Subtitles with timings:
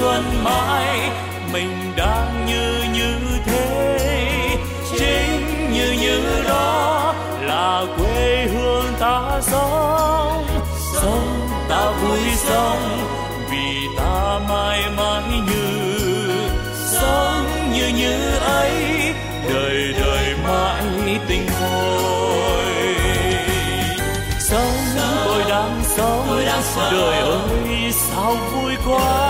[0.00, 1.10] Xuân mãi
[1.52, 3.14] mình đang như như
[3.46, 4.58] thế.
[4.98, 10.44] Chính như như đó là quê hương ta sống.
[10.92, 12.98] Sống ta vui sống
[13.50, 15.90] vì ta mãi mãi như.
[16.92, 18.72] Sống như như ấy
[19.48, 20.84] đời đời mãi
[21.28, 22.64] tình khôi
[24.40, 24.72] sống
[25.24, 26.26] tôi đang sống.
[26.92, 29.29] đời ơi sao vui quá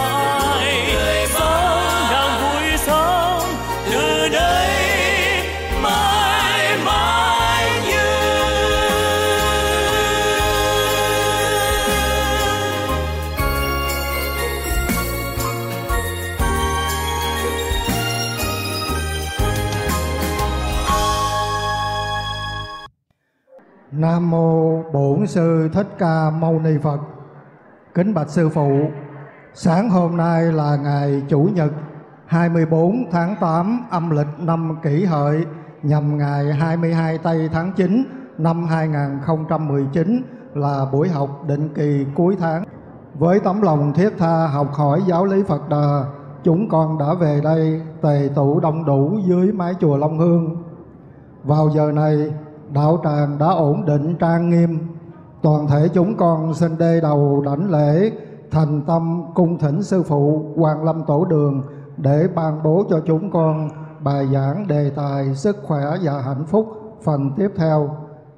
[24.11, 26.99] Nam mô Bổn sư Thích Ca Mâu Ni Phật.
[27.93, 28.71] Kính bạch sư phụ,
[29.53, 31.71] sáng hôm nay là ngày Chủ nhật
[32.25, 35.45] 24 tháng 8 âm lịch năm Kỷ Hợi
[35.83, 38.03] nhằm ngày 22 tây tháng 9
[38.37, 40.23] năm 2019
[40.53, 42.63] là buổi học định kỳ cuối tháng.
[43.13, 46.03] Với tấm lòng thiết tha học hỏi giáo lý Phật Đà,
[46.43, 50.63] chúng con đã về đây tề tụ đông đủ dưới mái chùa Long Hương.
[51.43, 52.31] Vào giờ này,
[52.73, 54.79] đạo tràng đã ổn định trang nghiêm.
[55.41, 58.11] Toàn thể chúng con xin đê đầu đảnh lễ,
[58.51, 61.63] thành tâm cung thỉnh sư phụ Hoàng Lâm Tổ Đường
[61.97, 63.69] để ban bố cho chúng con
[64.03, 66.67] bài giảng đề tài sức khỏe và hạnh phúc
[67.03, 67.89] phần tiếp theo.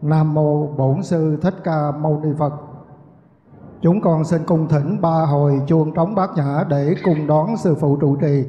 [0.01, 2.53] Nam mô Bổn sư Thích Ca Mâu Ni Phật.
[3.81, 7.75] Chúng con xin cung thỉnh ba hồi chuông trống bát nhã để cùng đón sư
[7.79, 8.43] phụ trụ trì.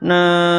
[0.00, 0.57] Nam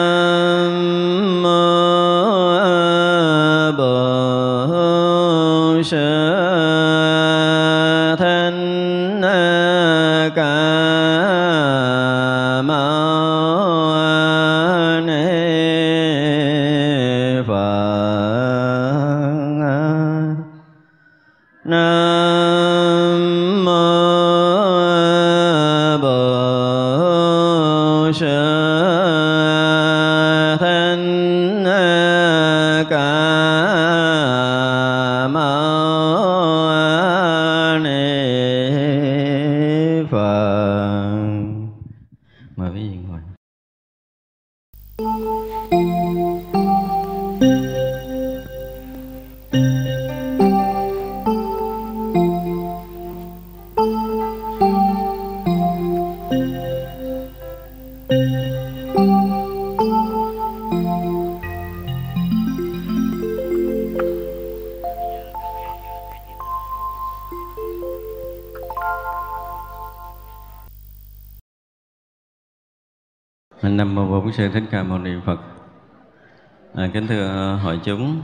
[76.99, 78.21] kính thưa hội chúng,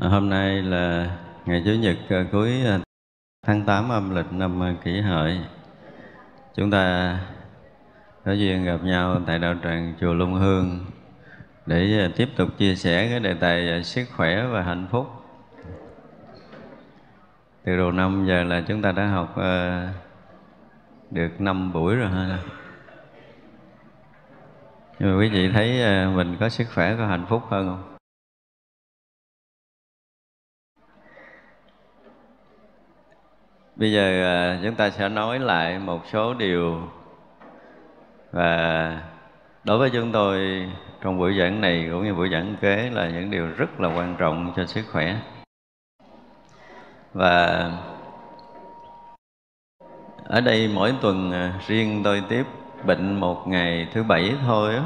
[0.00, 2.78] à, hôm nay là ngày Chủ nhật à, cuối à,
[3.46, 5.40] tháng 8 âm lịch năm Kỷ Hợi.
[6.54, 7.18] Chúng ta
[8.24, 10.80] có duyên gặp nhau tại đạo tràng chùa Long Hương
[11.66, 15.06] để tiếp tục chia sẻ cái đề tài sức khỏe và hạnh phúc.
[17.64, 19.36] Từ đầu năm giờ là chúng ta đã học
[21.10, 22.38] được 5 buổi rồi ha.
[24.98, 27.94] Nhưng mà quý vị thấy ờ, mình có sức khỏe, có hạnh phúc hơn không?
[33.76, 36.88] bây giờ ờ, chúng ta sẽ nói lại một số điều
[38.32, 39.02] và
[39.64, 40.66] đối với chúng tôi
[41.02, 44.16] trong buổi giảng này cũng như buổi giảng kế là những điều rất là quan
[44.18, 45.16] trọng cho sức khỏe
[47.12, 47.70] và
[50.24, 52.44] ở đây mỗi tuần ờ, riêng tôi tiếp
[52.86, 54.84] bệnh một ngày thứ bảy thôi á.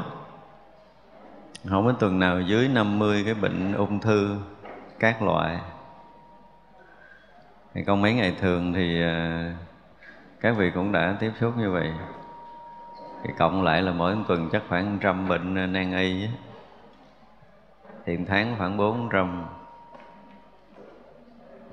[1.69, 4.37] Không có tuần nào dưới 50 cái bệnh ung thư
[4.99, 5.57] các loại.
[7.73, 9.53] Thì còn mấy ngày thường thì à,
[10.41, 11.91] các vị cũng đã tiếp xúc như vậy.
[13.23, 16.31] Thì cộng lại là mỗi tuần chắc khoảng trăm bệnh nan y á.
[18.27, 19.45] Tháng khoảng bốn trăm.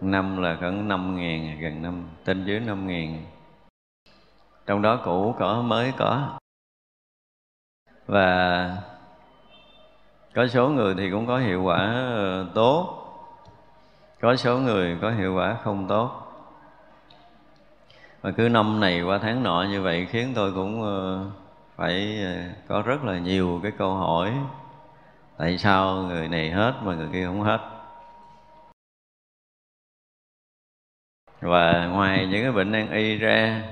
[0.01, 3.25] Năm là khoảng năm ngàn, gần năm, trên dưới năm ngàn
[4.67, 6.39] trong đó cũ có, mới có.
[8.07, 8.83] Và
[10.35, 11.79] có số người thì cũng có hiệu quả
[12.15, 13.03] ờ, tốt.
[14.21, 16.23] Có số người có hiệu quả không tốt.
[18.21, 21.25] Và cứ năm này qua tháng nọ như vậy khiến tôi cũng ờ,
[21.77, 22.33] phải ờ,
[22.69, 24.33] có rất là nhiều cái câu hỏi.
[25.39, 27.61] Tại sao người này hết mà người kia không hết?
[31.41, 33.63] Và ngoài những cái bệnh nan y ra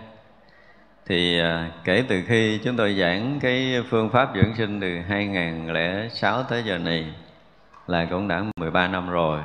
[1.07, 6.43] thì à, kể từ khi chúng tôi giảng cái phương pháp dưỡng sinh từ 2006
[6.43, 7.15] tới giờ này
[7.87, 9.41] là cũng đã 13 năm rồi.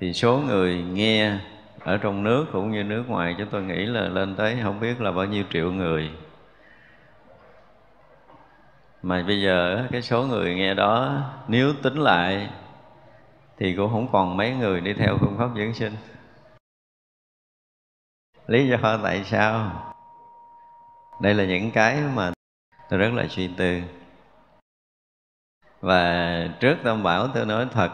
[0.00, 1.32] Thì số người nghe
[1.80, 5.00] ở trong nước cũng như nước ngoài chúng tôi nghĩ là lên tới không biết
[5.00, 6.10] là bao nhiêu triệu người.
[9.02, 12.48] Mà bây giờ cái số người nghe đó nếu tính lại
[13.58, 15.92] thì cũng không còn mấy người đi theo phương pháp dưỡng sinh.
[18.46, 19.85] Lý do tại sao?
[21.20, 22.32] Đây là những cái mà
[22.88, 23.80] tôi rất là suy tư.
[25.80, 27.90] Và trước tâm bảo tôi nói thật,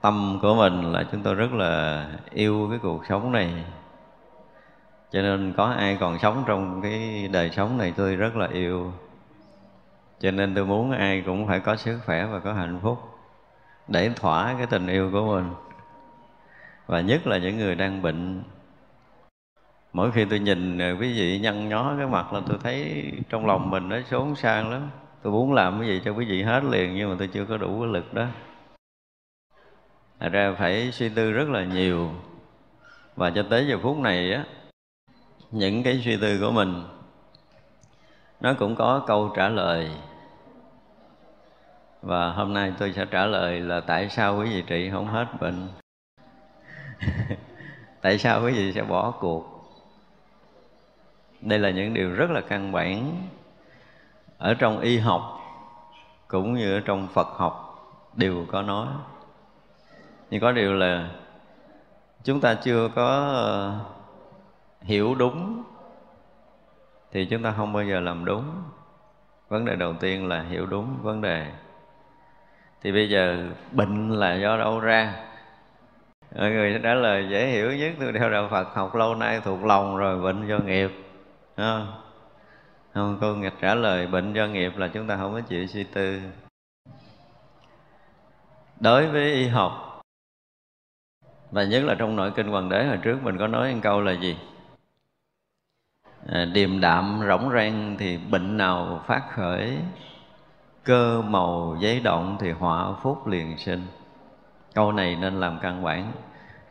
[0.00, 3.64] tâm của mình là chúng tôi rất là yêu cái cuộc sống này.
[5.10, 8.92] Cho nên có ai còn sống trong cái đời sống này tôi rất là yêu.
[10.20, 12.98] Cho nên tôi muốn ai cũng phải có sức khỏe và có hạnh phúc
[13.88, 15.54] để thỏa cái tình yêu của mình.
[16.86, 18.42] Và nhất là những người đang bệnh
[19.92, 23.46] mỗi khi tôi nhìn ờ, quý vị nhăn nhó cái mặt là tôi thấy trong
[23.46, 24.90] lòng mình nó xốn sang lắm.
[25.22, 27.56] Tôi muốn làm cái gì cho quý vị hết liền, nhưng mà tôi chưa có
[27.56, 28.26] đủ cái lực đó.
[30.20, 32.10] Thật ra phải suy tư rất là nhiều.
[33.16, 34.44] Và cho tới giờ phút này á,
[35.50, 36.82] những cái suy tư của mình,
[38.40, 39.90] nó cũng có câu trả lời.
[42.02, 45.26] Và hôm nay tôi sẽ trả lời là tại sao quý vị trị không hết
[45.40, 45.68] bệnh?
[48.02, 49.61] Tại sao quý vị sẽ bỏ cuộc?
[51.42, 53.26] Đây là những điều rất là căn bản
[54.38, 55.40] ở trong y học
[56.28, 57.84] cũng như ở trong phật học,
[58.14, 58.86] đều có nói.
[60.30, 61.10] Nhưng có điều là
[62.24, 63.78] chúng ta chưa có ờ,
[64.80, 65.62] hiểu đúng
[67.12, 68.44] thì chúng ta không bao giờ làm đúng.
[69.48, 71.46] Vấn đề đầu tiên là hiểu đúng vấn đề.
[72.82, 75.14] Thì bây giờ bệnh là do đâu ra?
[76.36, 79.40] Mọi người sẽ trả lời dễ hiểu nhất, tôi theo đạo phật học lâu nay
[79.44, 80.90] thuộc lòng rồi, bệnh do nghiệp.
[81.62, 81.86] Ờ.
[82.94, 85.66] không không câu nghịch trả lời bệnh do nghiệp là chúng ta không có chịu
[85.66, 86.20] suy tư.
[88.80, 90.02] Đối với y học
[91.50, 94.00] và nhất là trong nội kinh hoàng đế hồi trước mình có nói một câu
[94.00, 94.36] là gì?
[96.28, 99.78] À, điềm đạm rỗng rang thì bệnh nào phát khởi
[100.84, 103.86] cơ màu giấy động thì họa phúc liền sinh.
[104.74, 106.12] Câu này nên làm căn bản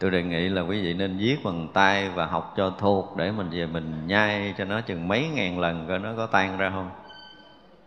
[0.01, 3.31] tôi đề nghị là quý vị nên viết bằng tay và học cho thuộc để
[3.31, 6.69] mình về mình nhai cho nó chừng mấy ngàn lần coi nó có tan ra
[6.69, 6.89] không.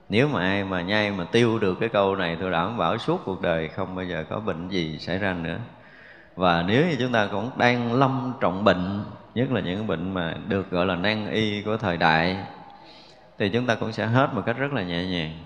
[0.08, 3.20] Nếu mà ai mà nhai mà tiêu được cái câu này, tôi đảm bảo suốt
[3.24, 5.58] cuộc đời không bao giờ có bệnh gì xảy ra nữa.
[6.36, 9.04] Và nếu như chúng ta cũng đang lâm trọng bệnh,
[9.34, 12.36] nhất là những bệnh mà được gọi là nan y của thời đại,
[13.38, 15.38] thì chúng ta cũng sẽ hết một cách rất là nhẹ nhàng.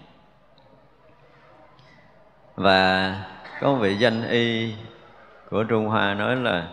[2.57, 3.15] Và
[3.61, 4.75] có một vị danh y
[5.51, 6.69] của Trung Hoa nói là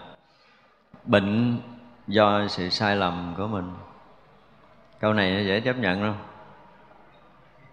[1.03, 1.57] bệnh
[2.07, 3.73] do sự sai lầm của mình.
[4.99, 6.17] Câu này dễ chấp nhận không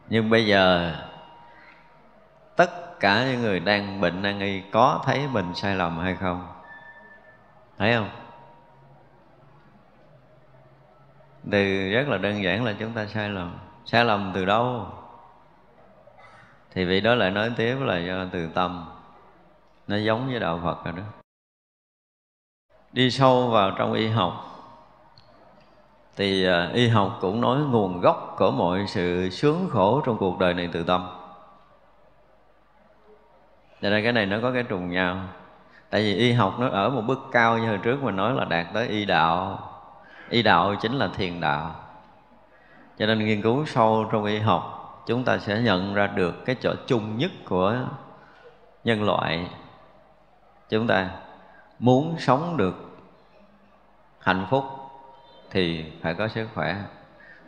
[0.09, 0.94] nhưng bây giờ,
[2.56, 6.49] tất cả những người đang bệnh đang y có thấy mình sai lầm hay không?
[7.78, 8.09] Thấy không?
[11.50, 13.59] Từ rất là đơn giản là chúng ta sai lầm.
[13.85, 14.87] Sai lầm từ đâu?
[16.75, 18.92] Thì vị đó lại nói tiếp là do từ tâm
[19.87, 21.03] nó giống với đạo phật rồi đó.
[22.93, 24.53] Đi sâu vào trong y học,
[26.17, 30.39] thì à, y học cũng nói nguồn gốc của mọi sự sướng khổ trong cuộc
[30.39, 31.09] đời này từ tâm.
[33.83, 35.17] Cho nên cái này nó có cái trùng nhau.
[35.91, 38.45] Tại vì y học nó ở một bước cao như hồi trước mình nói là
[38.45, 39.59] đạt tới y đạo.
[40.29, 41.75] Y đạo chính là thiền đạo.
[42.99, 46.57] Cho nên nghiên cứu sâu trong y học, chúng ta sẽ nhận ra được cái
[46.61, 47.77] chỗ chung nhất của
[48.85, 49.51] nhân loại
[50.73, 51.11] chúng ta
[51.79, 52.75] muốn sống được
[54.19, 54.64] hạnh phúc
[55.50, 56.76] thì phải có sức khỏe.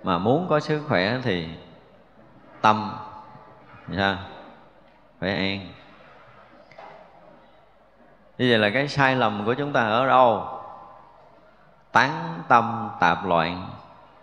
[0.02, 1.48] Mà muốn có sức khỏe thì
[2.60, 2.96] tâm
[3.96, 4.16] sao?
[5.20, 5.68] Phải an.
[8.38, 10.60] Như vậy là cái sai lầm của chúng ta ở đâu?
[11.92, 13.70] Tán tâm tạp loạn,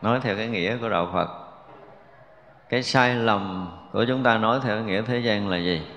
[0.01, 1.29] nói theo cái nghĩa của đạo phật.
[2.69, 5.87] Cái sai lầm của chúng ta nói theo cái nghĩa thế gian là gì?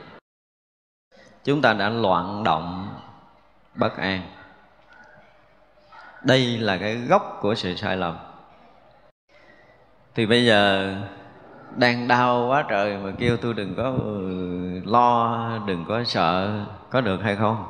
[1.45, 2.84] Chúng ta đã loạn động
[3.75, 4.23] bất an.
[6.23, 8.17] Đây là cái gốc của sự sai lầm.
[10.15, 10.95] Thì bây giờ
[11.77, 17.01] đang đau quá trời mà kêu tôi đừng có ừ, lo, đừng có sợ có
[17.01, 17.65] được hay không?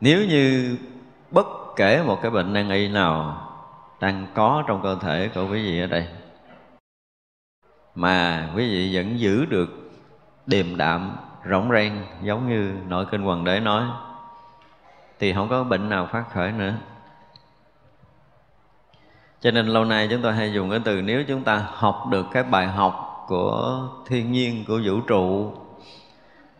[0.00, 0.76] Nếu như
[1.30, 3.46] bất kể một cái bệnh nan y nào
[4.00, 6.08] đang có trong cơ thể của quý vị ở đây,
[7.94, 9.90] mà quý vị vẫn giữ được
[10.46, 13.84] điềm đạm rỗng rang, giống như nội kinh hoàng đế nói,
[15.18, 16.74] thì không có bệnh nào phát khởi nữa.
[19.40, 22.26] Cho nên lâu nay chúng ta hay dùng cái từ, nếu chúng ta học được
[22.32, 25.52] cái bài học của thiên nhiên, của vũ trụ,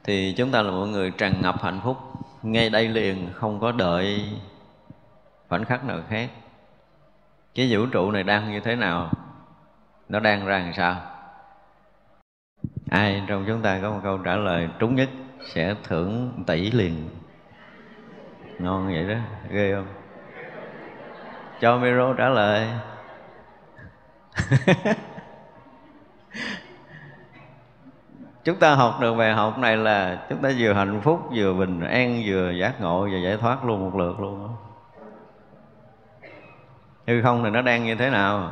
[0.04, 1.96] thì chúng ta là một người tràn ngập hạnh phúc.
[2.42, 4.38] Ngay đây liền, không có đợi
[5.48, 6.30] khoảnh khắc nào khác.
[7.54, 9.10] Cái vũ trụ này đang như thế nào?
[10.08, 10.96] Nó đang ra làm sao?
[12.90, 15.08] Ai trong chúng ta có một câu trả lời trúng nhất
[15.44, 17.08] sẽ thưởng tỷ liền.
[18.58, 19.14] Ngon vậy đó,
[19.50, 19.86] ghê không?
[21.60, 22.68] Cho miro trả lời.
[28.44, 31.80] Chúng ta học được bài học này là chúng ta vừa hạnh phúc, vừa bình
[31.80, 34.54] an, vừa giác ngộ và giải thoát luôn một lượt luôn đó.
[37.06, 38.50] hư không thì nó đang như thế nào?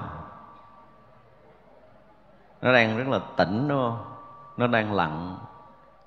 [2.63, 4.18] Nó đang rất là tỉnh, đúng không?
[4.59, 5.39] Nó đang lặng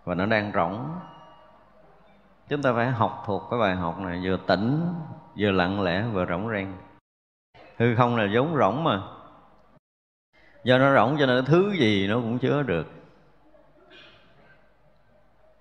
[0.04, 1.00] và nó đang rỗng.
[2.50, 4.94] Chúng ta phải học thuộc cái bài học này, vừa tỉnh,
[5.38, 6.78] vừa lặng lẽ, vừa rỗng rang.
[7.78, 9.02] Hư không là giống rỗng mà.
[10.64, 12.88] Do nó rỗng cho nên thứ gì nó cũng chứa được.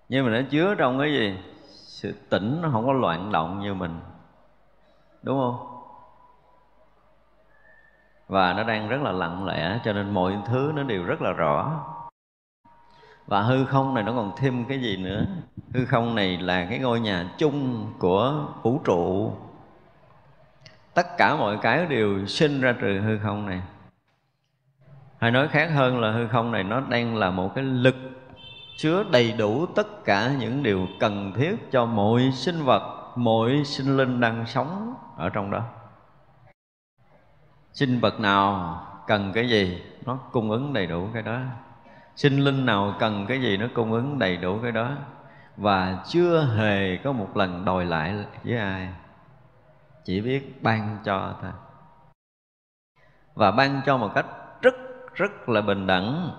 [0.08, 1.38] Nhưng mà nó chứa trong cái gì?
[1.70, 4.00] Sự tỉnh nó không có loạn động như mình.
[5.22, 5.66] Đúng không?
[8.28, 11.32] Và nó đang rất là lặng lẽ, cho nên mọi thứ nó đều rất là
[11.32, 11.86] rõ
[13.26, 15.26] và hư không này nó còn thêm cái gì nữa?
[15.74, 19.32] Hư không này là cái ngôi nhà chung của vũ trụ.
[20.94, 23.62] Tất cả mọi cái đều sinh ra từ hư không này.
[25.18, 27.96] Hay nói khác hơn là hư không này nó đang là một cái lực
[28.76, 33.96] chứa đầy đủ tất cả những điều cần thiết cho mọi sinh vật, mọi sinh
[33.96, 35.62] linh đang sống ở trong đó.
[37.72, 41.40] Sinh vật nào cần cái gì, nó cung ứng đầy đủ cái đó
[42.16, 44.90] sinh linh nào cần cái gì nó cung ứng đầy đủ cái đó.
[45.56, 48.88] Và chưa hề có một lần đòi lại với ai.
[50.04, 51.50] Chỉ biết ban cho thôi.
[53.34, 54.26] Và ban cho một cách
[54.62, 54.74] rất
[55.14, 56.30] rất là bình đẳng.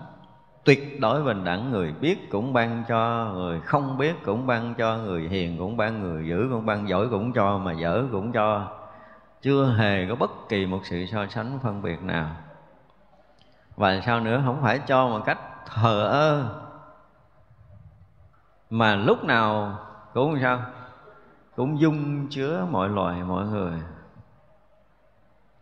[0.63, 4.97] Tuyệt đối bình đẳng, người biết cũng ban cho, người không biết cũng ban cho,
[4.97, 8.67] người hiền cũng ban, người dữ cũng ban, giỏi cũng cho, mà dở cũng cho.
[9.41, 12.36] Chưa hề có bất kỳ một sự so sánh phân biệt nào.
[13.75, 14.41] Và sao nữa?
[14.45, 15.39] Không phải cho một cách
[15.73, 16.62] thờ ơ
[18.69, 19.77] mà lúc nào
[20.13, 20.60] cũng sao?
[21.55, 23.73] Cũng dung chứa mọi loài, mọi người.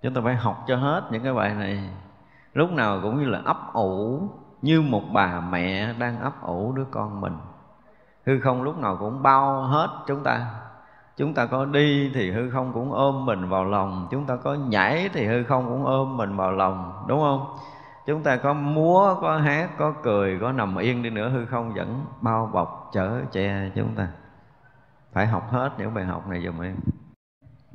[0.02, 1.90] Chúng ta phải học cho hết những cái bài này.
[2.54, 4.22] Lúc nào cũng như là ấp ủ,
[4.62, 7.38] như một bà mẹ đang ấp ủ đứa con mình.
[8.26, 10.46] Hư không lúc nào cũng bao hết chúng ta.
[11.18, 14.08] Chúng ta có đi thì hư không cũng ôm mình vào lòng.
[14.12, 17.58] Chúng ta có nhảy thì hư không cũng ôm mình vào lòng, đúng không?
[18.10, 21.74] Chúng ta có múa, có hát, có cười, có nằm yên đi nữa hư không?
[21.74, 24.08] Vẫn bao bọc chở che chúng ta.
[25.14, 26.76] Phải học hết những bài học này dùm em.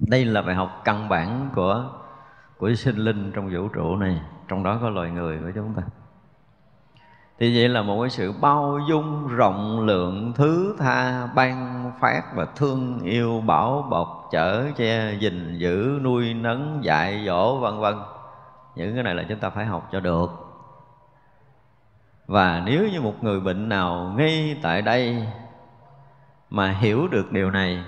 [0.09, 1.91] Đây là bài học căn bản của
[2.59, 4.21] của sinh linh trong vũ trụ này.
[4.49, 5.83] Trong đó có loài người của chúng ta.
[7.39, 12.45] Thì vậy là một cái sự bao dung, rộng lượng, thứ tha, ban phát và
[12.57, 17.95] thương yêu, bảo bọc, chở che, gìn giữ, nuôi nấng, dạy dỗ, vân vân
[18.75, 20.31] những cái này là chúng ta phải học cho được.
[22.27, 25.27] Và nếu như một người bệnh nào ngay tại đây
[26.51, 27.85] mà hiểu được điều này,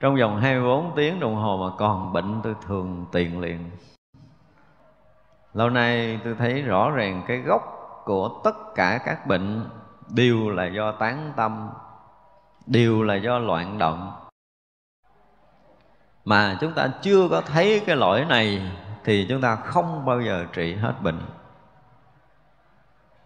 [0.00, 3.70] trong vòng 24 tiếng đồng hồ mà còn bệnh, tôi thường tiền liền.
[5.54, 7.62] Lâu nay tôi thấy rõ ràng cái gốc
[8.04, 9.64] của tất cả các bệnh
[10.08, 11.70] đều là do tán tâm,
[12.66, 14.12] đều là do loạn động
[16.26, 18.72] mà chúng ta chưa có thấy cái lỗi này
[19.04, 21.20] thì chúng ta không bao giờ trị hết bệnh.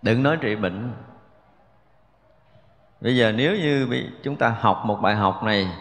[0.02, 0.92] Đừng nói trị bệnh.
[3.00, 3.88] Bây giờ nếu như
[4.22, 5.78] chúng ta học một bài học này,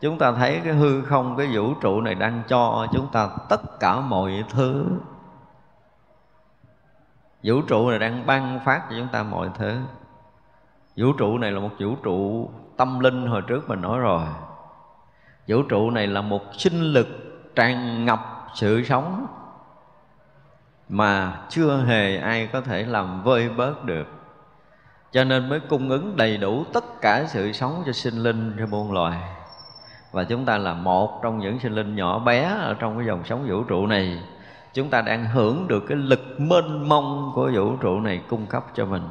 [0.00, 3.80] chúng ta thấy cái hư không, cái vũ trụ này đang cho chúng ta tất
[3.80, 4.86] cả mọi thứ.
[7.42, 9.80] Vũ trụ này đang ban phát cho chúng ta mọi thứ.
[10.96, 14.26] Vũ trụ này là một vũ trụ tâm linh hồi trước mình nói rồi
[15.48, 17.08] vũ trụ này là một sinh lực
[17.54, 18.20] tràn ngập
[18.54, 19.26] sự sống
[20.88, 24.06] mà chưa hề ai có thể làm vơi bớt được.
[25.12, 28.66] Cho nên mới cung ứng đầy đủ tất cả sự sống cho sinh linh cho
[28.66, 29.18] muôn loài.
[30.12, 33.24] Và chúng ta là một trong những sinh linh nhỏ bé ở trong cái dòng
[33.24, 34.22] sống vũ trụ này.
[34.74, 38.64] Chúng ta đang hưởng được cái lực mênh mông của vũ trụ này cung cấp
[38.74, 39.02] cho mình.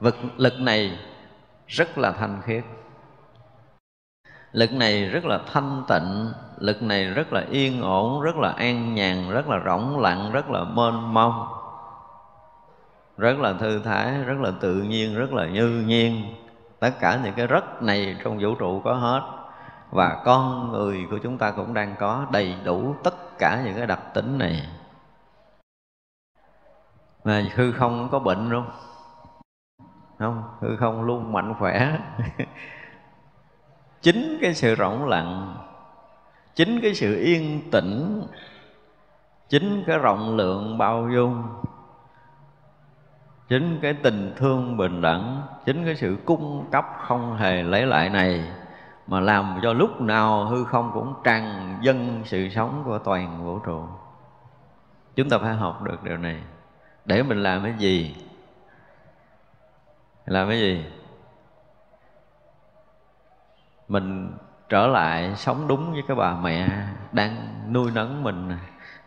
[0.00, 0.98] Vật lực này
[1.66, 2.64] rất là thanh khiết
[4.52, 8.94] lực này rất là thanh tịnh, lực này rất là yên ổn, rất là an
[8.94, 11.46] nhàn, rất là rỗng lặng, rất là mênh mông.
[13.16, 16.34] Rất là thư thái, rất là tự nhiên, rất là như nhiên.
[16.80, 19.22] Tất cả những cái rất này trong vũ trụ có hết.
[19.90, 23.86] Và con người của chúng ta cũng đang có đầy đủ tất cả những cái
[23.86, 24.68] đặc tính này.
[27.24, 28.70] Mà hư không có bệnh không
[30.18, 31.98] không, hư không luôn mạnh khỏe.
[34.02, 35.56] chính cái sự rỗng lặng,
[36.54, 38.22] chính cái sự yên tĩnh,
[39.48, 41.42] chính cái rộng lượng bao dung,
[43.48, 48.10] chính cái tình thương bình đẳng, chính cái sự cung cấp không hề lấy lại
[48.10, 48.44] này
[49.06, 53.58] mà làm cho lúc nào hư không cũng tràn dân sự sống của toàn vũ
[53.58, 53.82] trụ.
[55.16, 56.42] Chúng ta phải học được điều này.
[57.04, 58.16] Để mình làm cái gì?
[60.26, 60.84] Làm cái gì?
[63.88, 64.32] Mình
[64.68, 66.68] trở lại sống đúng với cái bà mẹ
[67.12, 67.36] đang
[67.72, 68.50] nuôi nấng mình,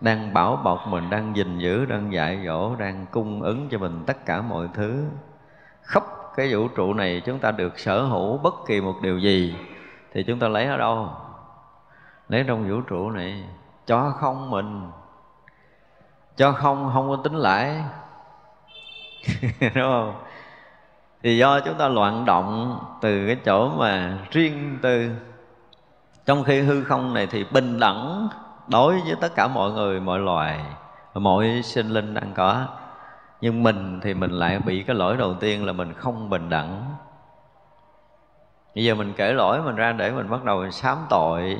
[0.02, 4.04] đang bảo bọc mình, đang gìn giữ, đang dạy dỗ, đang cung ứng cho mình
[4.08, 5.06] tất cả mọi thứ.
[5.82, 6.04] Khắp
[6.36, 9.56] cái vũ trụ này chúng ta được sở hữu bất kỳ một điều gì
[10.14, 11.10] thì chúng ta lấy ở đâu?
[12.30, 13.44] Lấy trong vũ trụ này.
[13.86, 14.92] Cho không mình.
[16.36, 17.84] Cho không không có tính lãi.
[19.62, 20.24] đúng không?
[21.24, 25.10] Thì do chúng ta loạn động từ cái chỗ mà riêng tư.
[26.26, 28.30] Trong khi hư không này thì bình đẳng
[28.68, 30.60] đối với tất cả mọi người, mọi loài,
[31.14, 32.66] mọi sinh linh đang có.
[33.42, 36.96] Nhưng mình thì mình lại bị cái lỗi đầu tiên là mình không bình đẳng.
[38.76, 41.58] Bây giờ mình kể lỗi mình ra để mình bắt đầu mình sám tội.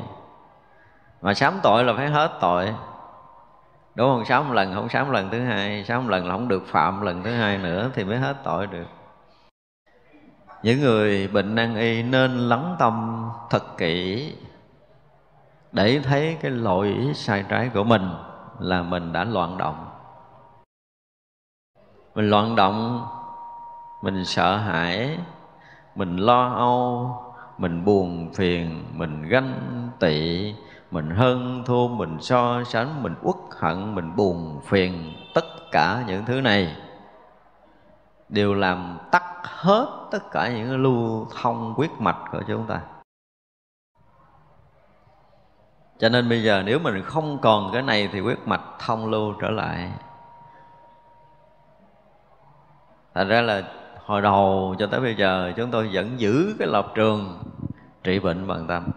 [1.22, 2.74] Mà sám tội là phải hết tội.
[3.96, 4.26] Đúng không?
[4.26, 7.02] Sám một lần không sám lần thứ hai, sám một lần là không được phạm
[7.02, 8.86] lần thứ hai nữa thì mới hết tội được
[10.64, 14.34] những người bệnh nan y nên lắng tâm thật kỹ
[15.72, 18.10] để thấy cái lỗi sai trái của mình
[18.60, 19.88] là mình đã loạn động.
[22.16, 23.08] Mình loạn động,
[24.02, 25.18] mình sợ hãi,
[25.96, 27.16] mình lo âu,
[27.58, 30.54] mình buồn phiền, mình ganh tị,
[30.92, 36.26] mình hơn thua, mình so sánh, mình uất hận, mình buồn phiền, tất cả những
[36.26, 36.76] thứ này
[38.32, 42.82] đều làm tắt hết tất cả những lưu thông huyết mạch của chúng ta.
[46.00, 49.34] Cho nên bây giờ nếu mình không còn cái này thì huyết mạch thông lưu
[49.42, 49.92] trở lại.
[53.14, 53.64] Thành ra là
[54.06, 57.44] hồi đầu cho tới bây giờ chúng tôi vẫn giữ cái lập trường
[58.04, 58.88] trị bệnh bằng tâm.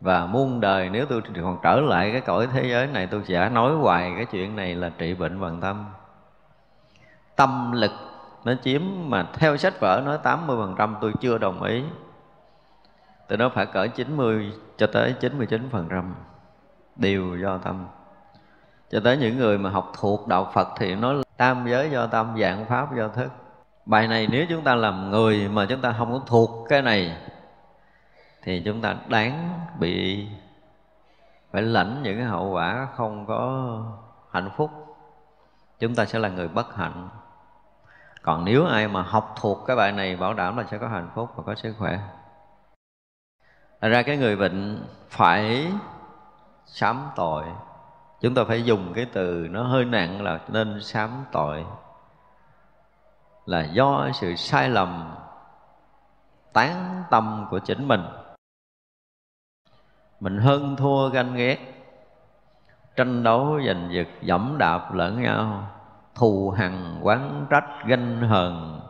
[0.00, 3.48] Và muôn đời nếu tôi còn trở lại cái cõi thế giới này tôi sẽ
[3.48, 5.86] nói hoài cái chuyện này là trị bệnh bằng tâm
[7.40, 7.92] tâm lực.
[8.44, 11.84] Nó chiếm mà theo sách vở nói 80% tôi chưa đồng ý.
[13.28, 16.12] Thì nó phải cỡ 90 cho tới 99%
[16.96, 17.86] đều do tâm.
[18.90, 22.36] Cho tới những người mà học thuộc đạo Phật thì nó tam giới do tâm,
[22.40, 23.28] dạng pháp do thức.
[23.86, 27.16] Bài này nếu chúng ta làm người mà chúng ta không có thuộc cái này,
[28.42, 30.26] thì chúng ta đáng bị
[31.52, 33.70] phải lãnh những cái hậu quả không có
[34.30, 34.70] hạnh phúc.
[35.78, 37.08] Chúng ta sẽ là người bất hạnh
[38.22, 41.10] còn nếu ai mà học thuộc cái bài này bảo đảm là sẽ có hạnh
[41.14, 41.98] phúc và có sức khỏe.
[43.80, 45.72] Thật ra cái người bệnh phải
[46.66, 47.44] sám tội.
[48.20, 51.64] Chúng ta phải dùng cái từ nó hơi nặng là nên sám tội.
[53.46, 55.14] Là do sự sai lầm,
[56.52, 58.04] tán tâm của chính mình.
[60.20, 61.58] Mình hơn thua ganh ghét,
[62.96, 65.68] Tranh đấu giành giật, dẫm đạp lẫn nhau
[66.14, 68.80] thù hằn quán trách ganh hờn,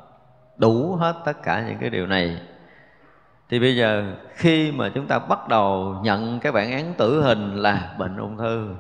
[0.57, 2.41] đủ hết tất cả những cái điều này.
[3.49, 7.57] Thì bây giờ khi mà chúng ta bắt đầu nhận cái bản án tử hình
[7.57, 8.75] là bệnh ung thư,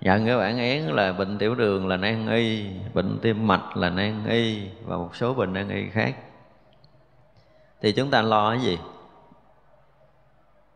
[0.00, 3.90] nhận cái bản án là bệnh tiểu đường là nan y, bệnh tim mạch là
[3.90, 6.16] nan y và một số bệnh nan y khác,
[7.80, 8.78] thì chúng ta lo cái gì?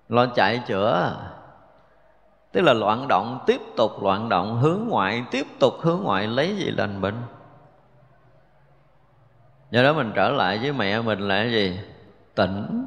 [0.08, 1.16] Lo chạy chữa
[2.56, 6.56] tức là loạn động tiếp tục, loạn động hướng ngoại, tiếp tục hướng ngoại, lấy
[6.56, 7.22] gì lành bệnh?
[9.70, 11.80] Do đó mình trở lại với mẹ mình là cái gì?
[12.34, 12.86] Tĩnh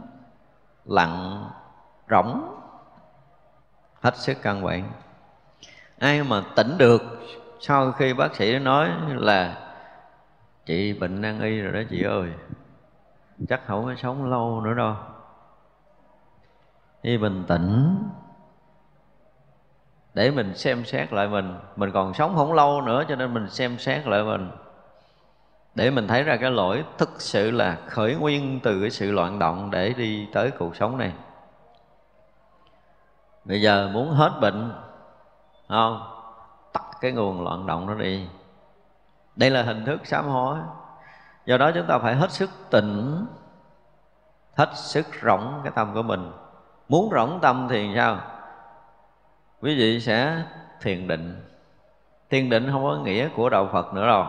[0.85, 1.49] lặng,
[2.09, 2.55] rỗng.
[4.01, 4.91] Hết sức căn bản.
[5.99, 7.01] Ai mà tỉnh được,
[7.59, 9.57] sau khi bác sĩ nói là
[10.65, 12.29] chị bệnh nan y rồi đó chị ơi,
[13.49, 14.95] chắc không có sống lâu nữa đâu.
[17.01, 17.97] Y bình tĩnh
[20.19, 21.55] để mình xem xét lại mình.
[21.75, 24.51] Mình còn sống không lâu nữa cho nên mình xem xét lại mình.
[25.75, 29.39] Để mình thấy ra cái lỗi thực sự là khởi nguyên từ cái sự loạn
[29.39, 31.13] động để đi tới cuộc sống này.
[33.45, 34.73] Bây giờ muốn hết bệnh,
[35.67, 36.01] không?
[36.73, 38.27] Tắt cái nguồn loạn động nó đi.
[39.35, 40.57] Đây là hình thức sám hối.
[41.45, 43.25] Do đó chúng ta phải hết sức tỉnh,
[44.55, 46.31] hết sức rộng cái tâm của mình.
[46.89, 48.17] Muốn rộng tâm thì sao?
[49.61, 50.43] Quý vị sẽ
[50.81, 51.41] thiền định.
[52.29, 54.25] Thiền định không có nghĩa của đạo phật nữa đâu.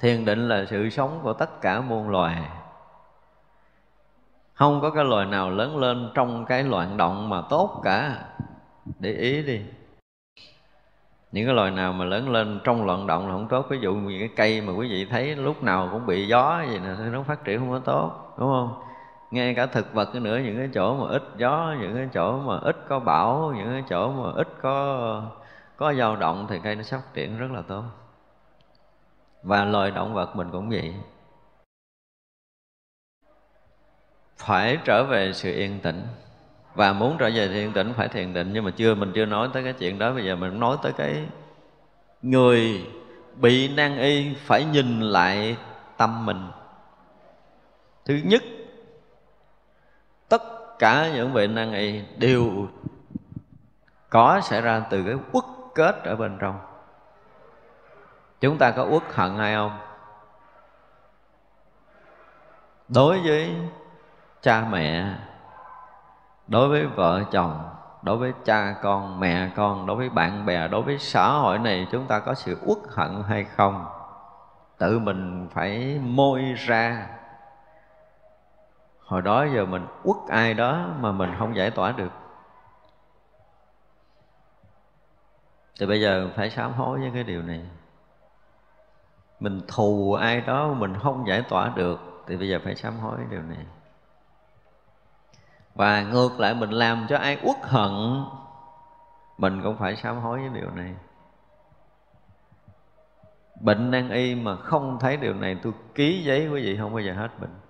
[0.00, 2.42] Thiền định là sự sống của tất cả muôn loài.
[4.54, 8.24] Không có cái loài nào lớn lên trong cái loạn động mà tốt cả.
[8.98, 9.60] Để ý đi.
[11.32, 13.66] Những cái loài nào mà lớn lên trong loạn động là không tốt.
[13.70, 16.78] Ví dụ như cái cây mà quý vị thấy lúc nào cũng bị gió gì
[16.78, 18.82] nè, nó phát triển không có tốt, đúng không?
[19.32, 22.58] Ngay cả thực vật nữa, những cái chỗ mà ít gió, những cái chỗ mà
[22.62, 25.22] ít có bão, những cái chỗ mà ít có
[25.76, 27.84] có dao động thì cây nó phát triển rất là tốt.
[29.42, 30.94] Và loài động vật mình cũng vậy.
[34.36, 36.02] Phải trở về sự yên tĩnh.
[36.74, 39.48] Và muốn trở về thiền tĩnh phải thiền định, nhưng mà chưa, mình chưa nói
[39.52, 40.12] tới cái chuyện đó.
[40.12, 41.26] Bây giờ mình nói tới cái
[42.22, 42.86] người
[43.36, 45.56] bị nan y phải nhìn lại
[45.96, 46.50] tâm mình.
[48.04, 48.42] Thứ nhất
[50.82, 52.68] cả những bệnh nan y đều
[54.10, 56.58] có xảy ra từ cái uất kết ở bên trong.
[58.40, 59.78] Chúng ta có uất hận hay không?
[62.88, 63.56] Đối với
[64.40, 65.14] cha mẹ,
[66.46, 67.70] đối với vợ chồng,
[68.02, 71.86] đối với cha con, mẹ con, đối với bạn bè, đối với xã hội này,
[71.92, 73.86] chúng ta có sự uất hận hay không?
[74.78, 77.06] Tự mình phải môi ra
[79.12, 82.12] hồi đó giờ mình uất ai đó mà mình không giải tỏa được.
[85.80, 87.66] Thì bây giờ phải sám hối với cái điều này.
[89.40, 93.18] Mình thù ai đó mình không giải tỏa được, thì bây giờ phải sám hối
[93.30, 93.66] điều này.
[95.74, 98.24] Và ngược lại mình làm cho ai uất hận,
[99.38, 100.94] mình cũng phải sám hối với điều này.
[103.60, 107.00] Bệnh nan y mà không thấy điều này, tôi ký giấy quý vị, không bao
[107.00, 107.61] giờ hết bệnh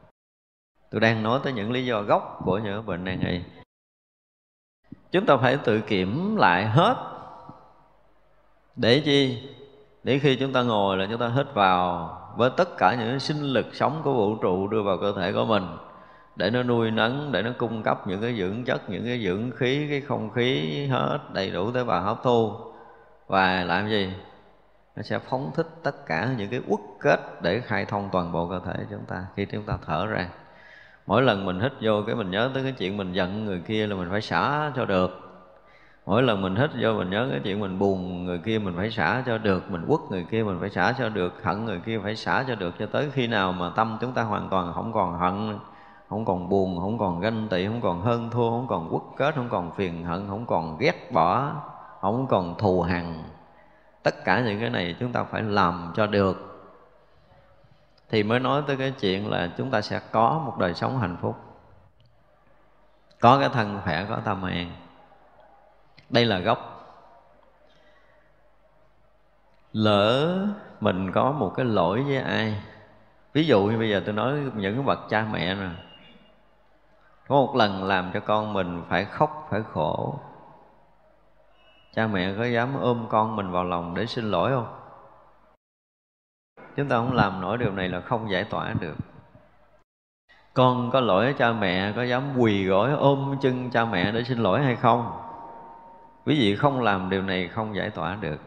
[0.92, 3.40] tôi đang nói tới những lý do gốc của những bệnh nan y
[5.12, 6.96] chúng ta phải tự kiểm lại hết.
[8.76, 9.48] Để chi?
[10.04, 13.42] Để khi chúng ta ngồi là chúng ta hít vào với tất cả những sinh
[13.42, 15.66] lực sống của vũ trụ đưa vào cơ thể của mình.
[16.36, 19.50] Để nó nuôi nấng, để nó cung cấp những cái dưỡng chất, những cái dưỡng
[19.50, 22.52] khí, cái không khí hết đầy đủ tế bào hấp thu.
[23.26, 24.12] Và làm gì?
[24.96, 28.48] Nó sẽ phóng thích tất cả những cái uất kết để khai thông toàn bộ
[28.48, 30.28] cơ thể chúng ta khi chúng ta thở ra
[31.06, 33.86] mỗi lần mình hít vô cái mình nhớ tới cái chuyện mình giận người kia
[33.86, 35.18] là mình phải xả cho được.
[36.06, 38.90] Mỗi lần mình hít vô mình nhớ cái chuyện mình buồn người kia mình phải
[38.90, 39.70] xả cho được.
[39.70, 41.42] Mình quất người kia mình phải xả cho được.
[41.42, 42.74] Hận người kia phải xả cho được.
[42.78, 45.58] Cho tới khi nào mà tâm chúng ta hoàn toàn không còn hận,
[46.08, 49.34] không còn buồn, không còn ganh tị, không còn hơn thua, không còn quất kết,
[49.34, 51.52] không còn phiền hận, không còn ghét bỏ,
[52.00, 53.22] không còn thù hằn,
[54.02, 56.51] tất cả những cái này chúng ta phải làm cho được
[58.12, 61.16] thì mới nói tới cái chuyện là chúng ta sẽ có một đời sống hạnh
[61.20, 61.36] phúc.
[63.20, 64.72] Có cái thân khỏe, có tâm an.
[66.10, 66.68] Đây là gốc.
[69.72, 70.38] Lỡ
[70.80, 72.62] mình có một cái lỗi với ai,
[73.32, 75.68] ví dụ như bây giờ tôi nói những cái bậc cha mẹ nè,
[77.28, 80.18] có một lần làm cho con mình phải khóc, phải khổ,
[81.94, 84.81] cha mẹ có dám ôm con mình vào lòng để xin lỗi không?
[86.76, 88.96] Chúng ta không làm nổi điều này là không giải tỏa được.
[90.54, 94.38] Con có lỗi cha mẹ, có dám quỳ gối ôm chân cha mẹ để xin
[94.38, 95.12] lỗi hay không?
[96.26, 98.40] Quý vị không làm điều này không giải tỏa được.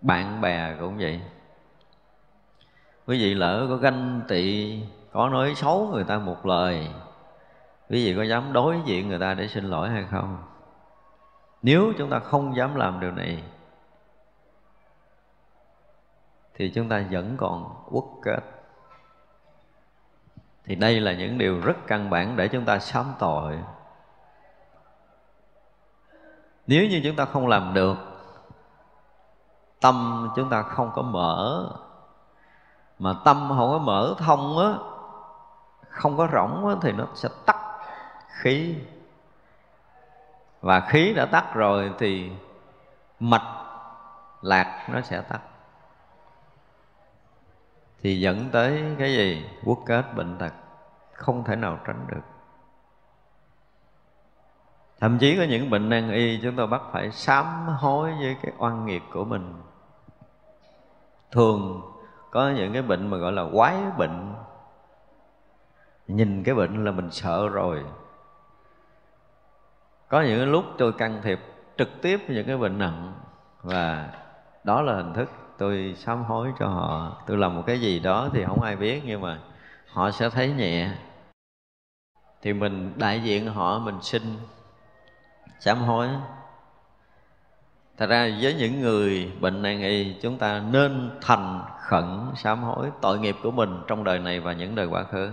[0.00, 1.20] Bạn bè cũng vậy.
[3.06, 4.78] Quý vị lỡ có ganh tị,
[5.12, 6.88] có nói xấu người ta một lời,
[7.90, 10.38] quý vị có dám đối diện người ta để xin lỗi hay không?
[11.62, 13.42] Nếu chúng ta không dám làm điều này
[16.60, 18.40] thì chúng ta vẫn còn uất kết.
[20.64, 23.58] Thì đây là những điều rất căn bản để chúng ta sám tội.
[26.66, 27.96] Nếu như chúng ta không làm được
[29.80, 31.66] tâm chúng ta không có mở.
[32.98, 34.74] Mà tâm không có mở thông á
[35.88, 37.58] không có rỗng á, thì nó sẽ tắt
[38.28, 38.76] khí.
[40.60, 42.32] Và khí đã tắt rồi thì
[43.20, 43.64] mạch
[44.42, 45.40] lạc nó sẽ tắt
[48.02, 49.46] thì dẫn tới cái gì?
[49.64, 50.52] Quốc kết bệnh tật
[51.12, 52.20] không thể nào tránh được.
[55.00, 58.52] Thậm chí có những bệnh nan y chúng ta bắt phải sám hối với cái
[58.58, 59.54] oan nghiệp của mình.
[61.30, 61.82] Thường
[62.30, 64.34] có những cái bệnh mà gọi là quái bệnh.
[66.08, 67.84] Nhìn cái bệnh là mình sợ rồi.
[70.08, 71.40] Có những lúc tôi can thiệp
[71.78, 73.12] trực tiếp những cái bệnh nặng
[73.62, 74.12] và
[74.64, 77.22] đó là hình thức tôi sám hối cho họ.
[77.26, 79.38] Tôi làm một cái gì đó thì không ai biết, nhưng mà
[79.92, 80.90] họ sẽ thấy nhẹ.
[82.42, 84.22] Thì mình đại diện họ, mình xin
[85.58, 86.08] sám hối.
[87.96, 92.90] Thật ra với những người bệnh nan y chúng ta nên thành khẩn sám hối
[93.00, 95.32] tội nghiệp của mình trong đời này và những đời quá khứ.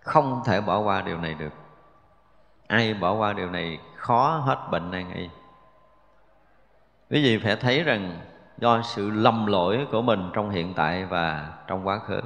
[0.00, 1.52] Không thể bỏ qua điều này được.
[2.66, 5.28] Ai bỏ qua điều này khó hết bệnh nan y
[7.10, 8.20] quý vị phải thấy rằng
[8.58, 12.20] do sự lầm lỗi của mình trong hiện tại và trong quá khứ.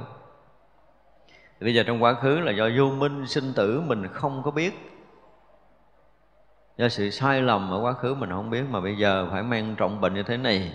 [1.61, 4.89] Bây giờ trong quá khứ là do vô minh sinh tử mình không có biết.
[6.77, 9.75] Do sự sai lầm ở quá khứ mình không biết, mà bây giờ phải mang
[9.75, 10.73] trọng bệnh như thế này,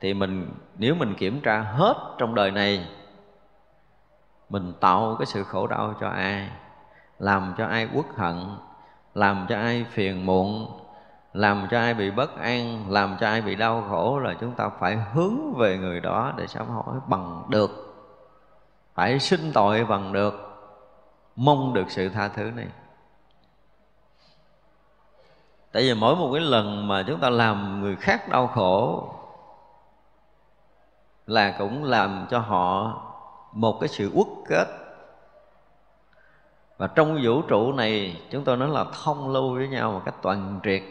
[0.00, 2.88] thì mình, nếu mình kiểm tra hết trong đời này,
[4.48, 6.48] mình tạo cái sự khổ đau cho ai,
[7.18, 8.36] làm cho ai uất hận,
[9.14, 10.79] làm cho ai phiền muộn
[11.32, 14.68] làm cho ai bị bất an, làm cho ai bị đau khổ là chúng ta
[14.68, 17.70] phải hướng về người đó để sám hối bằng được.
[18.94, 20.34] Phải xin tội bằng được.
[21.36, 22.66] Mong được sự tha thứ này.
[25.72, 29.08] Tại vì mỗi một cái lần mà chúng ta làm người khác đau khổ
[31.26, 33.00] là cũng làm cho họ
[33.52, 34.68] một cái sự uất kết.
[36.78, 40.14] Và trong vũ trụ này, chúng tôi nói là thông lưu với nhau một cách
[40.22, 40.82] toàn triệt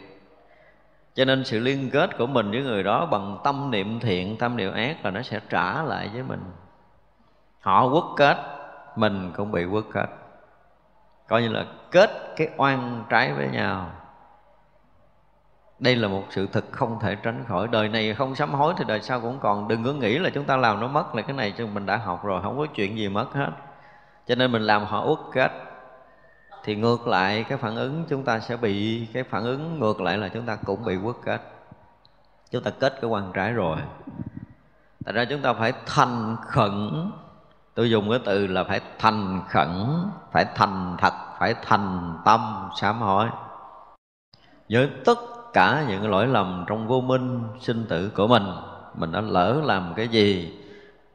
[1.20, 4.56] cho nên sự liên kết của mình với người đó bằng tâm niệm thiện, tâm
[4.56, 6.40] niệm ác là nó sẽ trả lại với mình.
[7.60, 8.36] Họ quất kết,
[8.96, 10.06] mình cũng bị quất kết.
[11.28, 13.90] Coi như là kết cái oan trái với nhau.
[15.78, 17.68] Đây là một sự thực không thể tránh khỏi.
[17.68, 19.68] Đời này không sám hối thì đời sau cũng còn.
[19.68, 21.96] Đừng có nghĩ là chúng ta làm nó mất là cái này chứ mình đã
[21.96, 23.50] học rồi, không có chuyện gì mất hết.
[24.26, 25.52] Cho nên mình làm họ uất kết
[26.64, 30.18] thì ngược lại, cái phản ứng chúng ta sẽ bị, cái phản ứng ngược lại
[30.18, 31.40] là chúng ta cũng bị quất kết.
[32.50, 33.76] Chúng ta kết cái quan trái rồi.
[35.04, 36.90] Tại ra chúng ta phải thành khẩn.
[37.74, 39.86] Tôi dùng cái từ là phải thành khẩn,
[40.32, 43.26] phải thành thật, phải thành tâm, sám hối.
[44.70, 45.18] Với tất
[45.52, 48.44] cả những lỗi lầm trong vô minh sinh tử của mình
[48.94, 50.58] mình đã lỡ làm cái gì,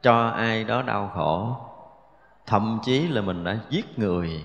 [0.02, 1.56] cho ai đó đau khổ.
[2.46, 4.44] Thậm chí là mình đã giết người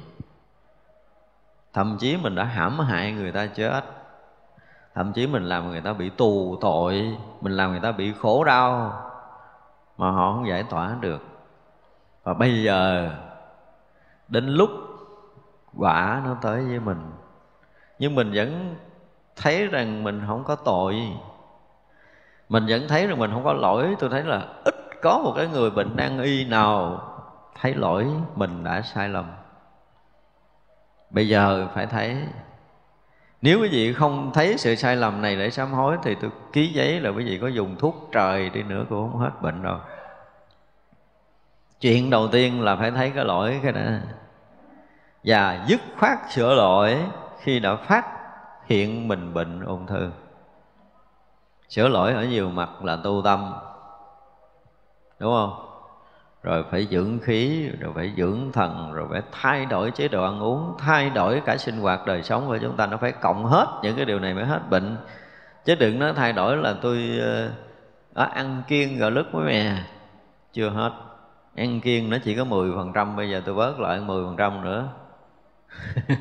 [1.73, 3.81] thậm chí mình đã hãm hại người ta chết.
[4.95, 8.43] Thậm chí mình làm người ta bị tù tội, mình làm người ta bị khổ
[8.43, 8.93] đau,
[9.97, 11.25] mà họ không giải tỏa được.
[12.23, 13.11] Và bây giờ,
[14.27, 14.69] đến lúc
[15.77, 17.11] quả nó tới với mình,
[17.99, 18.75] nhưng mình vẫn
[19.35, 20.95] thấy rằng mình không có tội.
[22.49, 23.95] Mình vẫn thấy rằng mình không có lỗi.
[23.99, 27.01] Tôi thấy là ít có một cái người bệnh nan y nào
[27.61, 29.25] thấy lỗi, mình đã sai lầm
[31.11, 32.17] bây giờ phải thấy,
[33.41, 36.67] nếu quý vị không thấy sự sai lầm này để sám hối, thì tôi ký
[36.67, 39.77] giấy là quý vị có dùng thuốc trời đi nữa cũng không hết bệnh đâu
[41.81, 43.81] chuyện đầu tiên là phải thấy cái lỗi cái đó.
[45.23, 46.97] Và dứt khoát sửa lỗi
[47.39, 48.05] khi đã phát
[48.65, 50.11] hiện mình bệnh ung thư.
[51.69, 53.53] Sửa lỗi ở nhiều mặt là tu tâm.
[55.19, 55.70] Đúng không?
[56.43, 60.39] Rồi phải dưỡng khí rồi phải dưỡng thần rồi phải thay đổi chế độ ăn
[60.39, 63.79] uống thay đổi cả sinh hoạt đời sống của chúng ta nó phải cộng hết
[63.83, 64.97] những cái điều này mới hết bệnh.
[65.65, 67.51] Chứ đừng nói thay đổi là tôi ờ,
[68.13, 69.75] à, ăn kiêng gạo lứt với mè
[70.53, 70.91] chưa hết.
[71.55, 74.89] Ăn kiêng nó chỉ có 10% bây giờ tôi bớt lại 10% nữa.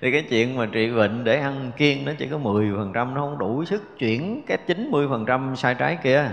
[0.00, 3.38] Thì cái chuyện mà trị bệnh để ăn kiêng nó chỉ có 10% nó không
[3.38, 6.30] đủ sức chuyển cái 90% sai trái kia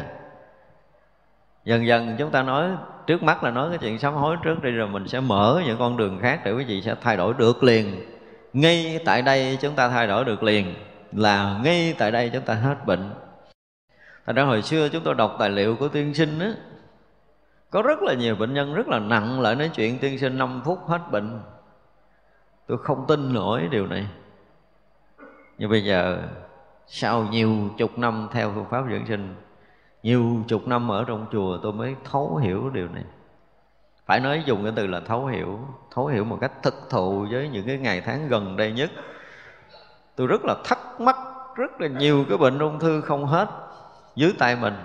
[1.65, 2.69] dần dần chúng ta nói,
[3.07, 5.79] trước mắt là nói cái chuyện sám hối trước đi, rồi mình sẽ mở những
[5.79, 8.01] con đường khác để quý vị sẽ thay đổi được liền.
[8.53, 10.75] Ngay tại đây chúng ta thay đổi được liền,
[11.11, 13.13] là ngay tại đây chúng ta hết bệnh.
[14.25, 16.51] Thành ra hồi xưa chúng tôi đọc tài liệu của tiên sinh á,
[17.69, 20.61] có rất là nhiều bệnh nhân rất là nặng lại nói chuyện, tiên sinh 5
[20.65, 21.39] phút hết bệnh.
[22.67, 24.07] Tôi không tin nổi điều này.
[25.57, 26.21] Nhưng bây giờ,
[26.87, 29.35] sau nhiều chục năm theo phương pháp dưỡng sinh
[30.03, 33.03] nhiều chục năm ở trong chùa tôi mới thấu hiểu điều này.
[34.05, 35.59] Phải nói dùng cái từ là thấu hiểu
[35.91, 38.91] thấu hiểu một cách thực thụ với những cái ngày tháng gần đây nhất.
[40.15, 41.17] Tôi rất là thắc mắc,
[41.55, 43.49] rất là nhiều cái bệnh ung thư không hết
[44.15, 44.75] dưới tay mình.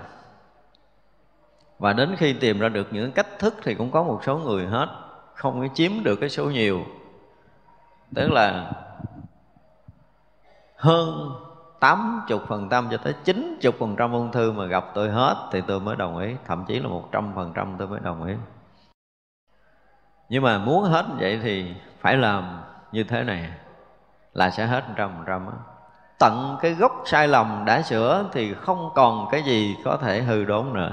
[1.78, 4.66] Và đến khi tìm ra được những cách thức thì cũng có một số người
[4.66, 4.88] hết
[5.34, 6.80] không có chiếm được cái số nhiều.
[8.14, 8.72] Tức là
[10.76, 11.32] hơn
[11.80, 15.60] 80 phần trăm cho tới 90 phần trăm ung thư mà gặp tôi hết thì
[15.66, 16.34] tôi mới đồng ý.
[16.46, 18.34] Thậm chí là 100 phần trăm tôi mới đồng ý.
[20.28, 22.60] Nhưng mà muốn hết vậy thì phải làm
[22.92, 23.50] như thế này,
[24.32, 25.46] là sẽ hết trăm phần trăm
[26.18, 30.44] tận cái gốc sai lầm đã sửa thì không còn cái gì có thể hư
[30.44, 30.90] đốn nữa.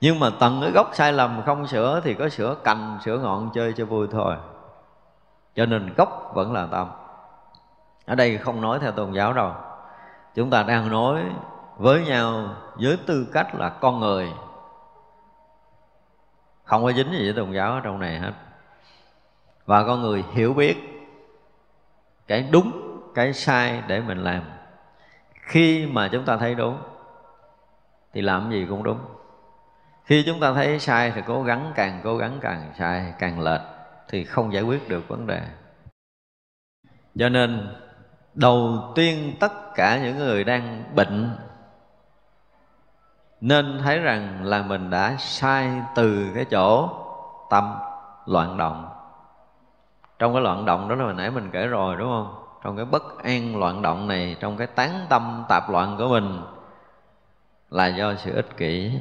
[0.00, 3.50] Nhưng mà tận cái gốc sai lầm không sửa thì có sửa cành, sửa ngọn
[3.54, 4.36] chơi cho vui thôi.
[5.54, 6.88] Cho nên gốc vẫn là tâm
[8.04, 9.52] ở đây không nói theo tôn giáo đâu.
[10.34, 11.24] Chúng ta đang nói
[11.76, 14.32] với nhau với tư cách là con người.
[16.64, 18.32] Không có dính gì với tôn giáo ở trong này hết.
[19.66, 20.76] Và con người hiểu biết
[22.26, 22.72] cái đúng,
[23.14, 24.42] cái sai để mình làm.
[25.34, 26.78] Khi mà chúng ta thấy đúng,
[28.12, 28.98] thì làm gì cũng đúng.
[30.04, 33.60] Khi chúng ta thấy sai thì cố gắng càng, cố gắng càng sai, càng lệch
[34.08, 35.42] thì không giải quyết được vấn đề.
[37.18, 37.74] Cho nên
[38.34, 41.36] đầu tiên tất cả những người đang bệnh
[43.40, 46.88] nên thấy rằng là mình đã sai từ cái chỗ
[47.50, 47.74] tâm
[48.26, 48.88] loạn động.
[50.18, 52.34] Trong cái loạn động đó là hồi nãy mình kể rồi, đúng không?
[52.62, 56.40] Trong cái bất an loạn động này, trong cái tán tâm tạp loạn của mình
[57.70, 58.92] là do sự ích kỷ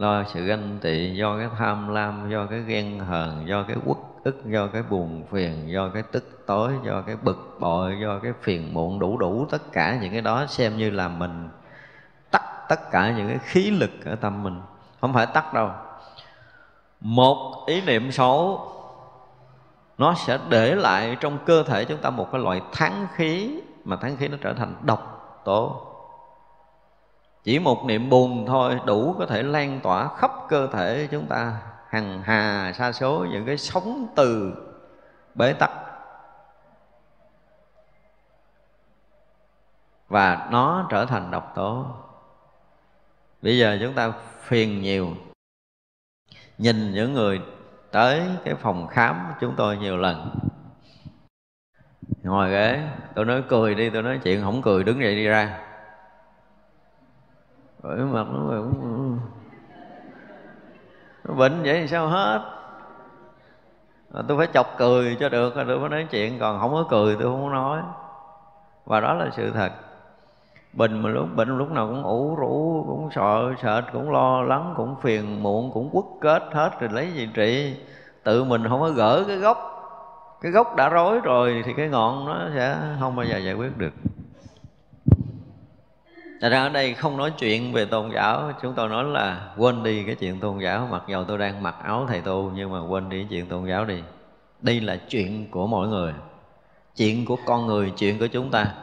[0.00, 3.98] do sự ganh tị, do cái tham lam, do cái ghen hờn, do cái quốc
[4.24, 8.32] ức do cái buồn phiền, do cái tức tối, do cái bực bội, do cái
[8.42, 11.48] phiền muộn đủ đủ, tất cả những cái đó xem như là mình
[12.30, 14.60] tắt tất cả những cái khí lực ở tâm mình.
[15.00, 15.70] Không phải tắt đâu.
[17.00, 18.66] Một ý niệm xấu,
[19.98, 23.96] nó sẽ để lại trong cơ thể chúng ta một cái loại thắng khí, mà
[23.96, 25.86] thắng khí nó trở thành độc tố.
[27.44, 31.56] Chỉ một niệm buồn thôi đủ có thể lan tỏa khắp cơ thể chúng ta
[31.90, 34.54] hằng hà sa số những cái sóng từ
[35.34, 35.70] bế tắc.
[40.08, 41.86] Và nó trở thành độc tố.
[43.42, 45.08] Bây giờ chúng ta phiền nhiều.
[46.58, 47.40] Nhìn những người
[47.90, 50.38] tới cái phòng khám chúng tôi nhiều lần.
[52.22, 55.60] Ngồi ghế, tôi nói cười đi, tôi nói chuyện không cười, đứng dậy đi ra.
[57.82, 58.99] Bởi mặt nó cũng nó
[61.24, 62.40] bệnh vậy thì sao hết?
[64.14, 67.16] À, tôi phải chọc cười cho được, tôi mới nói chuyện, còn không có cười
[67.16, 67.80] tôi không có nói.
[68.84, 69.72] Và đó là sự thật.
[70.72, 74.74] Bình mà lúc, bệnh lúc nào cũng ủ rũ, cũng sợ, sệt, cũng lo lắng,
[74.76, 77.76] cũng phiền muộn, cũng quất kết hết rồi lấy gì trị.
[78.24, 79.66] Tự mình không có gỡ cái gốc.
[80.40, 83.78] Cái gốc đã rối rồi thì cái ngọn nó sẽ không bao giờ giải quyết
[83.78, 83.92] được.
[86.40, 88.52] Thật ra ở đây không nói chuyện về tôn giáo.
[88.62, 90.88] Chúng tôi nói là quên đi cái chuyện tôn giáo.
[90.90, 93.66] Mặc dầu tôi đang mặc áo thầy tu Nhưng mà quên đi cái chuyện tôn
[93.68, 94.02] giáo đi.
[94.60, 96.12] Đây là chuyện của mỗi người.
[96.96, 98.74] Chuyện của con người, chuyện của chúng ta.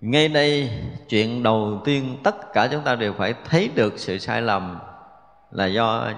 [0.00, 0.70] Ngay đây
[1.08, 4.78] chuyện đầu tiên tất cả chúng ta đều phải thấy được sự sai lầm
[5.50, 6.08] là do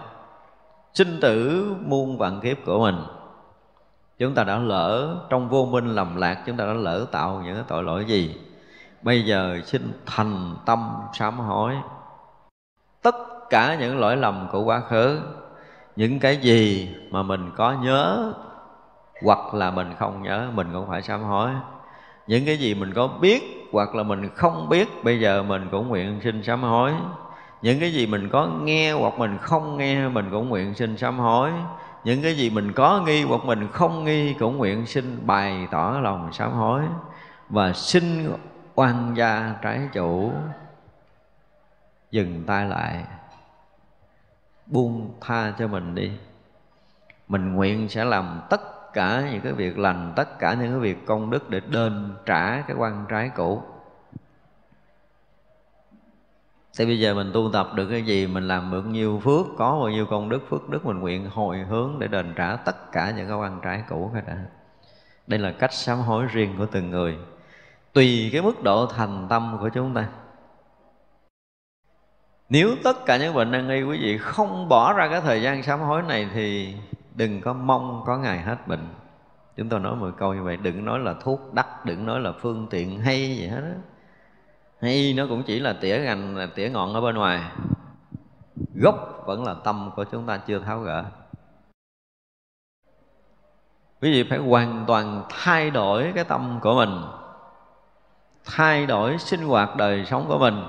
[0.94, 2.96] sinh tử muôn vạn kiếp của mình.
[4.18, 7.64] Chúng ta đã lỡ trong vô minh lầm lạc chúng ta đã lỡ tạo những
[7.68, 8.34] tội lỗi gì?
[9.02, 11.74] Bây giờ xin thành tâm sám hối.
[13.02, 13.16] Tất
[13.50, 15.20] cả những lỗi lầm của quá khứ,
[15.96, 18.32] những cái gì mà mình có nhớ
[19.24, 21.50] hoặc là mình không nhớ, mình cũng phải sám hối.
[22.26, 25.88] Những cái gì mình có biết hoặc là mình không biết, bây giờ mình cũng
[25.88, 26.92] nguyện xin sám hối.
[27.62, 31.18] Những cái gì mình có nghe hoặc mình không nghe, mình cũng nguyện xin sám
[31.18, 31.50] hối.
[32.04, 35.98] Những cái gì mình có nghi hoặc mình không nghi cũng nguyện xin bày tỏ
[36.02, 36.82] lòng sám hối.
[37.48, 38.32] Và xin
[38.74, 40.32] oan gia trái chủ.
[42.10, 43.04] Dừng tay lại.
[44.66, 46.12] Buông tha cho mình đi.
[47.28, 51.06] Mình nguyện sẽ làm tất cả những cái việc, lành tất cả những cái việc
[51.06, 53.62] công đức để đền trả cái quan trái cũ.
[56.78, 59.78] Thì bây giờ mình tu tập được cái gì, mình làm được nhiêu phước, có
[59.78, 63.10] bao nhiêu công đức, phước đức mình nguyện hồi hướng để đền trả tất cả
[63.16, 64.36] những cái quan trái cũ hết đã
[65.26, 67.18] đây là cách sám hối riêng của từng người
[67.92, 70.08] tùy cái mức độ thành tâm của chúng ta.
[72.48, 75.62] Nếu tất cả những bệnh nan y quý vị không bỏ ra cái thời gian
[75.62, 76.74] sám hối này thì
[77.14, 78.88] đừng có mong có ngày hết bệnh.
[79.56, 82.32] Chúng tôi nói một câu như vậy, đừng nói là thuốc đắt đừng nói là
[82.32, 83.74] phương tiện hay gì hết đó
[84.82, 87.42] hay nó cũng chỉ là tỉa gành, là tỉa ngọn ở bên ngoài.
[88.74, 91.04] Gốc vẫn là tâm của chúng ta chưa tháo gỡ.
[94.00, 97.02] Quý vị phải hoàn toàn thay đổi cái tâm của mình
[98.44, 100.64] thay đổi sinh hoạt đời sống của mình.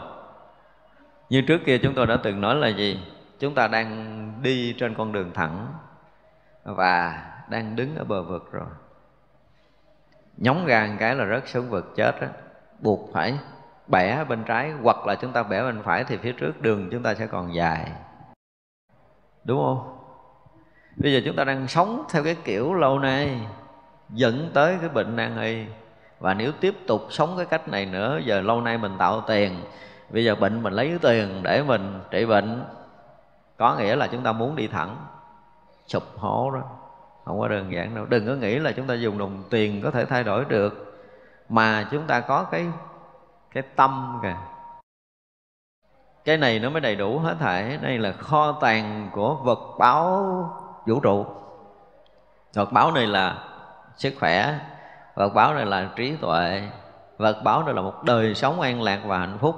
[1.30, 3.00] Như trước kia chúng tôi đã từng nói là gì?
[3.40, 5.68] Chúng ta đang đi trên con đường thẳng
[6.64, 8.68] và đang đứng ở bờ vực rồi.
[10.38, 12.28] Nhóng gàng cái là rớt xuống vực chết đó
[12.80, 13.38] buộc phải
[13.88, 17.04] bẻ bên trái hoặc là chúng ta bẻ bên phải thì phía trước đường chúng
[17.04, 17.92] ta sẽ còn dài.
[19.44, 19.98] Đúng không?
[20.96, 23.48] Bây giờ chúng ta đang sống theo cái kiểu lâu nay,
[24.10, 25.66] dẫn tới cái bệnh nan y
[26.24, 29.64] và nếu tiếp tục sống cái cách này nữa, giờ lâu nay mình tạo tiền,
[30.10, 32.66] bây giờ bệnh mình lấy tiền để mình trị bệnh,
[33.58, 34.96] có nghĩa là chúng ta muốn đi thẳng.
[35.88, 36.62] Sụp hố đó,
[37.26, 38.06] không có đơn giản đâu.
[38.06, 41.00] Đừng có nghĩ là chúng ta dùng đồng tiền có thể thay đổi được,
[41.50, 42.66] mà chúng ta có cái
[43.52, 44.38] cái tâm kìa.
[46.26, 47.78] Cái này nó mới đầy đủ hết thảy.
[47.82, 50.24] Đây là kho tàng của vật báo
[50.86, 51.26] vũ trụ.
[52.54, 53.44] Vật báo này là
[53.96, 54.60] sức khỏe
[55.16, 56.70] vật báo này là trí tuệ.
[57.18, 59.56] Vật báo này là một đời sống an lạc và hạnh phúc,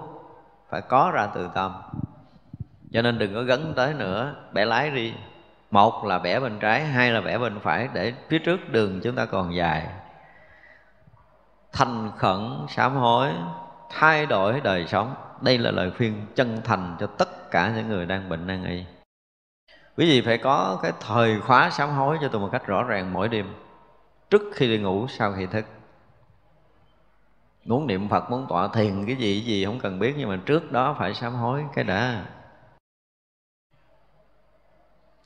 [0.69, 1.81] phải có ra từ tâm.
[2.91, 5.13] Cho nên đừng có gấn tới nữa, bẻ lái đi.
[5.71, 9.15] Một là bẻ bên trái, hai là bẻ bên phải, để phía trước đường chúng
[9.15, 9.87] ta còn dài.
[11.73, 13.29] Thành khẩn, sám hối,
[13.89, 15.15] thay đổi đời sống.
[15.41, 18.85] Đây là lời khuyên chân thành cho tất cả những người đang bệnh nan y.
[19.97, 23.13] Quý vị phải có cái thời khóa sám hối cho tôi một cách rõ ràng
[23.13, 23.53] mỗi đêm
[24.29, 25.65] trước khi đi ngủ, sau khi thức.
[27.65, 30.39] Muốn niệm phật, muốn tọa thiền, cái gì cái gì không cần biết, nhưng mà
[30.45, 32.25] trước đó phải sám hối, cái đã.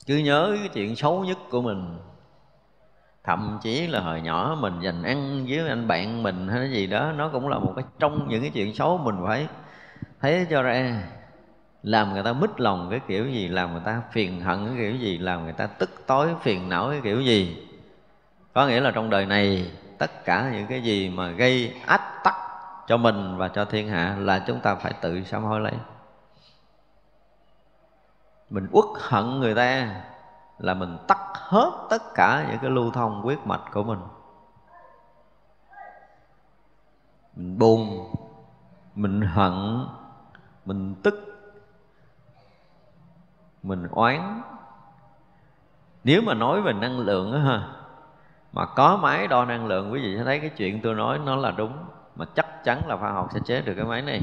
[0.06, 1.98] Cứ nhớ cái chuyện xấu nhất của mình.
[3.24, 6.86] Thậm chí là hồi nhỏ mình dành ăn với anh bạn mình hay cái gì
[6.86, 9.48] đó, nó cũng là một cái trong những cái chuyện xấu mình phải
[10.20, 11.02] thấy cho ra.
[11.82, 14.96] Làm người ta mít lòng cái kiểu gì, làm người ta phiền hận cái kiểu
[14.96, 17.66] gì, làm người ta tức tối, phiền não cái kiểu gì
[18.52, 22.34] có nghĩa là trong đời này, tất cả những cái gì mà gây ách tắc
[22.86, 25.72] cho mình và cho thiên hạ là chúng ta phải tự sám hối lấy.
[28.50, 30.00] Mình uất hận người ta
[30.58, 34.00] là mình tắt hết tất cả những cái lưu thông huyết mạch của mình.
[37.36, 38.12] Mình buồn,
[38.94, 39.86] mình hận,
[40.64, 41.14] mình tức,
[43.62, 44.42] mình oán.
[46.04, 47.79] Nếu mà nói về năng lượng á ha
[48.52, 51.36] mà có máy đo năng lượng, quý vị sẽ thấy cái chuyện tôi nói nó
[51.36, 51.72] là đúng.
[52.16, 54.22] Mà chắc chắn là khoa học sẽ chế được cái máy này.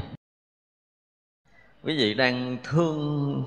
[1.84, 3.44] Quý vị đang thương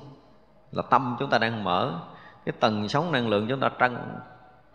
[0.72, 2.00] là tâm chúng ta đang mở.
[2.46, 4.20] Cái tầng sóng năng lượng chúng ta trăng,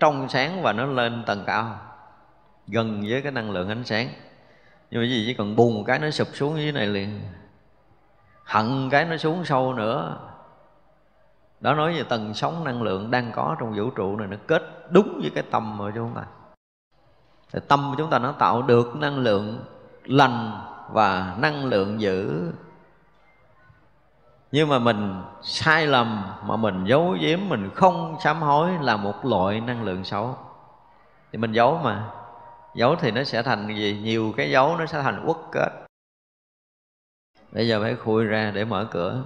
[0.00, 1.78] trong sáng và nó lên tầng cao,
[2.66, 4.08] gần với cái năng lượng ánh sáng.
[4.90, 7.20] Nhưng mà gì chỉ cần bùng cái nó sụp xuống dưới này liền.
[8.44, 10.18] Hận cái nó xuống sâu nữa
[11.66, 14.88] đó nói về tầng sóng năng lượng đang có trong vũ trụ này, nó kết
[14.90, 16.22] đúng với cái tâm của chúng ta.
[17.52, 19.64] Thì tâm của chúng ta nó tạo được năng lượng
[20.04, 20.60] lành
[20.92, 22.42] và năng lượng dữ.
[24.52, 29.24] Nhưng mà mình sai lầm mà mình giấu giếm, mình không sám hối là một
[29.24, 30.36] loại năng lượng xấu.
[31.32, 32.10] Thì mình giấu mà.
[32.74, 34.00] Giấu thì nó sẽ thành gì?
[34.02, 35.70] Nhiều cái dấu nó sẽ thành uất kết.
[37.52, 39.22] Bây giờ phải khui ra để mở cửa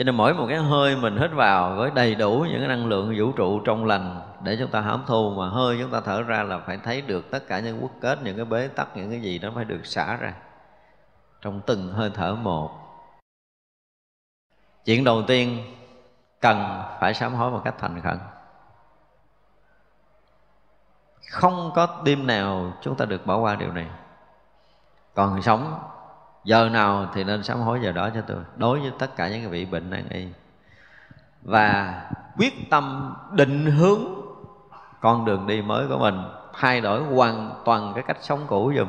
[0.00, 2.86] cho nên mỗi một cái hơi mình hít vào với đầy đủ những cái năng
[2.86, 6.22] lượng vũ trụ trong lành để chúng ta hấp thu mà hơi chúng ta thở
[6.22, 9.10] ra là phải thấy được tất cả những quốc kết, những cái bế tắc, những
[9.10, 10.34] cái gì đó phải được xả ra
[11.40, 12.70] trong từng hơi thở một.
[14.84, 15.74] Chuyện đầu tiên,
[16.40, 18.18] cần phải sám hối một cách thành khẩn.
[21.30, 23.86] Không có đêm nào chúng ta được bỏ qua điều này.
[25.14, 25.78] Còn sống
[26.44, 28.38] giờ nào thì nên sám hối giờ đó cho tôi.
[28.56, 30.28] Đối với tất cả những vị bệnh nan y.
[31.42, 31.94] Và
[32.38, 34.00] quyết tâm định hướng
[35.00, 36.22] con đường đi mới của mình,
[36.54, 38.88] thay đổi hoàn toàn cái cách sống cũ dùm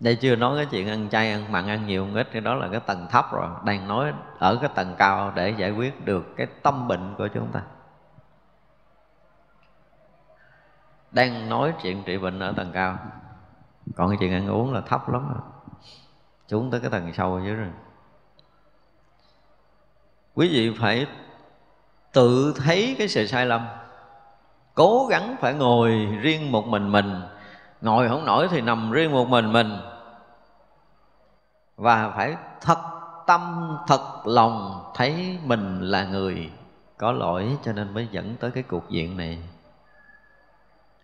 [0.00, 2.54] đây chưa nói cái chuyện ăn chay, ăn mặn, ăn nhiều, ăn ít, cái đó
[2.54, 3.48] là cái tầng thấp rồi.
[3.64, 7.48] Đang nói ở cái tầng cao để giải quyết được cái tâm bệnh của chúng
[7.52, 7.60] ta.
[11.10, 12.98] Đang nói chuyện trị bệnh ở tầng cao
[13.94, 15.42] còn cái chuyện ăn uống là thấp lắm rồi.
[16.48, 17.70] Xuống tới cái tầng sâu dưới rồi.
[20.34, 21.06] Quý vị phải
[22.12, 23.66] tự thấy cái sự sai lầm.
[24.74, 27.22] Cố gắng phải ngồi riêng một mình mình.
[27.80, 29.76] Ngồi không nổi thì nằm riêng một mình mình.
[31.76, 32.78] Và phải thật
[33.26, 36.50] tâm, thật lòng thấy mình là người
[36.96, 39.38] có lỗi cho nên mới dẫn tới cái cuộc diện này.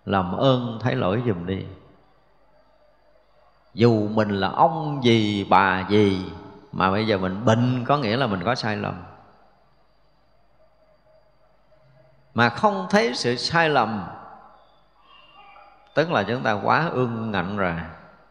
[0.05, 1.67] Làm ơn thấy lỗi giùm đi
[3.75, 6.33] dù mình là ông gì, bà gì,
[6.73, 9.03] mà bây giờ mình bệnh có nghĩa là mình có sai lầm.
[12.35, 14.05] Mà không thấy sự sai lầm,
[15.95, 17.75] tức là chúng ta quá ương ngạnh rồi,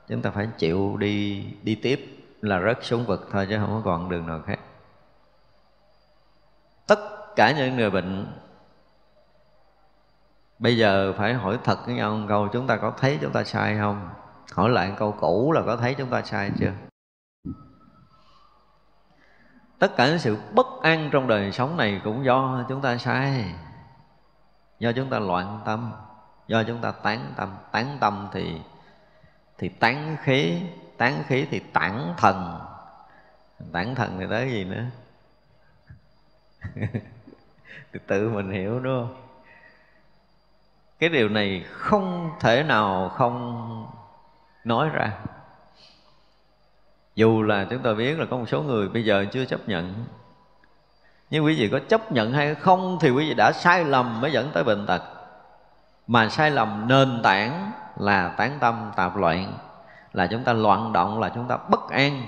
[0.07, 3.91] chúng ta phải chịu đi đi tiếp, là rớt xuống vực thôi chứ không có
[3.91, 4.59] còn đường nào khác.
[6.87, 6.99] Tất
[7.35, 8.33] cả những người bệnh,
[10.59, 13.43] bây giờ phải hỏi thật với nhau một câu, chúng ta có thấy chúng ta
[13.43, 14.09] sai không?
[14.51, 16.71] Hỏi lại câu cũ là có thấy chúng ta sai chưa?
[19.79, 23.55] Tất cả những sự bất an trong đời sống này cũng do chúng ta sai.
[24.79, 25.93] Do chúng ta loạn tâm,
[26.47, 27.55] do chúng ta tán tâm.
[27.71, 28.61] Tán tâm thì
[29.57, 30.61] thì tán khí
[30.97, 32.59] tán khí thì tản thần.
[33.71, 34.85] Tản thần thì tới gì nữa?
[37.93, 39.15] Thì tự mình hiểu, đúng không?
[40.99, 44.00] Cái điều này không thể nào không
[44.63, 45.11] nói ra.
[47.15, 49.93] Dù là chúng ta biết là có một số người bây giờ chưa chấp nhận.
[51.29, 54.31] Nhưng quý vị có chấp nhận hay không thì quý vị đã sai lầm mới
[54.31, 55.01] dẫn tới bệnh tật.
[56.07, 59.53] Mà sai lầm nền tảng là tán tâm tạp loạn,
[60.13, 62.27] là chúng ta loạn động, là chúng ta bất an.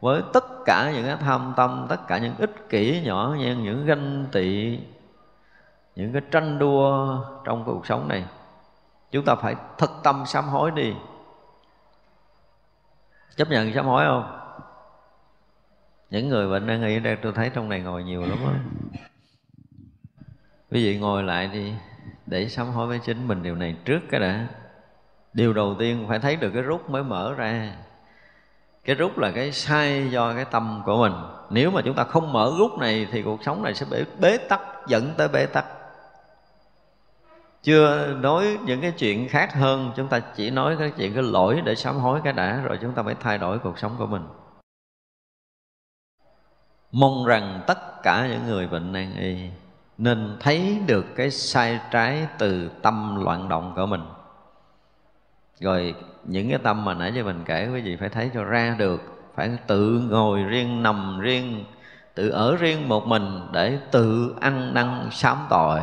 [0.00, 3.86] Với tất cả những cái tham tâm, tất cả những ích kỷ nhỏ nhen, những
[3.86, 4.78] ganh tị,
[5.96, 8.24] những cái tranh đua trong cuộc sống này,
[9.10, 10.94] chúng ta phải thật tâm sám hối đi
[13.38, 14.38] chấp nhận sám hối không?
[16.10, 18.54] Những người bệnh đang nghĩ đây tôi thấy trong này ngồi nhiều lắm á.
[20.70, 21.74] Quý vị ngồi lại đi
[22.26, 24.46] để sám hối với chính mình điều này trước cái đã.
[25.32, 27.72] Điều đầu tiên phải thấy được cái rút mới mở ra.
[28.84, 31.12] Cái rút là cái sai do cái tâm của mình.
[31.50, 34.38] Nếu mà chúng ta không mở rút này thì cuộc sống này sẽ bế, bế
[34.38, 35.64] tắc dẫn tới bế tắc
[37.62, 41.62] chưa nói những cái chuyện khác hơn, chúng ta chỉ nói cái chuyện, cái lỗi
[41.64, 44.22] để sám hối cái đã, rồi chúng ta mới thay đổi cuộc sống của mình.
[46.92, 49.50] Mong rằng tất cả những người bệnh nan y
[49.98, 54.02] nên thấy được cái sai trái từ tâm loạn động của mình.
[55.60, 55.94] Rồi
[56.24, 59.00] những cái tâm mà nãy giờ mình kể, quý vị phải thấy cho ra được,
[59.34, 61.64] phải tự ngồi riêng, nằm riêng,
[62.14, 65.80] tự ở riêng một mình để tự ăn năn sám tội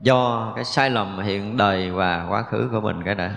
[0.00, 3.34] do cái sai lầm hiện đời và quá khứ của mình cái đã.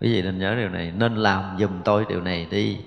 [0.00, 2.80] Quý vị nên nhớ điều này, nên làm giùm tôi điều này đi.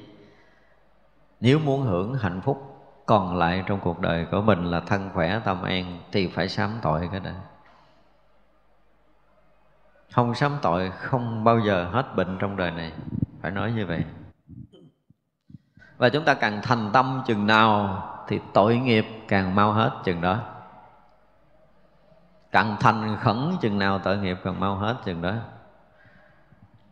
[1.40, 2.70] Nếu muốn hưởng hạnh phúc
[3.06, 6.72] còn lại trong cuộc đời của mình là thân khỏe, tâm an thì phải sám
[6.82, 7.34] tội cái đã.
[10.12, 12.92] Không sám tội không bao giờ hết bệnh trong đời này.
[13.42, 14.04] Phải nói như vậy.
[15.98, 20.22] Và chúng ta càng thành tâm chừng nào thì tội nghiệp càng mau hết chừng
[20.22, 20.53] đó
[22.54, 25.34] càng thành khẩn chừng nào tội nghiệp càng mau hết chừng đó.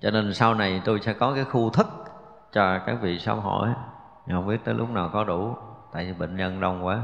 [0.02, 1.88] Cho nên sau này tôi sẽ có cái khu thức
[2.52, 3.74] cho các vị sám hỏi
[4.32, 5.56] không biết tới lúc nào có đủ,
[5.94, 7.00] tại vì bệnh nhân đông quá.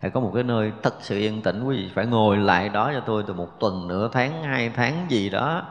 [0.00, 2.92] Phải có một cái nơi thật sự yên tĩnh, quý vị phải ngồi lại đó
[2.94, 5.62] cho tôi từ một tuần, nửa tháng, hai tháng gì đó.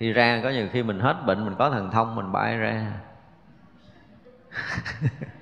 [0.00, 2.92] Khi ra có nhiều khi mình hết bệnh, mình có thần thông, mình bay ra.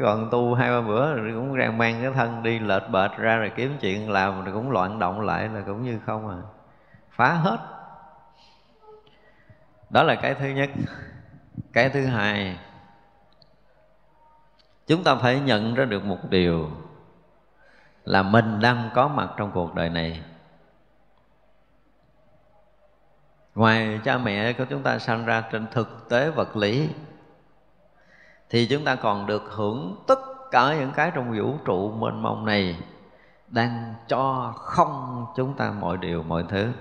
[0.00, 3.36] còn tu hai ba bữa rồi cũng rang mang cái thân đi lệch bệt ra
[3.36, 6.38] rồi kiếm chuyện làm rồi cũng loạn động lại là cũng như không à.
[7.10, 7.58] Phá hết.
[9.90, 10.70] Đó là cái thứ nhất.
[11.72, 12.58] Cái thứ hai,
[14.86, 16.70] chúng ta phải nhận ra được một điều
[18.04, 20.22] là mình đang có mặt trong cuộc đời này.
[23.54, 26.88] Ngoài cha mẹ của chúng ta sanh ra trên thực tế vật lý
[28.52, 30.18] thì chúng ta còn được hưởng tất
[30.50, 32.78] cả những cái trong vũ trụ mênh mông này,
[33.48, 36.72] đang cho không chúng ta mọi điều, mọi thứ.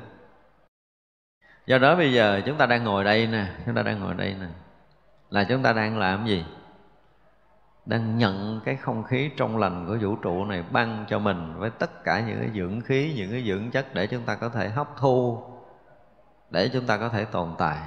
[1.65, 4.35] Do đó bây giờ chúng ta đang ngồi đây nè, chúng ta đang ngồi đây
[4.39, 4.47] nè.
[5.29, 6.45] Là chúng ta đang làm gì?
[7.85, 11.69] Đang nhận cái không khí trong lành của vũ trụ này ban cho mình với
[11.69, 14.69] tất cả những cái dưỡng khí, những cái dưỡng chất để chúng ta có thể
[14.69, 15.43] hấp thu,
[16.49, 17.77] để chúng ta có thể tồn tại.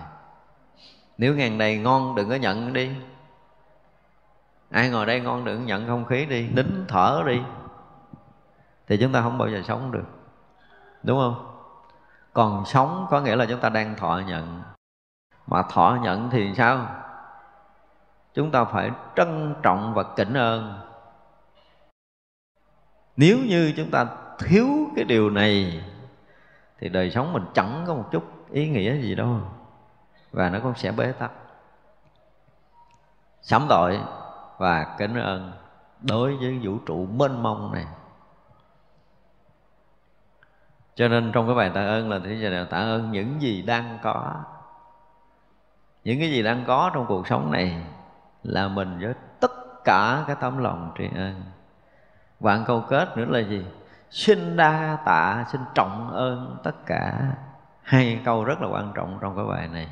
[1.19, 2.91] Nếu ngàn đầy ngon đừng có nhận đi
[4.75, 7.43] ai ngồi đây ngon đừng nhận không khí đi, nín thở đi.
[8.87, 10.05] Thì chúng ta không bao giờ sống được.
[11.03, 11.57] Đúng không?
[12.33, 14.63] Còn sống có nghĩa là chúng ta đang thọ nhận.
[15.47, 16.87] Mà thọ nhận thì sao?
[18.35, 20.81] Chúng ta phải trân trọng và kính ơn.
[23.17, 24.07] Nếu như chúng ta
[24.39, 24.67] thiếu
[24.97, 25.85] cái điều này,
[26.79, 29.41] thì đời sống mình chẳng có một chút ý nghĩa gì đâu.
[30.33, 31.31] Và nó cũng sẽ bế tắc.
[33.43, 34.01] Sám tội
[34.59, 35.53] và kính ơn
[36.01, 37.87] đối với vũ trụ mênh mông này.
[40.95, 43.99] Cho nên trong cái bài tạ ơn là thế giờ tạ ơn những gì đang
[44.03, 44.35] có.
[46.05, 47.87] Những cái gì đang có trong cuộc sống này
[48.43, 51.43] là mình với tất cả cái tấm lòng tri ân.
[52.41, 53.67] Vạn câu kết nữa là gì?
[54.11, 57.21] Xin đa tạ, xin trọng ơn tất cả.
[57.83, 59.89] Hai câu rất là quan trọng trong cái bài này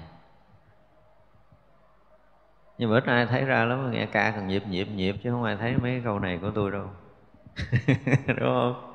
[2.79, 5.45] nhưng mà ít ai thấy ra lắm, nghe ca còn nhịp nhịp nhịp chứ không
[5.45, 6.87] ai thấy mấy câu này của tôi đâu.
[8.27, 8.89] Đúng không?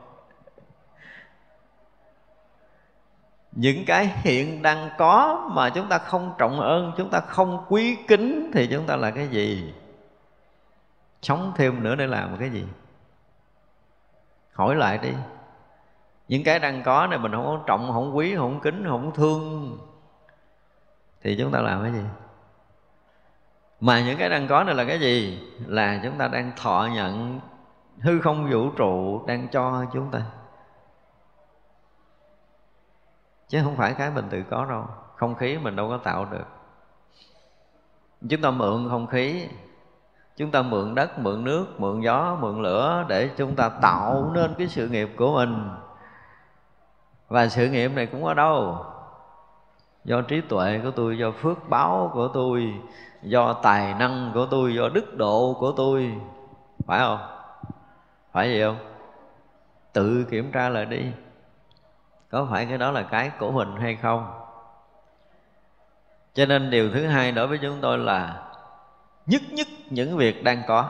[3.51, 7.97] Những cái hiện đang có mà chúng ta không trọng ơn, chúng ta không quý
[8.07, 9.73] kính thì chúng ta là cái gì?
[11.21, 12.65] Sống thêm nữa để làm cái gì?
[14.53, 15.13] Hỏi lại đi.
[16.27, 19.77] Những cái đang có này mình không có trọng, không quý, không kính, không thương
[21.21, 22.03] thì chúng ta làm cái gì?
[23.79, 25.47] Mà những cái đang có này là cái gì?
[25.65, 27.39] Là chúng ta đang thọ nhận
[27.99, 30.21] hư không vũ trụ đang cho chúng ta.
[33.47, 34.85] Chứ không phải cái mình tự có đâu.
[35.15, 36.45] Không khí mình đâu có tạo được.
[38.29, 39.47] Chúng ta mượn không khí.
[40.37, 44.55] Chúng ta mượn đất, mượn nước, mượn gió, mượn lửa để chúng ta tạo nên
[44.57, 45.69] cái sự nghiệp của mình.
[47.27, 48.85] Và sự nghiệp này cũng ở đâu?
[50.05, 52.73] Do trí tuệ của tôi, do phước báo của tôi
[53.23, 56.13] do tài năng của tôi, do đức độ của tôi.
[56.85, 57.19] Phải không?
[58.31, 58.77] Phải gì không?
[59.93, 61.01] Tự kiểm tra lại đi.
[62.29, 64.33] Có phải cái đó là cái của mình hay không?
[66.33, 68.43] Cho nên điều thứ hai đối với chúng tôi là
[69.25, 70.89] nhất nhất những việc đang có.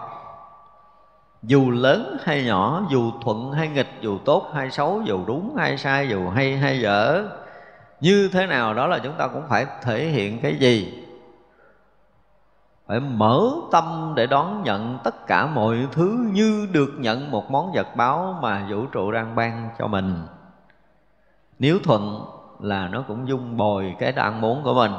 [1.43, 5.77] Dù lớn hay nhỏ, dù thuận hay nghịch, dù tốt hay xấu, dù đúng hay
[5.77, 7.23] sai, dù hay hay dở,
[7.99, 11.03] như thế nào đó là chúng ta cũng phải thể hiện cái gì?
[12.87, 17.71] Phải mở tâm để đón nhận tất cả mọi thứ như được nhận một món
[17.73, 20.15] vật báo mà vũ trụ đang ban cho mình.
[21.59, 22.25] Nếu thuận
[22.59, 24.91] là nó cũng dung bồi cái đang muốn của mình.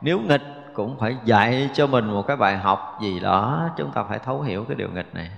[0.00, 0.42] Nếu nghịch
[0.74, 4.40] cũng phải dạy cho mình một cái bài học gì đó, chúng ta phải thấu
[4.40, 5.30] hiểu cái điều nghịch này.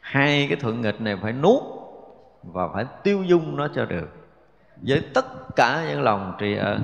[0.00, 1.62] Hai cái thuận nghịch này phải nuốt
[2.42, 4.08] và phải tiêu dung nó cho được.
[4.76, 6.82] Với tất cả những lòng tri ân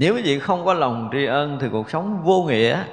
[0.00, 2.84] nếu quý vị không có lòng tri ân thì cuộc sống vô nghĩa.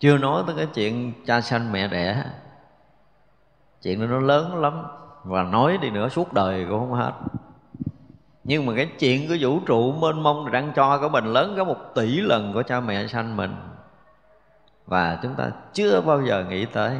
[0.00, 2.24] Chưa nói tới cái chuyện cha sanh mẹ đẻ.
[3.82, 4.82] Chuyện đó nó lớn lắm
[5.24, 7.12] và nói đi nữa suốt đời cũng không hết.
[8.44, 11.64] Nhưng mà cái chuyện của vũ trụ mênh mông đang cho của mình lớn có
[11.64, 13.56] một tỷ lần của cha mẹ sanh mình.
[14.86, 16.98] Và chúng ta chưa bao giờ nghĩ tới.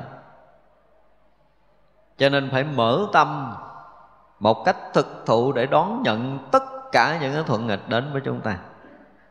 [2.19, 3.55] Cho nên phải mở tâm
[4.39, 6.63] một cách thực thụ để đón nhận tất
[6.93, 8.59] cả những cái thuận nghịch đến với chúng ta.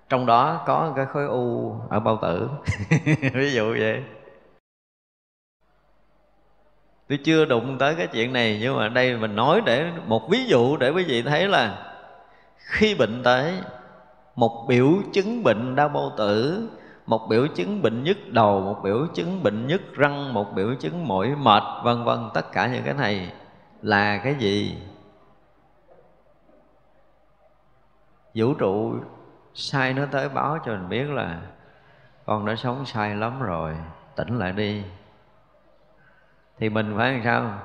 [0.10, 2.50] Trong đó có cái khối u ở bao tử.
[3.34, 4.04] Ví dụ vậy.
[7.10, 10.46] Tôi chưa đụng tới cái chuyện này, nhưng mà đây mình nói để một ví
[10.46, 11.94] dụ để quý vị thấy là
[12.56, 13.54] khi bệnh tới,
[14.36, 16.70] một biểu chứng bệnh đau bao tử,
[17.06, 21.08] một biểu chứng bệnh nhức đầu, một biểu chứng bệnh nhức răng, một biểu chứng
[21.08, 23.32] mỏi mệt, vân vân, tất cả những cái này
[23.82, 24.78] là cái gì?
[28.36, 28.96] Vũ trụ
[29.54, 31.42] sai nó tới báo cho mình biết là
[32.26, 33.76] con đã sống sai lắm rồi,
[34.16, 34.84] tỉnh lại đi.
[36.58, 37.60] Thì mình phải làm sao?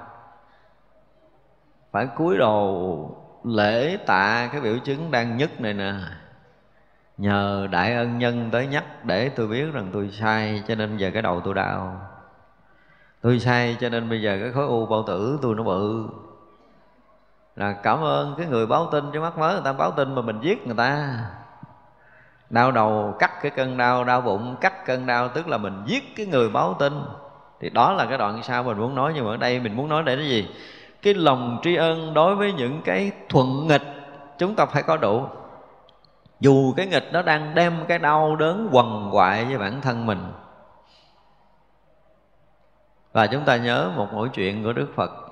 [1.93, 5.95] Phải cúi đầu lễ tạ cái biểu chứng đang nhất này nè.
[7.17, 11.11] Nhờ đại ân nhân tới nhắc để tôi biết rằng tôi sai, cho nên giờ
[11.13, 12.01] cái đầu tôi đau.
[13.21, 16.09] Tôi sai, cho nên bây giờ cái khối u bao tử tôi nó bự
[17.57, 20.23] là cảm ơn cái người báo tin chứ mắt mới người ta báo tin mà
[20.23, 21.19] mình giết người ta.
[22.51, 26.17] Đau đầu cắt cái cơn đau đau bụng cắt cơn đau, tức là mình giết
[26.17, 26.93] cái người báo tin.
[27.61, 29.89] Thì đó là cái đoạn sau mình muốn nói, nhưng mà ở đây mình muốn
[29.89, 30.49] nói để cái gì?
[31.03, 33.83] Cái lòng tri ân đối với những cái thuận nghịch
[34.39, 35.27] chúng ta phải có đủ.
[36.41, 40.33] Dù cái nghịch nó đang đem cái đau đớn quằn quại với bản thân mình.
[43.13, 45.26] Và chúng ta nhớ một mỗi chuyện của đức phật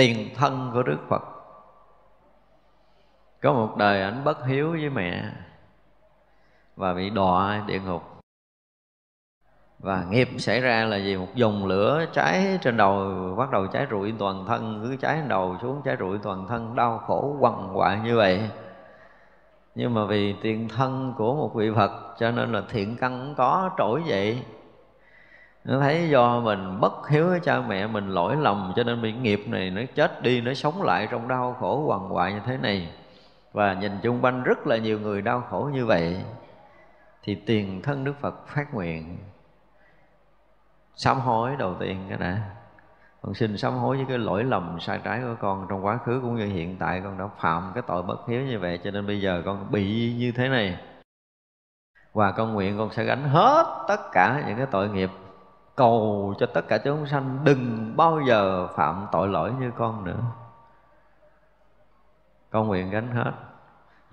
[0.00, 1.22] tiền thân của đức phật.
[3.42, 5.22] Có một đời ảnh bất hiếu với mẹ
[6.76, 8.02] và bị đọa địa ngục.
[9.78, 13.86] Và nghiệp xảy ra là gì một dòng lửa cháy trên đầu, bắt đầu cháy
[13.90, 18.00] rụi toàn thân, cứ cháy đầu xuống cháy rụi toàn thân, đau khổ quằn quại
[18.04, 18.50] như vậy.
[19.74, 23.70] Nhưng mà vì tiền thân của một vị Phật, cho nên là thiện căn có
[23.78, 24.44] trỗi dậy
[25.64, 29.12] nó thấy do mình bất hiếu với cha mẹ mình, lỗi lầm, cho nên bị
[29.12, 32.56] nghiệp này nó chết đi, nó sống lại trong đau khổ hoàng hoại như thế
[32.56, 32.92] này.
[33.52, 36.24] Và nhìn chung quanh rất là nhiều người đau khổ như vậy,
[37.22, 39.18] thì tiền thân đức phật phát nguyện.
[40.94, 42.40] Sám hối đầu tiên cái đã.
[43.22, 46.20] Con xin sám hối với cái lỗi lầm sai trái của con trong quá khứ
[46.22, 47.00] cũng như hiện tại.
[47.04, 50.14] Con đã phạm cái tội bất hiếu như vậy, cho nên bây giờ con bị
[50.18, 50.76] như thế này.
[52.12, 55.10] Và con nguyện con sẽ gánh hết tất cả những cái tội nghiệp
[55.80, 60.20] cầu cho tất cả chúng sanh, đừng bao giờ phạm tội lỗi như con nữa.
[62.50, 63.32] Con nguyện gánh hết.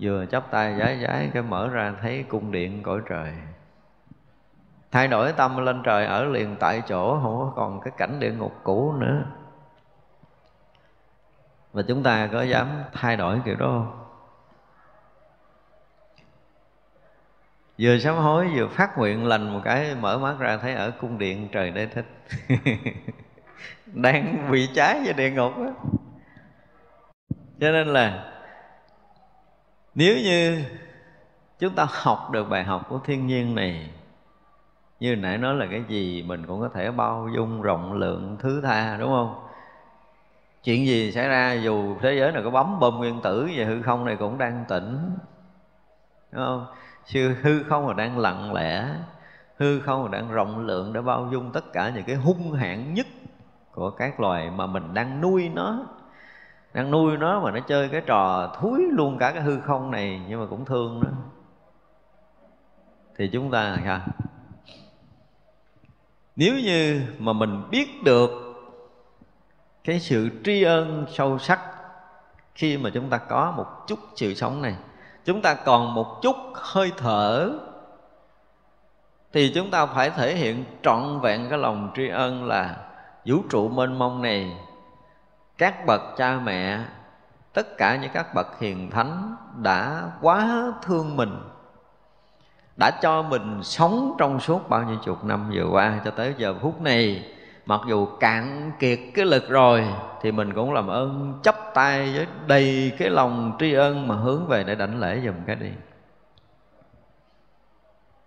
[0.00, 3.34] Vừa chắp tay giái giái cái mở ra thấy cung điện cõi trời.
[4.90, 8.32] Thay đổi tâm lên trời ở liền tại chỗ, không có còn cái cảnh địa
[8.32, 9.22] ngục cũ nữa.
[11.72, 14.07] Và chúng ta có dám thay đổi kiểu đó không?
[17.78, 21.18] Vừa sám hối, vừa phát nguyện lành một cái mở mắt ra thấy ở cung
[21.18, 22.06] điện trời đế thích.
[23.86, 25.70] Đang bị cháy với địa ngục đó.
[27.60, 28.32] cho nên là
[29.94, 30.64] nếu như
[31.58, 33.90] chúng ta học được bài học của thiên nhiên này,
[35.00, 38.60] như nãy nói là cái gì mình cũng có thể bao dung, rộng lượng, thứ
[38.60, 39.48] tha, đúng không?
[40.64, 43.82] Chuyện gì xảy ra dù thế giới này có bấm bom nguyên tử về hư
[43.82, 45.10] không này cũng đang tỉnh,
[46.32, 46.66] đúng không?
[47.08, 48.88] Sư hư không là đang lặng lẽ,
[49.56, 52.94] hư không là đang rộng lượng để bao dung tất cả những cái hung hãn
[52.94, 53.06] nhất
[53.72, 55.86] của các loài mà mình đang nuôi nó.
[56.74, 60.22] Đang nuôi nó mà nó chơi cái trò thúi luôn cả cái hư không này,
[60.28, 61.10] nhưng mà cũng thương nó.
[63.16, 64.06] Thì chúng ta ha
[66.36, 68.30] nếu như mà mình biết được
[69.84, 71.60] cái sự tri ân sâu sắc
[72.54, 74.76] khi mà chúng ta có một chút sự sống này
[75.24, 77.50] chúng ta còn một chút hơi thở,
[79.32, 82.76] thì chúng ta phải thể hiện trọn vẹn cái lòng tri ân là
[83.24, 84.56] vũ trụ mênh mông này,
[85.58, 86.78] các bậc cha mẹ,
[87.52, 91.42] tất cả những các bậc hiền thánh đã quá thương mình,
[92.78, 96.54] đã cho mình sống trong suốt bao nhiêu chục năm vừa qua cho tới giờ
[96.60, 97.34] phút này
[97.68, 99.84] mặc dù cạn kiệt cái lực rồi,
[100.22, 104.46] thì mình cũng làm ơn chấp tay với đầy cái lòng tri ân mà hướng
[104.46, 105.70] về để đảnh lễ dùm cái đi.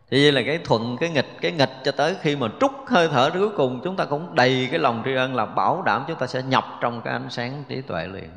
[0.10, 3.08] Thì vậy là cái thuận, cái nghịch cái nghịch cho tới khi mà trút hơi
[3.08, 6.20] thở cuối cùng, chúng ta cũng đầy cái lòng tri ân là bảo đảm chúng
[6.20, 8.30] ta sẽ nhập trong cái ánh sáng trí tuệ liền.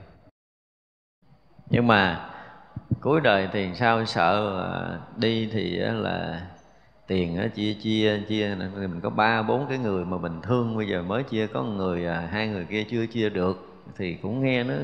[1.70, 2.30] Nhưng mà
[3.00, 4.04] cuối đời thì sao?
[4.04, 4.60] Sợ
[5.16, 6.40] đi thì là
[7.06, 10.76] tiền chia chia chia mình có ba bốn cái người mà mình thương.
[10.76, 14.42] Bây giờ mới chia có người à, hai người kia chưa chia được thì cũng
[14.42, 14.74] nghe nó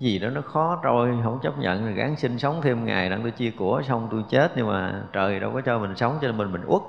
[0.00, 1.84] gì đó nó khó rồi không chấp nhận.
[1.84, 5.02] Rồi gắng sinh sống thêm ngày đang tôi chia của xong tôi chết nhưng mà
[5.12, 6.82] trời đâu có cho mình sống cho nên mình mình uất.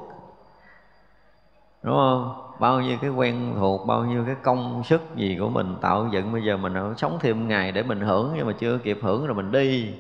[1.84, 2.42] Đúng không?
[2.60, 6.34] Bao nhiêu cái quen thuộc bao nhiêu cái công sức gì của mình tạo dựng.
[6.34, 9.36] Bây giờ mình sống thêm ngày để mình hưởng nhưng mà chưa kịp hưởng rồi
[9.36, 9.94] mình đi.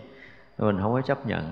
[0.57, 1.51] Rồi mình không có chấp nhận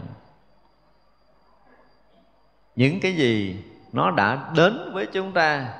[2.76, 3.63] những cái gì
[3.93, 5.74] nó đã đến với chúng ta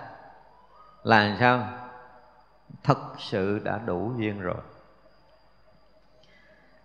[1.04, 1.68] là sao?
[2.84, 4.62] Thật sự đã đủ duyên rồi.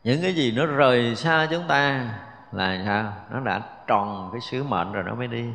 [0.05, 2.15] Những cái gì nó rời xa chúng ta
[2.53, 3.13] là sao?
[3.31, 5.51] Nó đã tròn cái sứ mệnh rồi nó mới đi.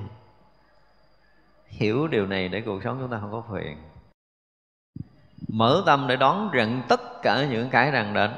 [1.67, 3.77] Hiểu điều này để cuộc sống chúng ta không có phiền.
[5.47, 8.31] Mở tâm để đón nhận tất cả những cái đang đến.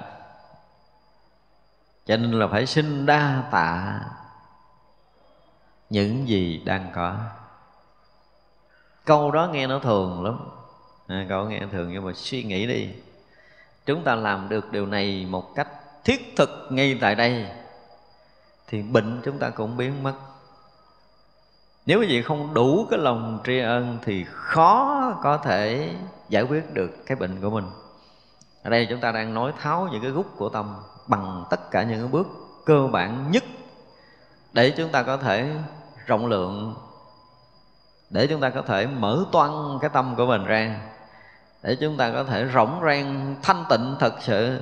[2.06, 4.00] Cho nên là phải sinh đa tạ
[5.90, 7.16] những gì đang có.
[9.06, 10.40] Câu đó nghe nó thường lắm.
[11.08, 12.90] À, câu nghe thường nhưng mà suy nghĩ đi.
[13.86, 15.68] Chúng ta làm được điều này một cách
[16.04, 17.46] thiết thực ngay tại đây
[18.68, 20.14] thì bệnh chúng ta cũng biến mất.
[21.86, 25.90] Nếu quý vị không đủ cái lòng tri ân thì khó có thể
[26.30, 27.66] giải quyết được cái bệnh của mình.
[28.64, 30.76] Ở đây chúng ta đang nói tháo những cái gút của tâm
[31.08, 32.28] bằng tất cả những cái bước
[32.66, 33.44] cơ bản nhất
[34.56, 35.56] để chúng ta có thể
[36.06, 36.76] rộng lượng,
[38.10, 39.52] để chúng ta có thể mở toan
[39.82, 40.82] cái tâm của mình ra,
[41.64, 44.62] để chúng ta có thể rộng rang, thanh tịnh thật sự.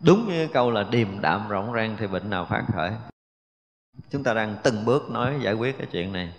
[0.00, 2.90] Đúng như câu là điềm đạm rộng rang thì bệnh nào phát khởi.
[4.10, 6.32] Chúng ta đang từng bước nói giải quyết cái chuyện này.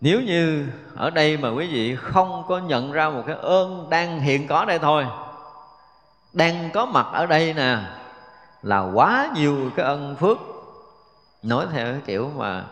[0.00, 0.66] Nếu như
[0.96, 4.64] ở đây mà quý vị không có nhận ra một cái ơn đang hiện có
[4.64, 5.06] đây thôi,
[6.32, 7.78] đang có mặt ở đây nè
[8.62, 10.38] là quá nhiều cái ân phước.
[11.42, 12.64] Nói theo cái kiểu mà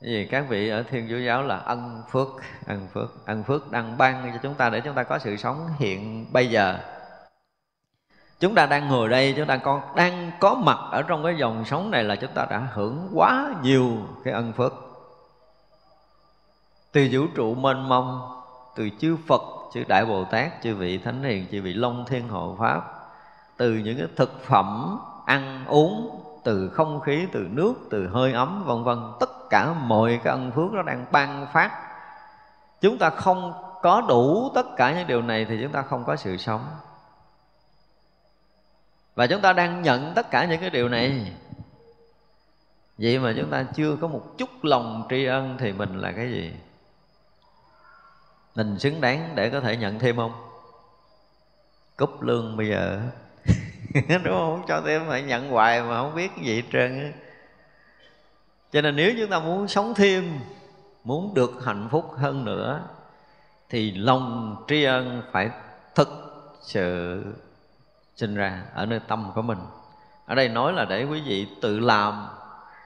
[0.00, 2.28] vì các vị ở thiên chúa giáo là ân phước
[2.66, 5.68] ân phước ân phước đang ban cho chúng ta để chúng ta có sự sống
[5.78, 6.78] hiện bây giờ.
[8.40, 11.64] Chúng ta đang ngồi đây, chúng ta còn đang có mặt ở trong cái dòng
[11.64, 14.74] sống này là chúng ta đã hưởng quá nhiều cái ân phước.
[16.92, 18.40] Từ vũ trụ mênh mông,
[18.76, 19.42] từ chư Phật,
[19.74, 23.03] chư Đại Bồ Tát, chư vị Thánh Hiền, chư vị Long Thiên Hộ Pháp
[23.56, 28.64] từ những cái thực phẩm ăn uống, từ không khí, từ nước, từ hơi ấm,
[28.66, 31.70] vân vân, tất cả mọi cái ân phước nó đang ban phát.
[32.80, 33.52] Chúng ta không
[33.82, 36.66] có đủ tất cả những điều này thì chúng ta không có sự sống.
[39.14, 41.32] Và chúng ta đang nhận tất cả những cái điều này.
[42.98, 46.30] Vậy mà chúng ta chưa có một chút lòng tri ân thì mình là cái
[46.30, 46.52] gì?
[48.54, 50.32] Mình xứng đáng để có thể nhận thêm không?
[51.96, 53.00] Cúp lương bây giờ.
[54.08, 54.64] đúng không?
[54.68, 57.12] Cho thêm phải nhận hoài mà không biết cái gì hết trơn
[58.74, 60.40] cho nên nếu chúng ta muốn sống thêm,
[61.04, 62.80] muốn được hạnh phúc hơn nữa,
[63.68, 65.50] thì lòng tri ân phải
[65.94, 66.08] thực
[66.62, 67.22] sự
[68.16, 69.58] sinh ra ở nơi tâm của mình.
[70.26, 72.26] Ở đây nói là để quý vị tự làm.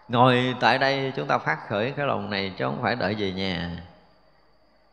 [0.08, 3.32] Ngồi tại đây chúng ta phát khởi cái lòng này chứ không phải đợi về
[3.32, 3.82] nhà.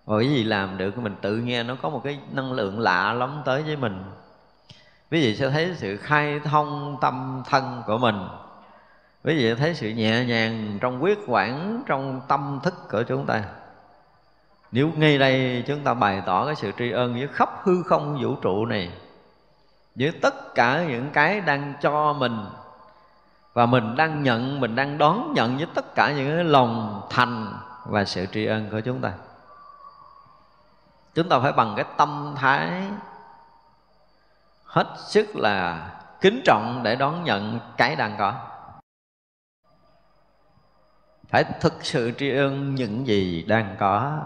[0.06, 3.41] Bởi vì làm được mình tự nghe, nó có một cái năng lượng lạ lắm
[3.45, 4.03] tới với mình
[5.12, 8.28] quý vị sẽ thấy sự khai thông tâm thân của mình.
[9.24, 13.26] Quý vị sẽ thấy sự nhẹ nhàng trong quyết quản trong tâm thức của chúng
[13.26, 13.43] ta.
[14.72, 18.18] Nếu ngay đây chúng ta bày tỏ cái sự tri ân với khắp hư không
[18.22, 18.91] vũ trụ này,
[19.95, 22.45] với tất cả những cái đang cho mình,
[23.53, 27.53] và mình đang nhận, mình đang đón nhận với tất cả những cái lòng thành
[27.86, 29.12] và sự tri ân của chúng ta.
[31.16, 32.84] Chúng ta phải bằng cái tâm thái
[34.76, 35.89] hết sức là
[36.21, 38.34] kính trọng để đón nhận cái đang có.
[41.28, 44.26] Phải thực sự tri ân những gì đang có.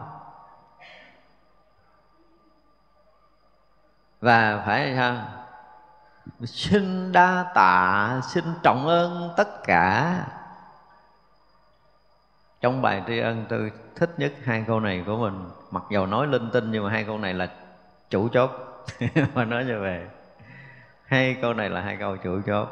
[4.22, 5.16] Và phải sao
[6.44, 10.18] xin đa tạ, xin trọng ơn tất cả.
[12.62, 15.50] Trong bài tri ân, tôi thích nhất hai câu này của mình.
[15.72, 17.50] Mặc dầu nói linh tinh, nhưng mà hai câu này là
[18.10, 18.52] chủ chốt.
[19.34, 20.19] Mà nói như vậy
[21.10, 22.68] hai câu này là hai câu chủ chốt.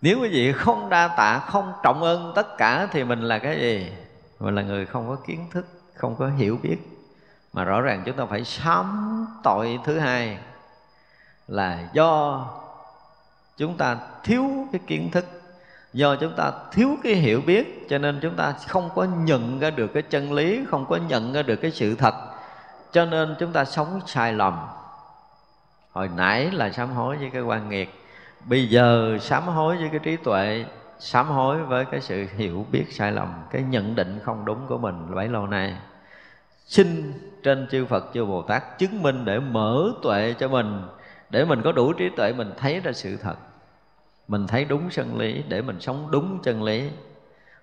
[0.00, 3.60] Nếu quý vị không đa tạ, không trọng ơn tất cả thì mình là cái
[3.60, 3.92] gì?
[4.40, 6.76] Mình là người không có kiến thức, không có hiểu biết.
[7.52, 10.38] Mà rõ ràng chúng ta phải sám tội thứ hai
[11.48, 12.46] là do
[13.56, 15.24] chúng ta thiếu cái kiến thức,
[15.92, 17.86] do chúng ta thiếu cái hiểu biết.
[17.88, 21.32] Cho nên chúng ta không có nhận ra được cái chân lý, không có nhận
[21.32, 22.14] ra được cái sự thật.
[22.92, 24.66] Cho nên chúng ta sống sai lầm
[25.92, 27.94] hồi nãy là sám hối với cái quan nghiệt.
[28.44, 30.64] Bây giờ sám hối với cái trí tuệ,
[30.98, 34.78] sám hối với cái sự hiểu biết sai lầm, cái nhận định không đúng của
[34.78, 35.76] mình bấy lâu nay.
[36.66, 37.12] Xin
[37.42, 40.82] trên chư Phật, chư Bồ Tát chứng minh để mở tuệ cho mình,
[41.30, 43.36] để mình có đủ trí tuệ, mình thấy ra sự thật.
[44.28, 46.90] Mình thấy đúng chân lý, để mình sống đúng chân lý.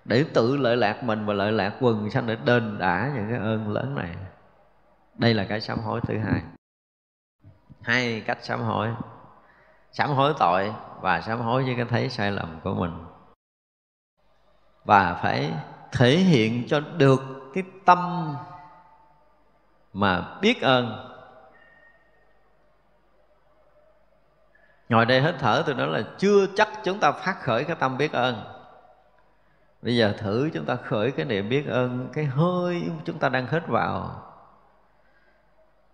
[0.04, 3.38] Để tự lợi lạc mình và lợi lạc quần sanh để đền đả những cái
[3.38, 4.10] ơn lớn này.
[5.14, 6.40] Đây là cái sám hối thứ hai
[7.88, 8.88] hai cách sám hối.
[9.92, 13.04] Sám hối tội và sám hối với cái thấy sai lầm của mình.
[14.84, 15.52] Và phải
[15.92, 17.20] thể hiện cho được
[17.54, 18.34] cái tâm
[19.92, 21.14] mà biết ơn.
[24.88, 27.98] Ngồi đây hết thở, tôi nói là chưa chắc chúng ta phát khởi cái tâm
[27.98, 28.42] biết ơn.
[29.82, 33.46] Bây giờ thử chúng ta khởi cái niệm biết ơn, cái hơi chúng ta đang
[33.46, 34.27] hít vào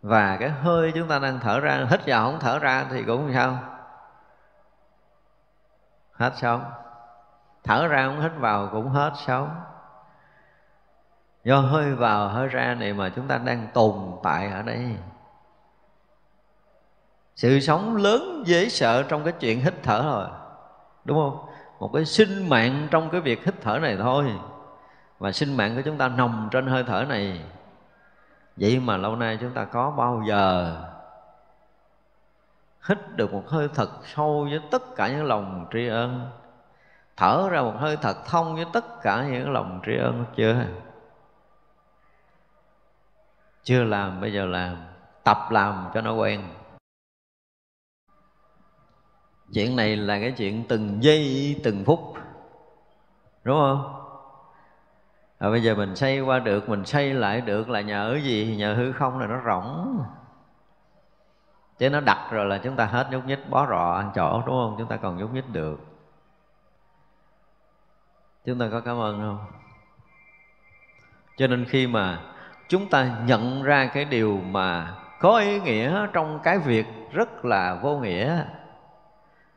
[0.05, 3.31] và cái hơi chúng ta đang thở ra, hít vào không thở ra thì cũng
[3.35, 3.59] sao?
[6.13, 6.65] Hết sống
[7.65, 9.61] thở ra không hít vào cũng hết sống
[11.45, 14.97] do hơi vào, hơi ra này mà chúng ta đang tồn tại ở đây.
[17.37, 20.29] Sự sống lớn dễ sợ trong cái chuyện hít thở rồi
[21.05, 21.47] đúng không?
[21.81, 24.33] Một cái sinh mạng trong cái việc hít thở này thôi.
[25.19, 27.45] Và sinh mạng của chúng ta nằm trên hơi thở này
[28.57, 30.77] vậy mà lâu nay chúng ta có bao giờ
[32.89, 36.31] hít được một hơi thật sâu với tất cả những lòng tri ân?
[37.17, 40.65] Thở ra một hơi thật thông với tất cả những lòng tri ân chưa?
[43.63, 44.77] Chưa làm, bây giờ làm,
[45.25, 46.43] tập làm cho nó quen.
[49.53, 52.15] Chuyện này là cái chuyện từng giây, từng phút,
[53.45, 54.04] đúng không?
[55.45, 58.57] À, bây giờ mình xây qua được mình xây lại được là nhờ ở gì?
[58.59, 60.03] Nhờ hư không là nó rỗng.
[61.79, 64.55] Chứ nó đặt rồi là chúng ta hết nhúc nhích bó rọ ăn chỗ đúng
[64.55, 64.75] không?
[64.79, 65.81] Chúng ta còn nhúc nhích được.
[68.45, 69.47] Chúng ta có cảm ơn không?
[71.37, 72.19] Cho nên khi mà
[72.69, 77.75] chúng ta nhận ra cái điều mà có ý nghĩa trong cái việc rất là
[77.83, 78.45] vô nghĩa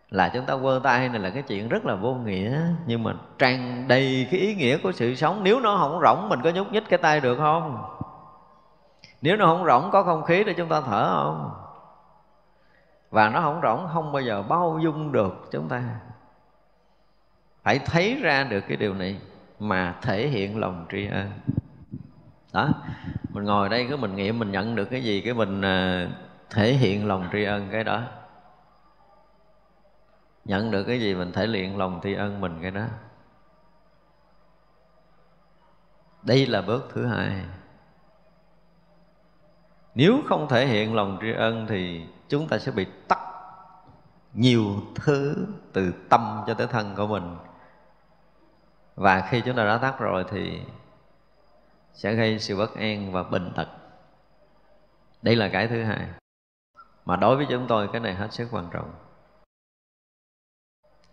[0.10, 2.62] là chúng ta quơ tay này là cái chuyện rất là vô nghĩa.
[2.86, 6.40] Nhưng mà tràn đầy cái ý nghĩa của sự sống, nếu nó không rỗng, mình
[6.44, 7.84] có nhúc nhích cái tay được không?
[9.22, 11.52] Nếu nó không rỗng, có không khí để chúng ta thở không?
[13.10, 15.84] Và nó không rỗng, không bao giờ bao dung được chúng ta.
[17.64, 19.20] Phải thấy ra được cái điều này
[19.60, 21.32] mà thể hiện lòng tri ân.
[22.54, 22.70] Đó,
[23.30, 26.08] mình ngồi đây cứ mình nghiệm, mình nhận được cái gì cái mình à,
[26.50, 28.02] thể hiện lòng tri ân cái đó
[30.48, 32.86] nhận được cái gì mình thể luyện lòng tri ân mình cái đó.
[36.24, 37.46] Đây là bước thứ hai.
[39.96, 43.20] Nếu không thể hiện lòng tri ân thì chúng ta sẽ bị tắt
[44.34, 47.38] nhiều thứ từ tâm cho tới thân của mình.
[48.96, 50.62] Và khi chúng ta đã tắt rồi thì
[51.94, 53.68] sẽ gây sự bất an và bệnh tật.
[55.22, 56.08] Đây là cái thứ hai.
[57.06, 59.07] Mà đối với chúng tôi, cái này hết sức quan trọng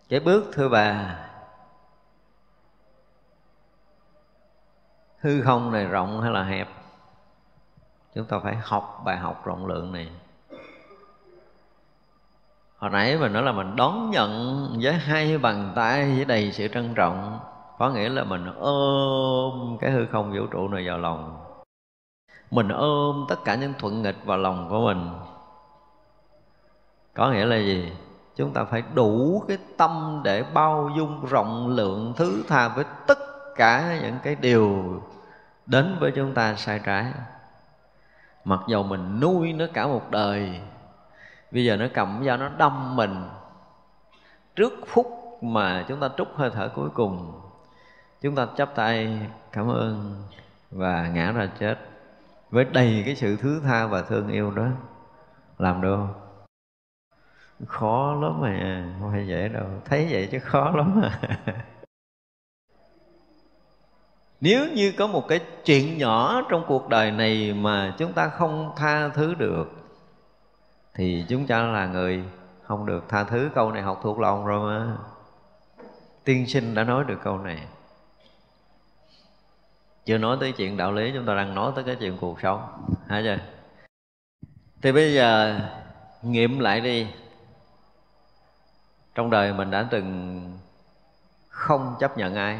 [0.09, 1.17] cái bước thứ ba.
[5.19, 6.67] Hư không này rộng hay là hẹp?
[8.15, 10.09] Chúng ta phải học bài học rộng lượng này.
[12.77, 16.67] Hồi nãy mình nói là mình đón nhận với hai bàn tay với đầy sự
[16.67, 17.39] trân trọng,
[17.77, 21.45] có nghĩa là mình ôm cái hư không vũ trụ này vào lòng.
[22.51, 25.09] Mình ôm tất cả những thuận nghịch vào lòng của mình.
[27.13, 27.91] Có nghĩa là gì?
[28.35, 33.19] Chúng ta phải đủ cái tâm để bao dung rộng lượng thứ tha với tất
[33.55, 35.01] cả những cái điều
[35.65, 37.05] đến với chúng ta sai trái.
[38.43, 40.61] Mặc dầu mình nuôi nó cả một đời,
[41.51, 43.29] bây giờ nó cầm dao nó đâm mình,
[44.55, 45.07] trước phút
[45.41, 47.41] mà chúng ta trút hơi thở cuối cùng,
[48.21, 49.19] chúng ta chắp tay
[49.51, 50.23] cảm ơn
[50.71, 51.77] và ngã ra chết
[52.51, 54.67] với đầy cái sự thứ tha và thương yêu đó,
[55.57, 56.24] làm được không?
[57.67, 59.65] Khó lắm mà, không phải dễ đâu.
[59.85, 61.19] Thấy vậy chứ khó lắm mà.
[64.41, 68.71] Nếu như có một cái chuyện nhỏ trong cuộc đời này mà chúng ta không
[68.77, 69.71] tha thứ được,
[70.93, 72.23] thì chúng ta là người
[72.63, 73.49] không được tha thứ.
[73.55, 74.97] Câu này học thuộc lòng rồi mà.
[76.23, 77.67] Tiên sinh đã nói được câu này.
[80.05, 82.85] Chưa nói tới chuyện đạo lý, chúng ta đang nói tới cái chuyện cuộc sống.
[83.07, 83.37] Hả chưa
[84.85, 85.59] thì bây giờ
[86.21, 87.07] nghiệm lại đi
[89.15, 90.41] trong đời mình đã từng
[91.49, 92.59] không chấp nhận ai,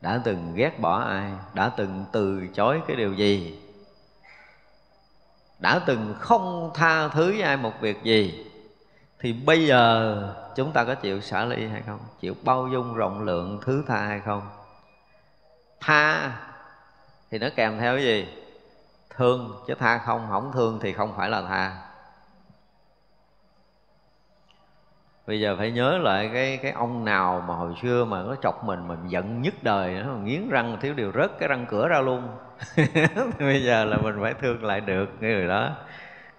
[0.00, 3.58] đã từng ghét bỏ ai, đã từng từ chối cái điều gì,
[5.58, 8.46] đã từng không tha thứ với ai một việc gì,
[9.18, 12.00] thì bây giờ chúng ta có chịu xả ly hay không?
[12.20, 14.42] Chịu bao dung rộng lượng thứ tha hay không?
[15.80, 16.32] Tha
[17.30, 18.28] thì nó kèm theo cái gì?
[19.16, 21.89] Thương, chứ tha không không thương thì không phải là tha.
[25.30, 28.64] Bây giờ phải nhớ lại cái cái ông nào mà hồi xưa mà nó chọc
[28.64, 32.00] mình mình giận nhất đời nó nghiến răng thiếu điều rớt cái răng cửa ra
[32.00, 32.28] luôn.
[33.38, 35.70] Bây giờ là mình phải thương lại được cái người đó,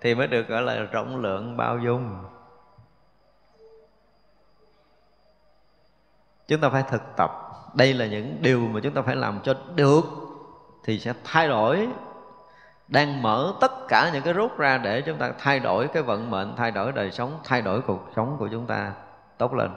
[0.02, 2.24] thì mới được gọi là rộng lượng bao dung.
[6.48, 7.32] Chúng ta phải thực tập.
[7.76, 10.04] Đây là những điều mà chúng ta phải làm cho được
[10.84, 11.88] thì sẽ thay đổi
[12.92, 16.30] đang mở tất cả những cái rút ra để chúng ta thay đổi cái vận
[16.30, 18.92] mệnh, thay đổi đời sống, thay đổi cuộc sống của chúng ta
[19.38, 19.72] tốt lên.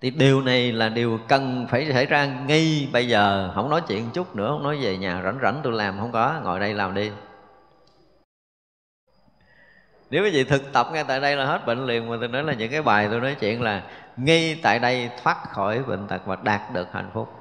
[0.00, 3.50] Thì điều này là điều cần phải xảy ra ngay bây giờ.
[3.54, 6.40] Không nói chuyện chút nữa, không nói về nhà, rảnh rảnh tôi làm, không có,
[6.44, 7.10] ngồi đây làm đi.
[10.10, 12.42] Nếu quý vị thực tập ngay tại đây là hết bệnh liền, mà tôi nói
[12.42, 13.82] là những cái bài tôi nói chuyện là
[14.16, 17.37] ngay tại đây thoát khỏi bệnh tật và đạt được hạnh phúc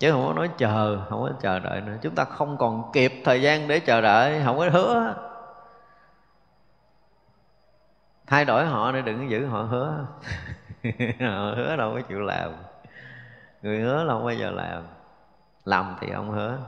[0.00, 1.96] chứ không có nói chờ, không có chờ đợi nữa.
[2.02, 5.14] Chúng ta không còn kịp thời gian để chờ đợi, không có hứa.
[8.26, 10.06] Thay đổi họ để đừng giữ họ hứa.
[11.20, 12.52] Họ hứa đâu có chịu làm.
[13.62, 14.82] Người hứa là không bao giờ làm.
[15.64, 16.58] Làm thì không hứa.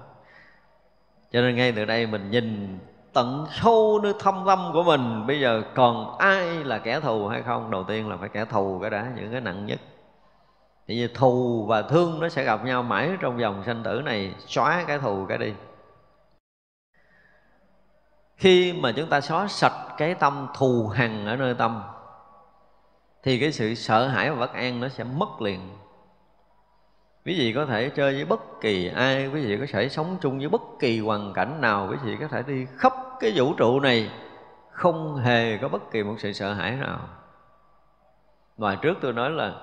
[1.30, 2.78] Cho nên ngay từ đây mình nhìn
[3.12, 5.26] tận sâu nơi thâm tâm của mình.
[5.26, 7.70] Bây giờ còn ai là kẻ thù hay không?
[7.70, 9.80] Đầu tiên là phải kẻ thù cái đã, những cái nặng nhất
[10.86, 14.84] thì thù và thương nó sẽ gặp nhau mãi trong vòng sanh tử này, xóa
[14.86, 15.52] cái thù cái đi.
[18.36, 21.82] Khi mà chúng ta xóa sạch cái tâm thù hằn ở nơi tâm,
[23.22, 25.60] thì cái sự sợ hãi và bất an nó sẽ mất liền.
[27.24, 30.38] Quý vị có thể chơi với bất kỳ ai, quý vị có thể sống chung
[30.38, 33.80] với bất kỳ hoàn cảnh nào, quý vị có thể đi khắp cái vũ trụ
[33.80, 34.10] này,
[34.70, 37.00] không hề có bất kỳ một sự sợ hãi nào.
[38.56, 39.54] Ngoài trước tôi nói là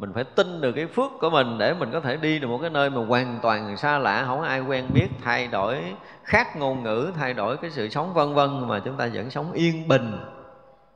[0.00, 2.58] mình phải tin được cái phước của mình để mình có thể đi được một
[2.58, 5.94] cái nơi mà hoàn toàn xa lạ, không ai quen biết, thay đổi
[6.24, 9.52] khác ngôn ngữ, thay đổi cái sự sống vân vân, mà chúng ta vẫn sống
[9.52, 10.18] yên bình.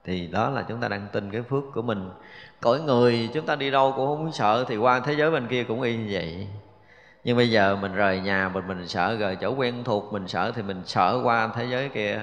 [0.05, 2.11] Thì đó là chúng ta đang tin cái phước của mình.
[2.61, 5.65] Cõi người chúng ta đi đâu cũng không sợ, thì qua thế giới bên kia
[5.65, 6.49] cũng y như vậy.
[7.25, 10.53] Nhưng bây giờ mình rời nhà, mình mình sợ rời chỗ quen thuộc, mình sợ
[10.55, 12.21] thì mình sợ qua thế giới kia.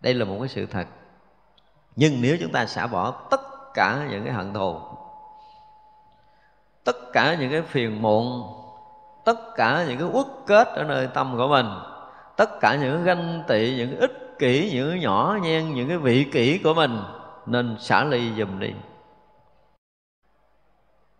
[0.00, 0.86] Đây là một cái sự thật.
[1.96, 3.40] Nhưng nếu chúng ta xả bỏ tất
[3.74, 4.80] cả những cái hận thù
[6.84, 8.42] tất cả những cái phiền muộn,
[9.24, 11.66] tất cả những cái uất kết ở nơi tâm của mình,
[12.36, 15.88] tất cả những cái ganh tị, những cái ích kỷ, những cái nhỏ nhen, những
[15.88, 16.98] cái vị kỷ của mình
[17.46, 18.72] nên xả ly dùm đi.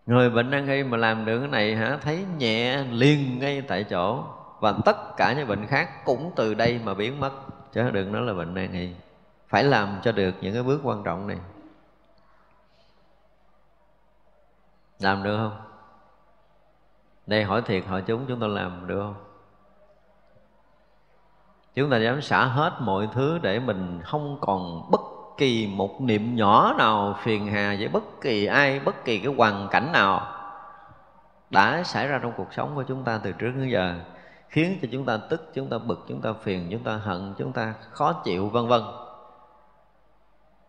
[0.05, 1.97] Người bệnh đang khi mà làm được cái này hả?
[2.01, 4.23] Thấy nhẹ liền ngay tại chỗ.
[4.59, 7.31] Và tất cả những bệnh khác cũng từ đây mà biến mất.
[7.73, 8.89] Chứ đừng nói là bệnh nan y
[9.47, 11.37] phải làm cho được những cái bước quan trọng này.
[14.99, 15.57] Làm được không?
[17.27, 19.15] Đây, hỏi thiệt, hỏi chúng chúng ta làm được không?
[21.75, 25.01] Chúng ta dám xả hết mọi thứ để mình không còn bất
[25.37, 29.67] kỳ một niệm nhỏ nào phiền hà với bất kỳ ai, bất kỳ cái hoàn
[29.71, 30.27] cảnh nào
[31.49, 33.95] đã xảy ra trong cuộc sống của chúng ta từ trước đến giờ,
[34.49, 37.51] khiến cho chúng ta tức, chúng ta bực, chúng ta phiền, chúng ta hận, chúng
[37.51, 38.81] ta khó chịu, vân vân.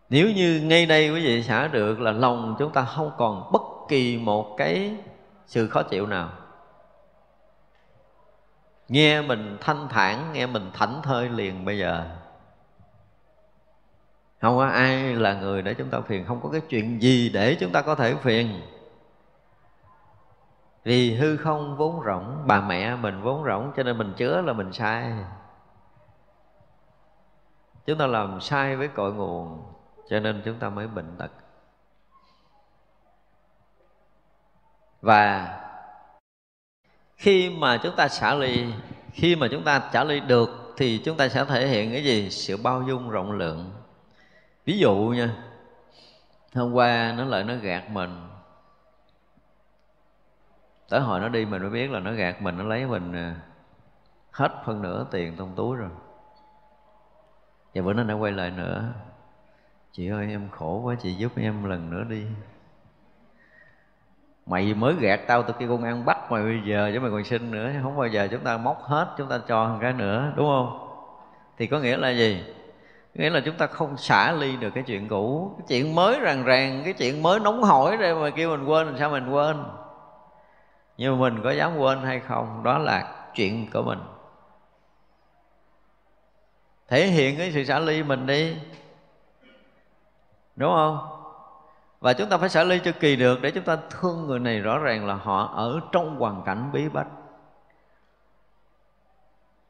[0.09, 3.61] Nếu như ngay đây quý vị xả được là lòng chúng ta không còn bất
[3.87, 4.97] kỳ một cái
[5.45, 6.29] sự khó chịu nào?
[8.87, 12.05] Nghe mình thanh thản, nghe mình thảnh thơi liền bây giờ.
[14.41, 17.57] Không có ai là người để chúng ta phiền, không có cái chuyện gì để
[17.59, 18.61] chúng ta có thể phiền.
[20.83, 24.53] Vì hư không vốn rỗng, bà mẹ mình vốn rỗng, cho nên mình chứa là
[24.53, 25.13] mình sai.
[27.85, 29.63] Chúng ta làm sai với cội nguồn,
[30.09, 31.31] cho nên chúng ta mới bệnh tật.
[35.01, 35.51] Và
[37.17, 38.65] khi mà chúng ta xả ly,
[39.11, 42.29] khi mà chúng ta trả ly được thì chúng ta sẽ thể hiện cái gì?
[42.29, 43.71] Sự bao dung rộng lượng.
[44.65, 45.35] Ví dụ nha,
[46.53, 48.27] hôm qua nó lại nó gạt mình.
[50.89, 53.35] Tới hồi nó đi mình mới biết là nó gạt mình, nó lấy mình à,
[54.31, 55.89] hết phân nửa tiền trong túi rồi.
[57.75, 58.93] Và bữa nó đã quay lại nữa.
[59.91, 62.25] Chị ơi, em khổ quá, chị giúp em lần nữa đi
[64.45, 67.23] mày mới gạt tao từ khi công an bắt mày bây giờ chứ mày còn
[67.23, 70.33] xin nữa không bao giờ chúng ta móc hết, chúng ta cho một cái nữa,
[70.35, 70.79] đúng không?
[71.57, 72.43] Thì có nghĩa là gì?
[73.13, 75.55] Nghĩa là chúng ta không xả ly được cái chuyện cũ.
[75.57, 78.87] Cái chuyện mới ràng ràng, cái chuyện mới nóng hổi đây mà kêu mình quên,
[78.87, 79.63] làm sao mình quên?
[80.97, 83.99] Nhưng mà mình có dám quên hay không, đó là chuyện của mình.
[86.87, 88.57] Thể hiện cái sự xả ly mình đi.
[90.55, 91.14] Đúng không?
[91.99, 94.59] Và chúng ta phải xả ly cho kỳ được để chúng ta thương người này
[94.59, 97.07] rõ ràng là họ ở trong hoàn cảnh bí bách.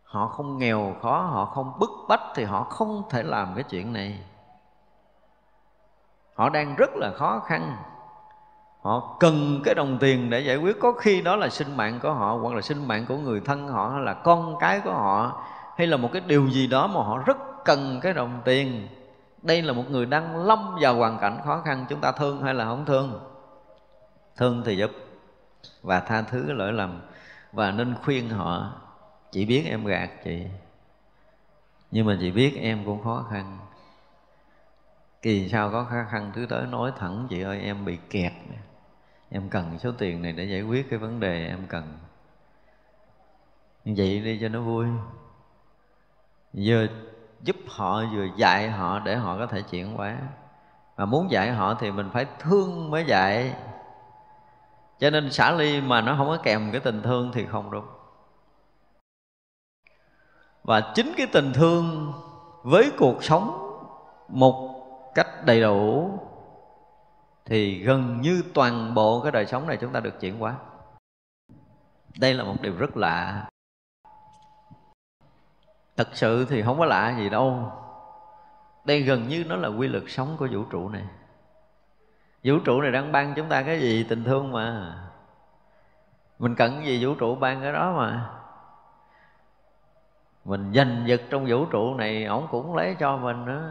[0.04, 3.94] Họ không nghèo khó, họ không bức bách thì họ không thể làm cái chuyện
[3.94, 4.20] này.
[6.34, 7.76] Họ đang rất là khó khăn.
[8.82, 10.76] Họ cần cái đồng tiền để giải quyết.
[10.82, 13.68] Có khi đó là sinh mạng của họ hoặc là sinh mạng của người thân
[13.68, 15.44] họ hay là con cái của họ
[15.78, 18.88] hay là một cái điều gì đó mà họ rất cần cái đồng tiền
[19.46, 22.54] đây là một người đang lâm vào hoàn cảnh khó khăn, chúng ta thương hay
[22.54, 23.32] là không thương?
[24.36, 24.92] Thương thì giúp,
[25.82, 27.02] và tha thứ lỗi lầm,
[27.52, 28.82] và nên khuyên họ,
[29.32, 30.46] chị biết em gạt chị,
[31.92, 33.58] nhưng mà chị biết em cũng khó khăn.
[35.22, 38.34] Kỳ sao có khó khăn thứ tới nói thẳng, chị ơi, em bị kẹt
[39.30, 41.98] em cần số tiền này để giải quyết cái vấn đề em cần.
[43.86, 44.88] Vậy đi cho nó vui.
[46.54, 46.88] Giờ
[47.41, 50.18] giúp họ vừa dạy họ để họ có thể chuyển hóa.
[50.98, 53.56] Mà muốn dạy họ thì mình phải thương mới dạy.
[54.99, 57.86] Cho nên xả ly mà nó không có kèm cái tình thương thì không đúng.
[60.64, 62.14] Và chính cái tình thương
[62.64, 63.62] với cuộc sống
[64.28, 64.86] một
[65.16, 66.12] cách đầy đủ
[67.45, 70.56] thì gần như toàn bộ cái đời sống này chúng ta được chuyển hóa.
[72.20, 73.45] Đây là một điều rất lạ
[75.98, 77.72] thật sự thì không có lạ gì đâu.
[78.86, 81.04] Đây gần như nó là quy luật sống của vũ trụ này.
[82.44, 84.06] Vũ trụ này đang ban chúng ta cái gì?
[84.10, 84.96] Tình thương mà.
[86.40, 88.30] Mình cần gì vũ trụ ban cái đó mà.
[90.46, 93.62] Mình giành giật trong vũ trụ này, ổng cũng lấy cho mình đó.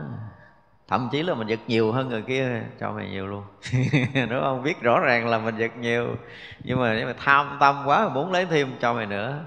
[0.88, 3.44] thậm chí là mình giật nhiều hơn người kia, cho mày nhiều luôn.
[4.30, 6.16] Đúng không biết rõ ràng là mình giật nhiều,
[6.64, 9.44] nhưng mà nếu mà tham tâm quá, muốn lấy thêm cho mày nữa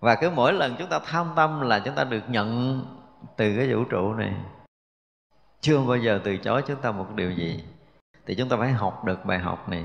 [0.00, 2.80] và cứ mỗi lần chúng ta tham tâm là chúng ta được nhận
[3.36, 4.32] từ cái vũ trụ này.
[5.60, 7.64] Chưa bao giờ từ chối chúng ta một điều gì.
[8.26, 9.84] Thì chúng ta phải học được bài học này.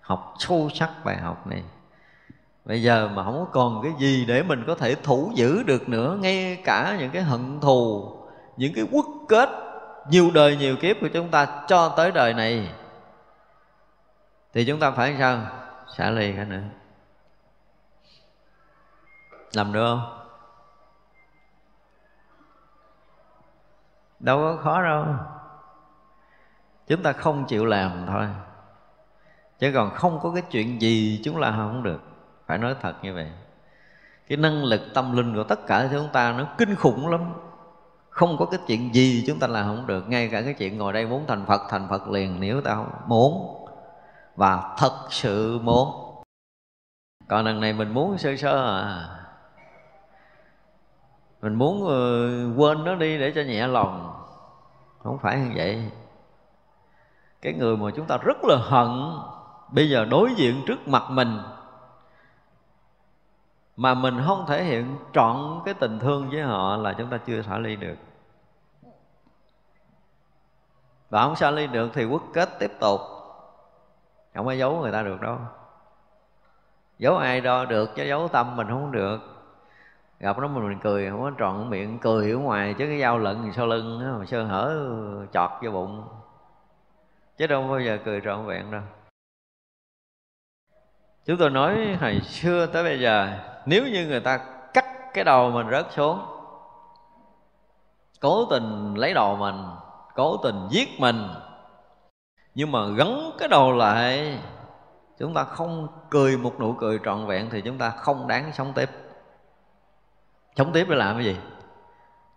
[0.00, 1.62] Học sâu sắc bài học này.
[2.64, 6.18] Bây giờ mà không còn cái gì để mình có thể thủ giữ được nữa,
[6.20, 8.12] ngay cả những cái hận thù,
[8.56, 9.48] những cái quốc kết
[10.10, 12.68] nhiều đời nhiều kiếp của chúng ta cho tới đời này,
[14.54, 15.38] thì chúng ta phải sao?
[15.96, 16.62] Xả ly cái nữa
[19.52, 20.14] làm được không?
[24.20, 25.06] Đâu có khó đâu.
[26.86, 28.26] Chúng ta không chịu làm thôi.
[29.58, 32.00] Chứ còn không có cái chuyện gì chúng ta không được.
[32.46, 33.32] Phải nói thật như vậy.
[34.28, 37.34] Cái năng lực tâm linh của tất cả chúng ta nó kinh khủng lắm.
[38.10, 40.08] Không có cái chuyện gì chúng ta làm không được.
[40.08, 43.54] Ngay cả cái chuyện ngồi đây muốn thành phật thành phật liền, nếu ta muốn.
[44.36, 46.14] Và thật sự muốn.
[47.28, 49.17] Còn lần này mình muốn sơ sơ à
[51.42, 54.24] mình muốn uh, quên nó đi để cho nhẹ lòng.
[55.02, 55.90] Không phải như vậy.
[57.42, 59.12] Cái người mà chúng ta rất là hận
[59.72, 61.38] bây giờ đối diện trước mặt mình
[63.76, 67.42] mà mình không thể hiện trọn cái tình thương với họ là chúng ta chưa
[67.42, 67.96] xả ly được.
[71.10, 73.00] Và không xả ly được thì quốc kết tiếp tục.
[74.34, 75.38] Không có giấu người ta được đâu.
[76.98, 79.37] Giấu ai đo được chứ giấu tâm mình không được
[80.20, 83.52] gặp nó mình cười, không có tròn miệng, cười ở ngoài chứ cái dao lận
[83.52, 84.88] sau lưng mà sơ hở
[85.32, 86.04] chọt vô bụng.
[87.36, 88.82] Chứ đâu bao giờ cười trọn vẹn đâu.
[91.26, 94.38] Chúng tôi nói hồi xưa tới bây giờ, nếu như người ta
[94.74, 94.84] cắt
[95.14, 96.20] cái đầu mình rớt xuống,
[98.20, 99.64] cố tình lấy đầu mình,
[100.14, 101.28] cố tình giết mình,
[102.54, 104.38] nhưng mà gắn cái đầu lại,
[105.18, 108.72] chúng ta không cười một nụ cười trọn vẹn thì chúng ta không đáng sống
[108.74, 108.90] tiếp
[110.58, 111.36] sống tiếp để làm cái gì?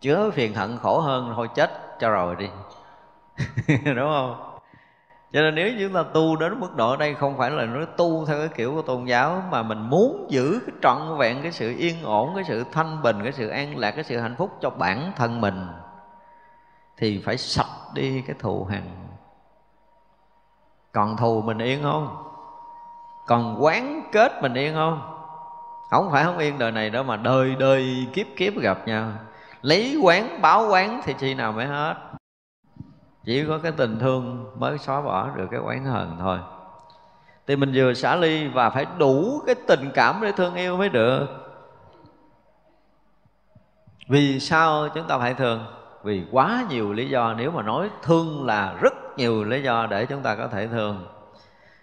[0.02, 2.50] Chứa phiền hận khổ hơn, thôi chết cho rồi đi.
[3.86, 4.58] Đúng không?
[5.34, 8.26] Cho nên nếu chúng ta tu đến mức độ đây không phải là nói tu
[8.26, 11.76] theo cái kiểu của tôn giáo, mà mình muốn giữ cái trọn vẹn cái sự
[11.78, 14.70] yên ổn, cái sự thanh bình, cái sự an lạc, cái sự hạnh phúc cho
[14.70, 15.68] bản thân mình,
[16.98, 18.84] thì phải sạch đi cái thù hằn.
[20.92, 22.24] Còn thù mình yên không?
[23.28, 25.21] Còn quán kết mình yên không?
[25.92, 29.12] Không phải không yên đời này đâu mà đời đời kiếp kiếp gặp nhau.
[29.62, 31.96] Lấy quán, báo quán thì chi nào mới hết.
[33.26, 36.40] Chỉ có cái tình thương mới xóa bỏ được cái oán hờn thôi.
[37.48, 40.90] Thì mình vừa xả ly và phải đủ cái tình cảm để thương yêu mới
[40.90, 41.28] được.
[44.10, 45.66] Vì sao chúng ta phải thương?
[46.04, 47.34] Vì quá nhiều lý do.
[47.34, 51.08] Nếu mà nói thương là rất nhiều lý do để chúng ta có thể thương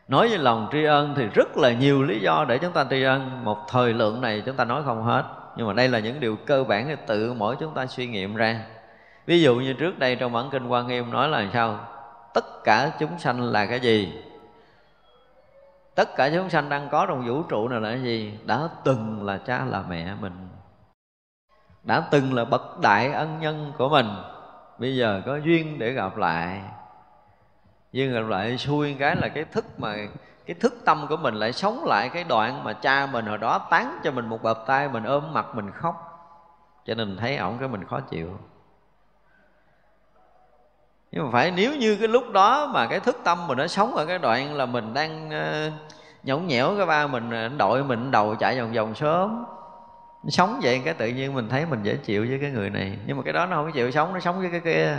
[0.09, 3.03] nói với lòng tri ân thì rất là nhiều lý do để chúng ta tri
[3.03, 3.45] ân.
[3.45, 5.25] Một thời lượng này chúng ta nói không hết.
[5.57, 8.35] Nhưng mà đây là những điều cơ bản để tự mỗi chúng ta suy nghiệm
[8.35, 8.61] ra.
[9.27, 11.81] Ví dụ như trước đây trong bản kinh quan nghiêm nói là sao?
[12.35, 14.13] Tất cả chúng sanh là cái gì?
[15.95, 18.39] Tất cả chúng sanh đang có trong vũ trụ này là cái gì?
[18.45, 20.49] Đã từng là cha là mẹ mình.
[21.85, 24.07] Đã từng là bậc đại ân nhân của mình.
[24.79, 26.61] Bây giờ có duyên để gặp lại
[27.93, 29.97] nhưng lại xui cái là cái thức mà
[30.47, 33.67] cái thức tâm của mình lại sống lại cái đoạn mà cha mình hồi đó
[33.71, 36.05] tán cho mình một bập tay mình ôm mặt mình khóc.
[36.87, 38.39] Cho nên thấy ổng cái mình khó chịu.
[41.13, 43.97] Nhưng mà phải nếu như cái lúc đó mà cái thức tâm mình nó sống
[43.97, 45.73] ở cái đoạn là mình đang uh,
[46.25, 49.45] nhõng nhẽo cái ba mình ờ, đội mình đầu chạy vòng vòng sớm.
[50.29, 52.99] Sống vậy cái tự nhiên mình thấy mình dễ chịu với cái người này.
[53.07, 54.99] Nhưng mà cái đó nó không chịu sống nó sống với cái kia.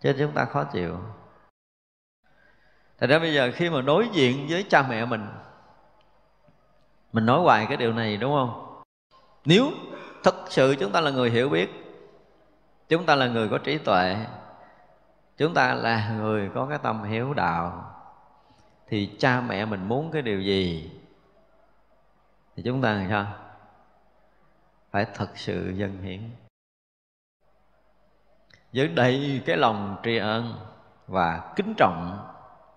[0.00, 0.98] Cho nên chúng ta khó chịu.
[3.04, 5.26] Thật ra bây giờ khi mà đối diện với cha mẹ mình
[7.12, 8.82] Mình nói hoài cái điều này, đúng không?
[9.44, 9.70] Nếu
[10.22, 11.70] thật sự chúng ta là người hiểu biết,
[12.88, 14.16] Chúng ta là người có trí tuệ,
[15.36, 17.94] chúng ta là người có cái tâm hiếu đạo,
[18.88, 20.90] thì cha mẹ mình muốn cái điều gì,
[22.56, 23.26] thì chúng ta làm sao
[24.90, 26.20] phải thật sự dân hiến
[28.72, 30.54] với đầy cái lòng tri ân
[31.06, 32.30] và kính trọng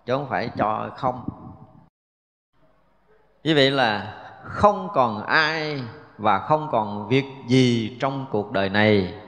[0.08, 1.24] chứ không phải cho không.
[3.44, 5.84] Như vậy là không còn ai
[6.18, 9.22] và không còn việc gì trong cuộc đời này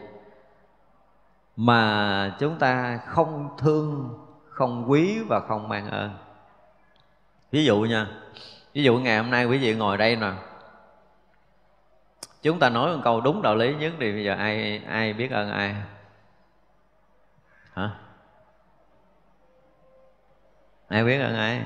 [1.55, 4.17] mà chúng ta không thương,
[4.49, 6.17] không quý và không mang ơn.
[7.51, 8.07] Ví dụ nha,
[8.73, 10.31] ví dụ ngày hôm nay quý vị ngồi đây nè.
[12.41, 15.31] Chúng ta nói một câu đúng đạo lý nhất thì bây giờ ai ai biết
[15.31, 15.75] ơn ai?
[17.73, 17.89] Hả?
[20.89, 21.61] Ai biết ơn ai?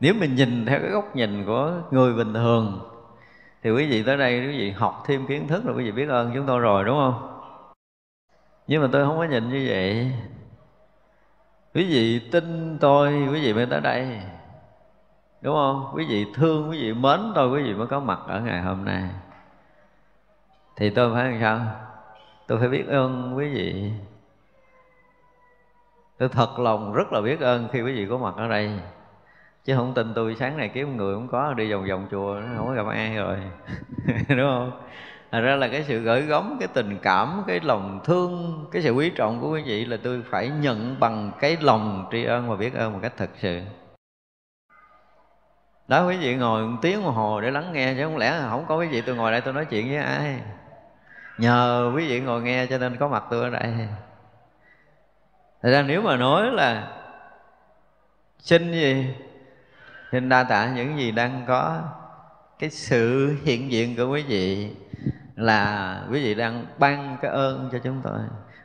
[0.00, 2.90] Nếu mình nhìn theo cái góc nhìn của người bình thường,
[3.62, 6.08] thì quý vị tới đây quý vị học thêm kiến thức rồi quý vị biết
[6.08, 7.30] ơn chúng tôi rồi, đúng không?
[8.66, 10.12] Nhưng mà tôi không có nhìn như vậy.
[11.74, 14.20] Quý vị tin tôi, quý vị mới tới đây.
[15.40, 15.92] Đúng không?
[15.94, 18.84] Quý vị thương, quý vị mến tôi, quý vị mới có mặt ở ngày hôm
[18.84, 19.02] nay.
[20.76, 21.60] Thì tôi phải làm sao?
[22.46, 23.92] Tôi phải biết ơn quý vị
[26.18, 28.70] tôi thật lòng rất là biết ơn khi quý vị có mặt ở đây
[29.64, 32.66] chứ không tin tôi sáng này kiếm người không có đi vòng vòng chùa không
[32.66, 33.36] có gặp ai rồi
[34.28, 34.70] đúng không
[35.34, 38.92] Thật ra là cái sự gửi gắm, cái tình cảm, cái lòng thương, cái sự
[38.92, 42.56] quý trọng của quý vị là tôi phải nhận bằng cái lòng tri ân và
[42.56, 43.60] biết ơn một cách thật sự.
[45.88, 48.64] Đó quý vị ngồi một tiếng đồng hồ để lắng nghe chứ không lẽ không
[48.68, 50.40] có quý vị tôi ngồi đây tôi nói chuyện với ai.
[51.38, 53.72] Nhờ quý vị ngồi nghe cho nên có mặt tôi ở đây.
[55.64, 56.92] Thật ra nếu mà nói là
[58.38, 59.14] xin gì
[60.12, 61.82] Xin đa tạ những gì đang có.
[62.58, 64.70] Cái sự hiện diện của quý vị
[65.36, 68.18] Là quý vị đang ban cái ơn cho chúng tôi,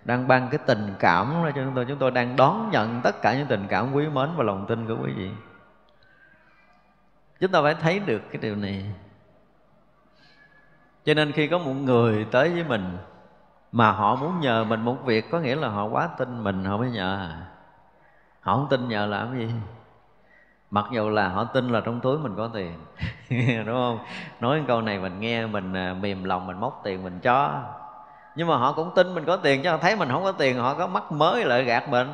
[0.06, 1.86] Đang ban cái tình cảm cho chúng tôi.
[1.86, 4.88] Chúng tôi đang đón nhận tất cả những tình cảm quý mến và lòng tin
[4.88, 5.30] của quý vị.
[7.40, 8.86] Chúng ta phải thấy được cái điều này.
[11.04, 12.98] Cho nên khi có một người tới với mình
[13.72, 16.78] mà họ muốn nhờ mình một việc, Có nghĩa là họ quá tin mình, họ
[16.78, 17.46] mới nhờ à.
[18.42, 19.50] Họ không tin nhờ làm gì.
[20.72, 22.74] Mặc dù là họ tin là trong túi mình có tiền,
[23.66, 24.00] đúng không?
[24.40, 27.62] Nói câu này mình nghe mình à, mềm lòng mình móc tiền mình cho.
[28.36, 30.58] Nhưng mà họ cũng tin mình có tiền, chứ họ thấy mình không có tiền,
[30.60, 32.08] họ có mắc mới lại gạt mình.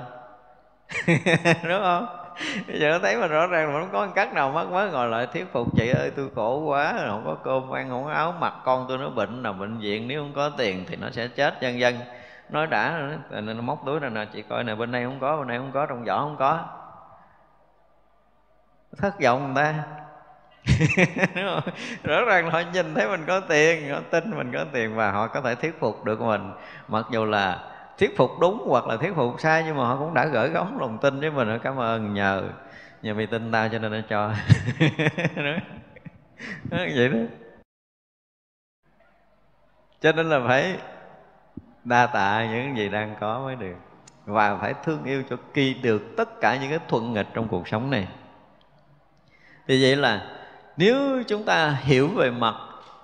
[1.64, 2.25] Đúng không?
[2.68, 5.08] Bây giờ nó thấy mình rõ ràng mà không có cách nào mất mới ngồi
[5.08, 8.34] lại thuyết phục, chị ơi, tôi khổ quá, không có cơm, ăn không có áo,
[8.40, 11.28] mặc con tôi nó bệnh, nào bệnh viện, nếu không có tiền thì nó sẽ
[11.28, 11.96] chết, vân vân.
[12.50, 15.48] Nói đã nó móc túi ra nè, chị coi nè, bên đây không có, bên
[15.48, 16.60] đây không có, trong giỏ không có.
[18.98, 19.74] Thất vọng người ta.
[22.04, 25.28] Rõ ràng họ nhìn thấy mình có tiền, họ tin mình có tiền và họ
[25.28, 26.52] có thể thuyết phục được mình.
[26.88, 27.60] Mặc dù là
[27.98, 30.80] thuyết phục đúng hoặc là thuyết phục sai nhưng mà họ cũng đã gửi gắm
[30.80, 32.44] lòng tin với mình cảm ơn, nhờ
[33.02, 34.32] nhờ mày tin tao cho nên nó cho.
[36.70, 37.20] Vậy đó.
[40.02, 40.78] Cho nên là phải
[41.84, 43.76] đa tạ những gì đang có mới được
[44.26, 47.68] và phải thương yêu cho kỳ được tất cả những cái thuận nghịch trong cuộc
[47.68, 48.08] sống này.
[49.68, 50.26] Thì vậy là
[50.78, 52.56] nếu chúng ta hiểu về mặt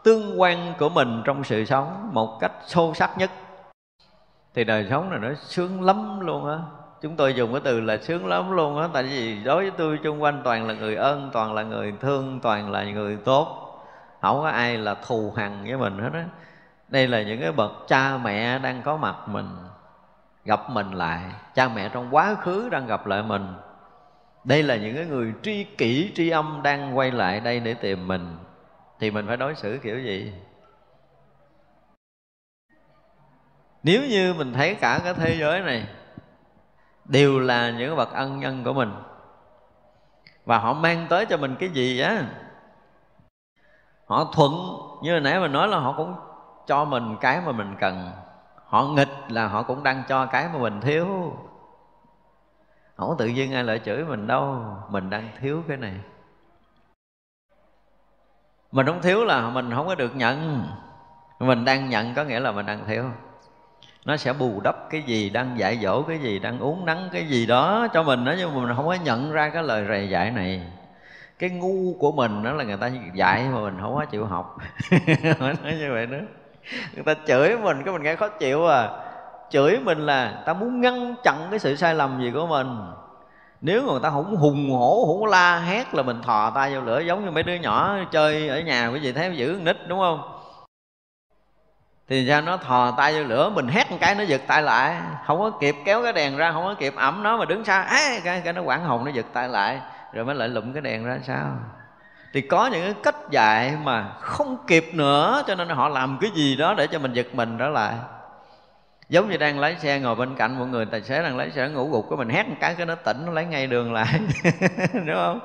[0.04, 3.32] tương quan của mình trong sự sống một cách sâu sắc nhất
[4.54, 6.58] thì đời sống này nó sướng lắm luôn á.
[7.02, 10.00] Chúng tôi dùng cái từ là sướng lắm luôn á, tại vì đối với tôi
[10.04, 13.58] xung quanh toàn là người ơn, toàn là người thương, toàn là người tốt.
[14.22, 16.26] Không có ai là thù hằn với mình hết á.
[16.88, 19.50] Đây là những cái bậc cha mẹ đang có mặt mình,
[20.46, 21.22] gặp mình lại.
[21.56, 23.54] Cha mẹ trong quá khứ đang gặp lại mình.
[24.44, 28.08] Đây là những cái người tri kỷ, tri âm đang quay lại đây để tìm
[28.08, 28.38] mình.
[29.00, 30.34] Thì mình phải đối xử kiểu gì?
[33.84, 35.88] Nếu như mình thấy cả cái thế giới này
[37.06, 38.94] đều là những bậc ân nhân của mình
[40.46, 42.24] và họ mang tới cho mình cái gì á,
[44.06, 44.52] họ thuận,
[45.02, 46.16] như hồi nãy mình nói là họ cũng
[46.68, 48.12] cho mình cái mà mình cần.
[48.66, 51.06] Họ nghịch là họ cũng đang cho cái mà mình thiếu.
[52.98, 55.94] Không có tự nhiên ai lại chửi mình đâu, mình đang thiếu cái này.
[58.72, 60.66] Mình không thiếu là mình không có được nhận.
[61.40, 63.06] Mình đang nhận có nghĩa là mình đang thiếu
[64.06, 67.28] nó sẽ bù đắp cái gì đang dạy dỗ, cái gì đang uống nắng, cái
[67.28, 70.10] gì đó cho mình đó nhưng mà mình không có nhận ra cái lời rầy
[70.10, 70.62] dạy này.
[71.40, 74.58] Cái ngu của mình đó là người ta dạy mà mình không có chịu học.
[75.40, 76.22] Nói như vậy nữa
[76.94, 78.90] người ta chửi mình, cái mình nghe khó chịu à.
[79.50, 82.68] Chửi mình là ta muốn ngăn chặn cái sự sai lầm gì của mình.
[83.62, 86.82] Nếu mà người ta không hùng hổ, không la hét là mình thò tay vô
[86.82, 90.00] lửa giống như mấy đứa nhỏ chơi ở nhà quý vị thấy giữ nít, đúng
[90.00, 90.41] không?
[92.12, 94.96] Thì ra nó thò tay vô lửa mình hét một cái nó giật tay lại.
[95.26, 97.82] Không có kịp kéo cái đèn ra không có kịp ẩm nó mà đứng xa
[97.82, 99.80] á cái, cái nó quảng hồn nó giật tay lại
[100.14, 101.48] rồi mới lại lụm cái đèn ra sao?
[102.34, 106.32] Thì có những cái cách dạy mà không kịp nữa cho nên họ làm cái
[106.36, 107.94] gì đó để cho mình giật mình trở lại.
[109.10, 111.70] Giống như đang lái xe ngồi bên cạnh một người tài xế đang lái xe
[111.70, 114.20] ngủ gục cái mình hét một cái cái nó tỉnh nó lấy ngay đường lại.
[114.94, 115.40] Đúng không?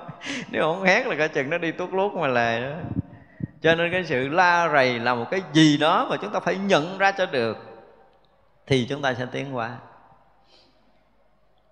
[0.51, 2.77] Nếu không hét là cả chừng nó đi tuốt lút mà lề đó
[3.67, 6.57] cho nên cái sự la rầy là một cái gì đó mà chúng ta phải
[6.57, 7.57] nhận ra cho được
[8.67, 9.77] thì chúng ta sẽ tiến qua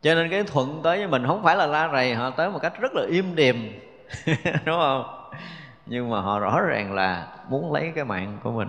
[0.02, 2.58] cho nên cái thuận tới với mình không phải là la rầy họ tới một
[2.62, 3.56] cách rất là im điềm
[4.64, 5.30] đúng không?
[5.86, 8.68] Nhưng mà họ rõ ràng là muốn lấy cái mạng của mình.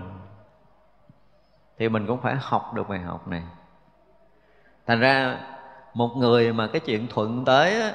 [1.77, 3.43] Thì mình cũng phải học được bài học này.
[4.85, 5.39] Thành ra
[5.93, 7.93] một người mà cái chuyện thuận tới á,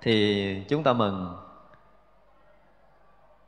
[0.00, 1.45] thì chúng ta mừng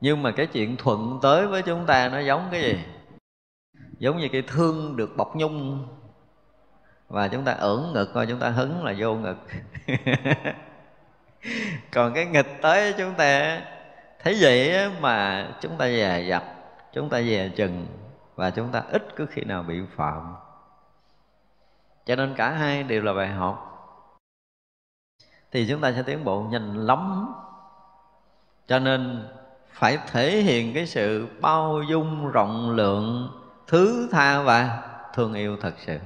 [0.01, 2.83] nhưng mà cái chuyện thuận tới với chúng ta nó giống cái gì?
[3.99, 5.87] Giống như cái thương được bọc nhung.
[7.07, 9.37] Và chúng ta ưỡn ngực, coi chúng ta hứng là vô ngực.
[11.93, 13.61] Còn cái nghịch tới chúng ta,
[14.23, 16.43] thấy vậy mà chúng ta dè dặt,
[16.93, 17.87] chúng ta dè chừng,
[18.35, 20.35] và chúng ta ít cứ khi nào bị phạm.
[22.05, 23.65] Cho nên cả hai đều là bài học.
[25.51, 27.33] Thì chúng ta sẽ tiến bộ nhanh lắm.
[28.67, 29.27] Cho nên
[29.71, 33.31] phải thể hiện cái sự bao dung, rộng lượng,
[33.67, 34.83] thứ tha và
[35.13, 35.97] thương yêu thật sự.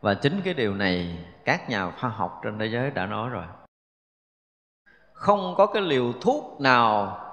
[0.00, 3.44] Và chính cái điều này các nhà khoa học trên thế giới đã nói rồi.
[5.12, 7.24] Không có cái liều thuốc nào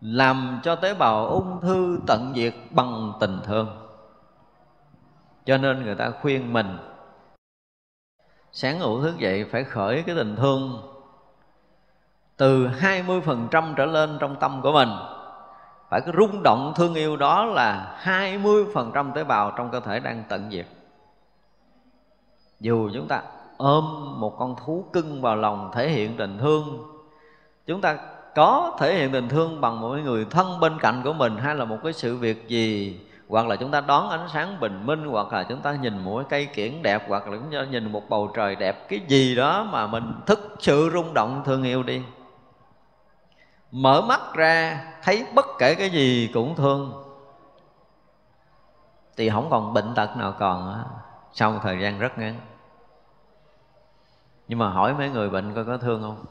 [0.00, 3.68] làm cho tế bào ung thư tận diệt bằng tình thương.
[5.44, 6.78] Cho nên người ta khuyên mình,
[8.52, 10.89] sáng ngủ thức dậy phải khởi cái tình thương
[12.40, 14.88] từ 20% trở lên trong tâm của mình.
[15.90, 20.24] Phải cái rung động thương yêu đó là 20% tế bào trong cơ thể đang
[20.28, 20.66] tận diệt.
[22.60, 23.22] Dù chúng ta
[23.56, 23.84] ôm
[24.20, 26.84] một con thú cưng vào lòng thể hiện tình thương,
[27.66, 27.96] chúng ta
[28.34, 31.64] có thể hiện tình thương bằng một người thân bên cạnh của mình hay là
[31.64, 35.32] một cái sự việc gì, hoặc là chúng ta đón ánh sáng bình minh, hoặc
[35.32, 38.02] là chúng ta nhìn một cái cây kiển đẹp, hoặc là chúng ta nhìn một
[38.08, 42.02] bầu trời đẹp, cái gì đó mà mình thức sự rung động thương yêu đi
[43.70, 47.04] mở mắt ra, thấy bất kể cái gì cũng thương.
[49.16, 50.84] Thì không còn bệnh tật nào còn
[51.32, 52.40] sau một thời gian rất ngắn.
[54.48, 56.24] Nhưng mà hỏi mấy người bệnh coi có thương không?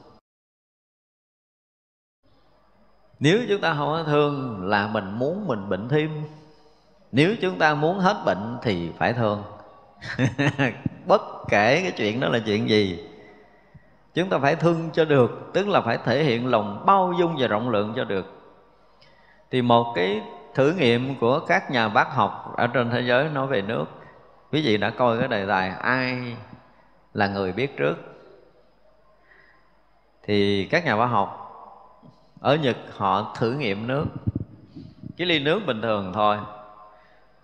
[3.18, 6.24] Nếu chúng ta không có thương là mình muốn mình bệnh thêm.
[7.12, 9.42] Nếu chúng ta muốn hết bệnh thì phải thương.
[11.06, 13.09] Bất kể cái chuyện đó là chuyện gì
[14.14, 17.46] chúng ta phải thương cho được, tức là phải thể hiện lòng bao dung và
[17.46, 18.26] rộng lượng cho được.
[19.50, 20.22] Thì một cái
[20.54, 23.84] thử nghiệm của các nhà bác học ở trên thế giới nói về nước,
[24.52, 26.36] quý vị đã coi cái đề tài ai
[27.14, 27.94] là người biết trước?
[30.22, 31.36] Thì các nhà bác học,
[32.40, 34.06] ở nhật họ thử nghiệm nước.
[35.16, 36.38] Cái ly nước bình thường thôi.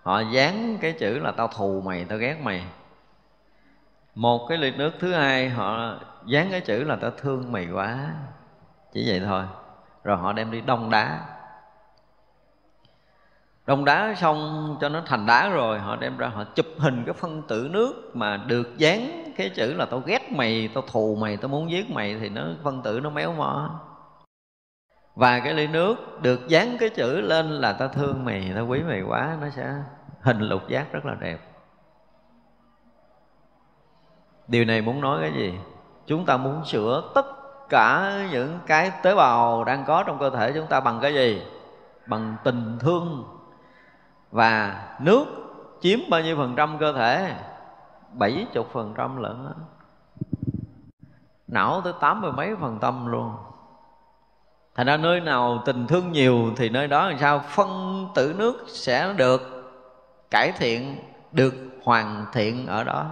[0.03, 2.63] Họ dán cái chữ là tao thù mày, tao ghét mày.
[4.15, 5.95] Một cái ly nước thứ hai họ
[6.27, 8.13] dán cái chữ là ta thương mày quá.
[8.93, 9.43] Chỉ vậy thôi.
[10.03, 11.25] Rồi họ đem đi đông đá.
[13.65, 17.13] Đông đá xong cho nó thành đá rồi, họ đem ra họ chụp hình cái
[17.13, 21.37] phân tử nước mà được dán cái chữ là tao ghét mày, tao thù mày,
[21.37, 23.79] tao muốn giết mày thì nó, phân tử nó méo mó.
[25.15, 28.81] Và cái ly nước được dán cái chữ lên là tao thương mày tao quý
[28.83, 29.73] mày quá, nó sẽ
[30.21, 31.39] hình lục giác rất là đẹp.
[34.47, 35.53] Điều này muốn nói cái gì?
[36.07, 37.25] Chúng ta muốn sửa tất
[37.69, 41.41] cả những cái tế bào đang có trong cơ thể chúng ta bằng cái gì?
[42.05, 43.23] Bằng tình thương.
[44.31, 45.25] Và nước
[45.81, 47.35] chiếm bao nhiêu phần trăm cơ thể?
[48.13, 49.47] Bảy chục phần trăm lận
[51.47, 53.31] não tới tám mươi mấy phần trăm luôn.
[54.75, 57.41] Thành ra nơi nào tình thương nhiều thì nơi đó làm sao?
[57.49, 59.41] Phân tử nước sẽ được
[60.31, 60.97] cải thiện,
[61.31, 61.53] được
[61.83, 63.05] hoàn thiện ở đó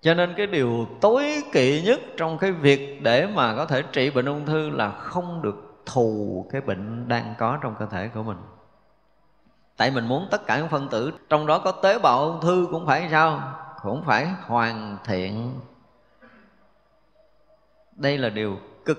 [0.00, 4.10] cho nên cái điều tối kỵ nhất trong cái việc để mà có thể trị
[4.10, 8.22] bệnh ung thư là không được thù cái bệnh đang có trong cơ thể của
[8.22, 8.38] mình.
[9.76, 12.68] Tại mình muốn tất cả những phân tử, trong đó có tế bào ung thư
[12.70, 13.56] cũng phải sao?
[13.82, 15.60] Cũng phải hoàn thiện.
[17.92, 18.98] Đây là điều cực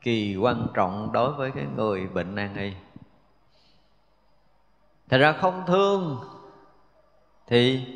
[0.00, 2.72] kỳ quan trọng đối với cái người bệnh nan y.
[5.08, 6.20] Thật ra không thương
[7.46, 7.86] thì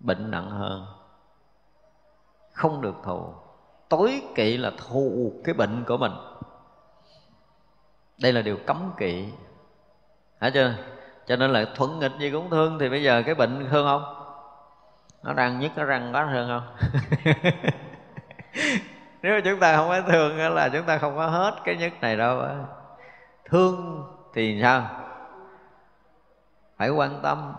[0.00, 0.86] bệnh nặng hơn
[2.52, 3.34] không được thù.
[3.88, 6.12] Tối kỵ là thù cái bệnh của mình.
[8.22, 9.28] Đây là điều cấm kỵ.
[10.40, 10.74] Hả chưa?
[11.26, 14.14] Cho nên là thuận nghịch gì cũng thương, thì bây giờ cái bệnh thương không?
[15.22, 16.76] Nó răng nhất, nó răng quá thương không?
[19.22, 21.92] Nếu mà chúng ta không có thương là chúng ta không có hết cái nhất
[22.00, 22.42] này đâu
[23.44, 24.04] thương
[24.34, 24.90] thì sao?
[26.76, 27.54] Phải quan tâm,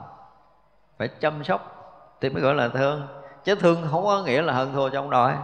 [0.98, 1.74] phải chăm sóc,
[2.22, 3.08] thì mới gọi là thương
[3.44, 5.38] chứ thương không có nghĩa là hơn thua trong đói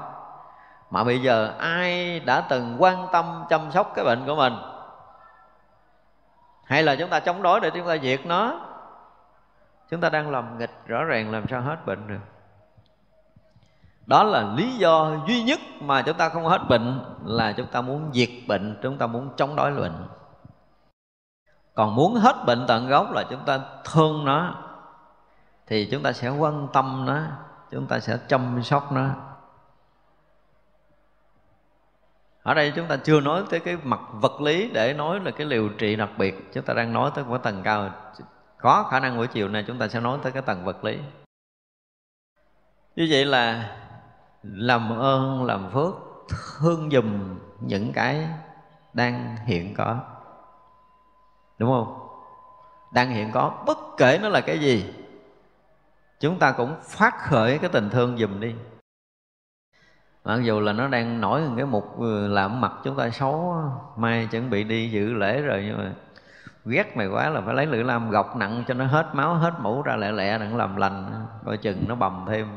[0.90, 4.54] mà bây giờ ai đã từng quan tâm, chăm sóc cái bệnh của mình?
[6.66, 8.60] Hay là chúng ta chống đối để chúng ta diệt nó?
[9.90, 12.20] Chúng ta đang làm nghịch rõ ràng làm sao hết bệnh được.
[14.06, 17.82] Đó là lý do duy nhất mà chúng ta không hết bệnh là chúng ta
[17.82, 20.08] muốn diệt bệnh, chúng ta muốn chống đối bệnh.
[21.74, 24.54] Còn muốn hết bệnh tận gốc là chúng ta thương nó,
[25.68, 27.20] thì chúng ta sẽ quan tâm nó
[27.72, 29.10] chúng ta sẽ chăm sóc nó.
[32.44, 35.48] Ở đây chúng ta chưa nói tới cái mặt vật lý để nói là cái
[35.48, 36.52] liều trị đặc biệt.
[36.54, 37.90] Chúng ta đang nói tới một tầng cao.
[38.58, 41.00] Có khả năng buổi chiều nay chúng ta sẽ nói tới cái tầng vật lý.
[42.96, 43.78] Như vậy là
[44.44, 45.94] làm ơn, làm phước,
[46.30, 48.28] thương dùm những cái
[48.94, 50.00] đang hiện có.
[51.58, 52.08] Đúng không?
[52.94, 54.94] Đang hiện có, bất kể nó là cái gì
[56.20, 58.56] chúng ta cũng phát khởi cái tình thương dùm đi.
[60.26, 63.56] Mặc dù là nó đang nổi cái mục ừ, làm mặt chúng ta xấu
[63.96, 65.94] mai chuẩn bị đi dự lễ rồi, nhưng mà
[66.66, 69.54] ghét mày quá là phải lấy lưỡi lam gọc nặng cho nó hết máu, hết
[69.60, 72.48] mũ ra lẹ lẹ, đừng làm lành, coi chừng nó bầm thêm.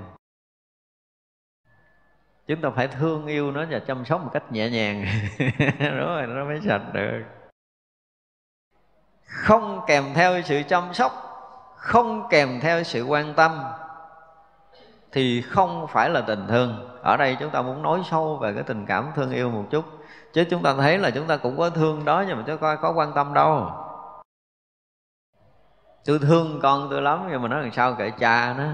[2.47, 5.06] Chúng ta phải thương yêu nó và chăm sóc một cách nhẹ nhàng.
[5.78, 7.22] Đúng rồi nó mới sạch được.
[9.26, 11.22] Không kèm theo sự chăm sóc
[11.83, 13.65] không kèm theo sự quan tâm
[15.13, 16.99] thì không phải là tình thương.
[17.03, 19.85] Ở đây chúng ta muốn nói sâu về cái tình cảm thương yêu một chút,
[20.33, 22.75] chứ chúng ta thấy là chúng ta cũng có thương đó nhưng mà chúng ta
[22.75, 23.71] có quan tâm đâu.
[26.05, 28.65] Tôi thương con tôi lắm nhưng mà nói làm sao kệ cha nó.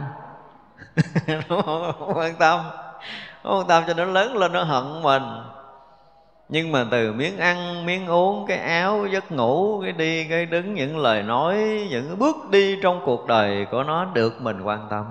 [1.48, 2.60] Không quan tâm
[3.42, 5.22] không quan tâm cho nó lớn lên, nó hận mình
[6.48, 10.74] nhưng mà từ miếng ăn, miếng uống, cái áo, giấc ngủ, cái đi, cái đứng,
[10.74, 11.56] những lời nói,
[11.90, 15.06] những bước đi trong cuộc đời của nó được mình quan tâm.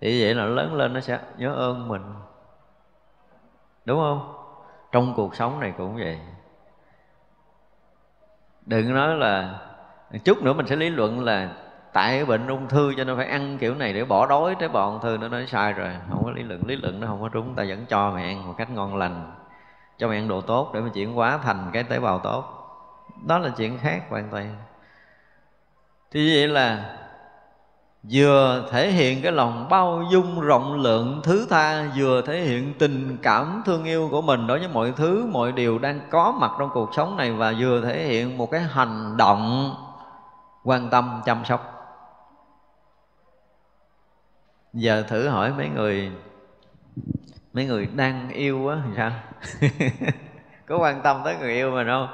[0.00, 2.02] Thì vậy là lớn lên nó sẽ nhớ ơn mình.
[3.84, 4.34] Đúng không?
[4.92, 6.18] Trong cuộc sống này cũng vậy.
[8.66, 9.58] Đừng nói là,
[10.24, 11.48] chút nữa mình sẽ lý luận là
[11.92, 14.90] tại bệnh ung thư cho nên phải ăn kiểu này để bỏ đói tế bào
[14.90, 15.88] ung thư nó nói sai rồi.
[16.10, 17.54] Không có lý luận lý luận nó không có đúng.
[17.54, 19.32] Ta vẫn cho mày ăn một cách ngon lành.
[19.98, 22.44] Cho mày ăn đồ tốt để mà chuyển hóa thành cái tế bào tốt.
[23.26, 24.56] Đó là chuyện khác hoàn toàn.
[26.10, 26.96] Thì vậy là
[28.10, 33.18] vừa thể hiện cái lòng bao dung, rộng lượng, thứ tha, vừa thể hiện tình
[33.22, 36.70] cảm thương yêu của mình đối với mọi thứ, mọi điều đang có mặt trong
[36.74, 39.74] cuộc sống này và vừa thể hiện một cái hành động
[40.64, 41.81] quan tâm, chăm sóc
[44.72, 46.12] giờ thử hỏi mấy người
[47.52, 49.12] mấy người đang yêu á, thì sao?
[50.66, 52.08] Có quan tâm tới người yêu mình không?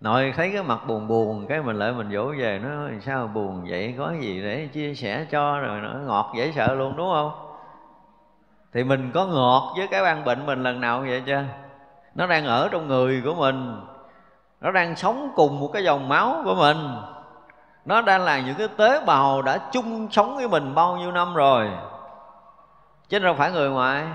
[0.00, 3.66] Nội thấy cái mặt buồn buồn, cái mình lại mình dỗ về, nó sao buồn
[3.68, 3.94] vậy?
[3.98, 7.30] Có gì để chia sẻ cho rồi nó ngọt dễ sợ luôn, đúng không?
[8.72, 11.44] Thì mình có ngọt với cái ban bệnh mình lần nào vậy chưa?
[12.14, 13.80] Nó đang ở trong người của mình,
[14.60, 16.76] nó đang sống cùng một cái dòng máu của mình
[17.86, 21.34] nó đang là những cái tế bào đã chung sống với mình bao nhiêu năm
[21.34, 21.70] rồi.
[23.08, 24.06] Chứ đâu phải người ngoài.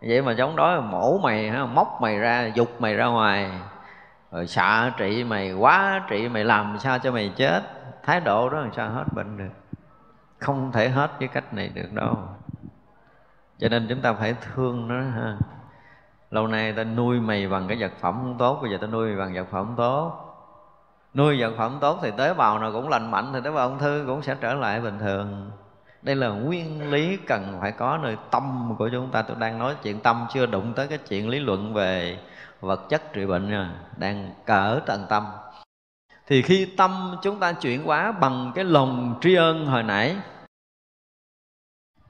[0.00, 3.50] Vậy mà chống đối mổ mày móc mày ra, dục mày ra ngoài.
[4.32, 7.62] Rồi xạ trị mày, quá trị mày, làm sao cho mày chết.
[8.02, 9.78] Thái độ đó làm sao hết bệnh được.
[10.38, 12.16] Không thể hết với cách này được đâu.
[13.58, 15.36] Cho nên chúng ta phải thương nó ha.
[16.30, 19.08] Lâu nay ta nuôi mày bằng cái vật phẩm không tốt, bây giờ ta nuôi
[19.08, 20.21] mày bằng vật phẩm tốt
[21.14, 23.78] nuôi vật phẩm tốt thì tế bào nào cũng lành mạnh thì tế bào ung
[23.78, 25.50] thư cũng sẽ trở lại bình thường.
[26.02, 29.22] Đây là nguyên lý cần phải có nơi tâm của chúng ta.
[29.22, 32.18] Tôi đang nói chuyện tâm, chưa đụng tới cái chuyện lý luận về
[32.60, 33.74] vật chất trị bệnh nha.
[33.96, 35.26] Đang cỡ tận tâm.
[36.26, 40.16] Thì khi tâm chúng ta chuyển hóa bằng cái lòng tri ân hồi nãy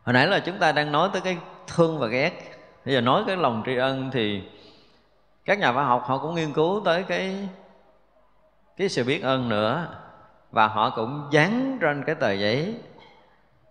[0.05, 2.33] hồi nãy là chúng ta đang nói tới cái thương và ghét.
[2.85, 4.43] Bây giờ nói cái lòng tri ân thì
[5.45, 7.49] các nhà khoa học họ cũng nghiên cứu tới cái
[8.77, 9.99] cái sự biết ơn nữa,
[10.51, 12.77] và họ cũng dán trên cái tờ giấy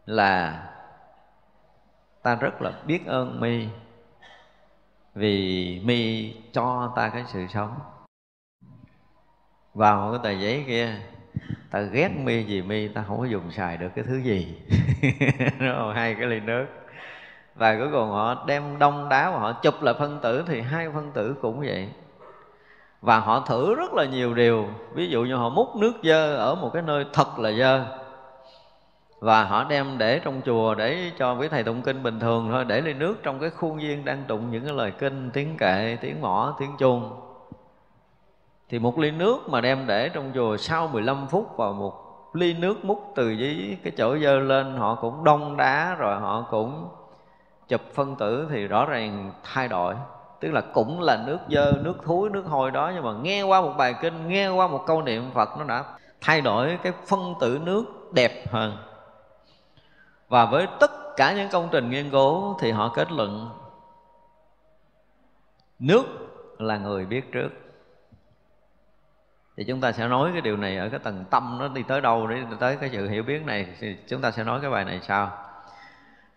[0.05, 0.63] là,
[2.23, 3.67] ta rất là biết ơn mi,
[5.15, 7.79] vì mi cho ta cái sự sống.
[9.73, 10.95] Vào cái tờ giấy kia,
[11.71, 14.61] ta ghét mi vì mi, ta không có dùng xài được cái thứ gì.
[15.59, 16.65] Nó hai cái ly nước.
[17.55, 20.89] Và cuối cùng họ đem đông đá và họ chụp lại phân tử, thì hai
[20.89, 21.89] phân tử cũng vậy
[23.01, 24.67] và họ thử rất là nhiều điều.
[24.93, 27.85] Ví dụ như họ múc nước dơ ở một cái nơi thật là dơ.
[29.19, 32.65] Và họ đem để trong chùa để cho quý thầy tụng kinh bình thường thôi,
[32.65, 35.97] để ly nước trong cái khuôn viên đang tụng những cái lời kinh, tiếng kệ,
[36.01, 37.11] tiếng mõ tiếng chuông.
[38.69, 41.93] Thì một ly nước mà đem để trong chùa sau 15 phút vào một
[42.33, 46.45] ly nước múc từ dưới cái chỗ dơ lên, họ cũng đông đá rồi họ
[46.51, 46.87] cũng
[47.67, 49.95] chụp phân tử thì rõ ràng thay đổi
[50.41, 53.61] tức là cũng là nước dơ, nước thúi nước hôi đó, nhưng mà nghe qua
[53.61, 55.83] một bài kinh, nghe qua một câu niệm phật, nó đã
[56.21, 58.77] thay đổi cái phân tử nước đẹp hơn.
[60.27, 63.49] Và với tất cả những công trình nghiên cứu thì họ kết luận,
[65.79, 66.03] nước
[66.57, 67.49] là người biết trước.
[69.57, 72.01] Thì chúng ta sẽ nói cái điều này ở cái tầng tâm nó đi tới
[72.01, 74.85] đâu, để tới cái sự hiểu biết này, thì chúng ta sẽ nói cái bài
[74.85, 75.31] này sau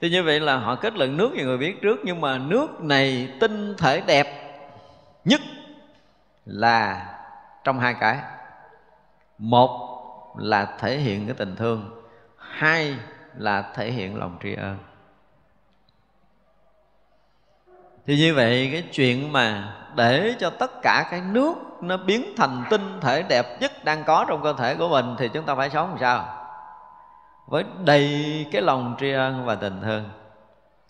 [0.05, 2.81] thì như vậy là họ kết luận nước thì người biết trước, nhưng mà nước
[2.81, 4.57] này tinh thể đẹp
[5.25, 5.41] nhất
[6.47, 7.07] là
[7.65, 8.19] trong hai cái.
[9.39, 9.81] Một
[10.39, 12.03] là thể hiện cái tình thương,
[12.39, 12.97] hai
[13.37, 14.79] là thể hiện lòng tri ân.
[18.07, 22.65] Thì như vậy cái chuyện mà để cho tất cả cái nước nó biến thành
[22.71, 25.71] tinh thể đẹp nhất đang có trong cơ thể của mình thì chúng ta phải
[25.71, 26.44] sống làm sao?
[27.47, 30.05] Với đầy cái lòng tri ân và tình thương,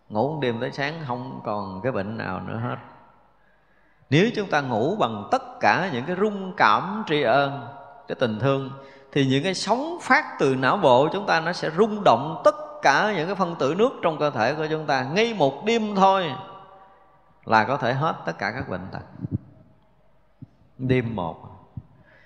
[0.08, 2.76] ngủ một đêm tới sáng không còn cái bệnh nào nữa hết.
[4.10, 7.66] Nếu chúng ta ngủ bằng tất cả những cái rung cảm tri ân,
[8.08, 8.70] cái tình thương,
[9.12, 12.54] thì những cái sóng phát từ não bộ chúng ta nó sẽ rung động tất
[12.82, 15.02] cả những cái phân tử nước trong cơ thể của chúng ta.
[15.02, 16.34] Ngay một đêm thôi
[17.44, 19.02] là có thể hết tất cả các bệnh tật.
[20.78, 21.36] Đêm một.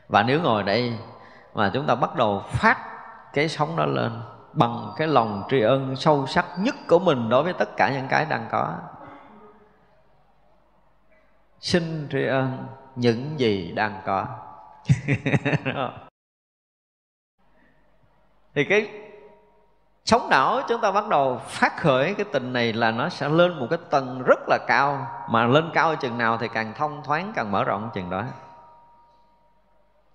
[0.08, 0.98] Và nếu ngồi đây
[1.54, 2.87] mà chúng ta bắt đầu phát
[3.38, 4.12] cái sống đó lên
[4.52, 8.06] bằng cái lòng tri ân sâu sắc nhất của mình đối với tất cả những
[8.08, 8.76] cái đang có.
[11.60, 12.66] Xin tri ân
[12.96, 14.26] những gì đang có.
[18.54, 18.88] Thì cái
[20.04, 23.58] sống não chúng ta bắt đầu phát khởi cái tình này là nó sẽ lên
[23.58, 27.32] một cái tầng rất là cao, mà lên cao chừng nào thì càng thông thoáng,
[27.36, 28.24] càng mở rộng chừng đó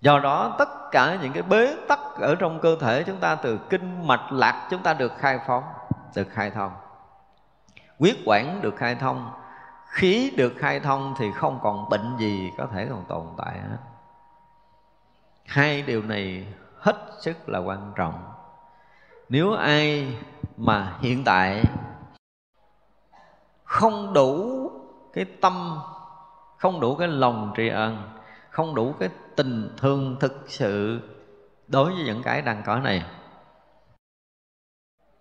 [0.04, 3.58] do đó, tất cả những cái bế tắc ở trong cơ thể chúng ta, từ
[3.70, 5.64] kinh mạch lạc, chúng ta được khai phóng,
[6.14, 6.72] được khai thông.
[7.98, 9.30] Huyết quản được khai thông,
[9.86, 13.76] khí được khai thông thì không còn bệnh gì có thể còn tồn tại hết.
[15.46, 16.46] Hai điều này
[16.78, 18.32] hết sức là quan trọng.
[19.28, 20.16] Nếu ai
[20.56, 21.62] mà hiện tại
[23.64, 24.70] không đủ
[25.12, 25.80] cái tâm,
[26.58, 28.10] không đủ cái lòng tri ân,
[28.50, 31.00] không đủ cái tình thương thực sự
[31.68, 33.04] đối với những cái đang có này.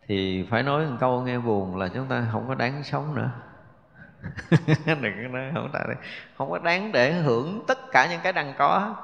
[0.08, 3.30] Thì phải nói một câu nghe buồn là chúng ta không có đáng sống nữa.
[4.86, 5.70] Đừng có nói không,
[6.38, 8.96] không có đáng để hưởng tất cả những cái đang có.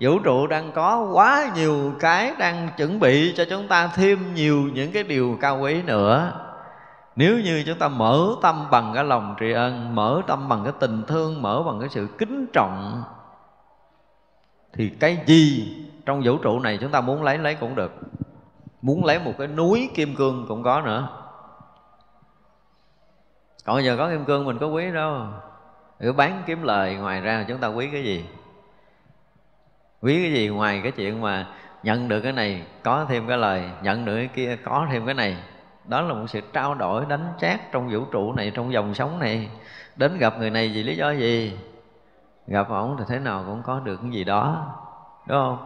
[0.00, 4.62] Vũ trụ đang có quá nhiều cái đang chuẩn bị cho chúng ta thêm nhiều
[4.74, 6.32] những cái điều cao quý nữa.
[7.16, 10.72] Nếu như chúng ta mở tâm bằng cái lòng tri ân mở tâm bằng cái
[10.80, 13.02] tình thương mở bằng cái sự kính trọng
[14.78, 15.74] thì cái gì
[16.06, 17.92] trong vũ trụ này chúng ta muốn lấy lấy cũng được.
[18.82, 21.08] Muốn lấy một cái núi kim cương cũng có nữa.
[23.64, 25.26] Còn giờ có kim cương mình có quý đâu.
[26.00, 28.24] Cứ bán kiếm lời ngoài ra chúng ta quý cái gì?
[30.02, 31.46] Quý cái gì ngoài cái chuyện mà
[31.82, 35.14] nhận được cái này, có thêm cái lời, nhận được cái kia, có thêm cái
[35.14, 35.36] này.
[35.84, 39.18] Đó là một sự trao đổi, đánh chát trong vũ trụ này, trong dòng sống
[39.18, 39.48] này.
[39.96, 41.58] Đến gặp người này vì lý do gì?
[42.48, 44.74] Gặp ổng thì thế nào cũng có được cái gì đó
[45.26, 45.58] đúng không?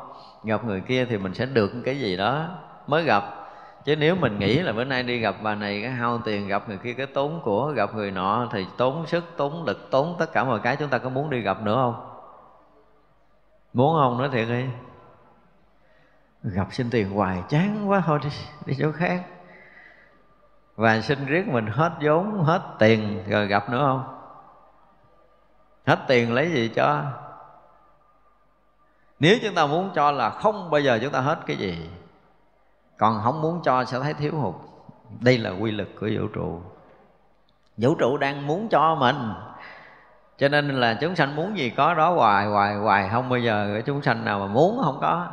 [0.45, 2.47] Gặp người kia thì mình sẽ được cái gì đó
[2.87, 3.25] mới gặp.
[3.85, 6.69] Chứ nếu mình nghĩ là bữa nay đi gặp bà này cái hao tiền gặp
[6.69, 10.33] người kia cái tốn của gặp người nọ thì tốn sức tốn lực tốn tất
[10.33, 12.09] cả mọi cái chúng ta có muốn đi gặp nữa không?
[13.73, 14.65] Muốn không nói thiệt đi.
[16.43, 18.29] Gặp xin tiền hoài chán quá thôi đi,
[18.67, 19.25] đi chỗ khác.
[20.77, 24.22] Và xin riết mình hết vốn hết tiền rồi gặp nữa không?
[25.87, 27.03] Hết tiền lấy gì cho?
[29.21, 31.89] Nếu chúng ta muốn cho là không bao giờ chúng ta hết cái gì,
[32.99, 34.55] còn không muốn cho sẽ thấy thiếu hụt.
[35.21, 36.61] Đây là quy lực của vũ trụ.
[37.77, 39.33] Vũ trụ đang muốn cho mình.
[40.39, 43.09] Cho nên là chúng sanh muốn gì có đó hoài hoài hoài.
[43.09, 45.27] Không bao giờ cái chúng sanh nào mà muốn không có.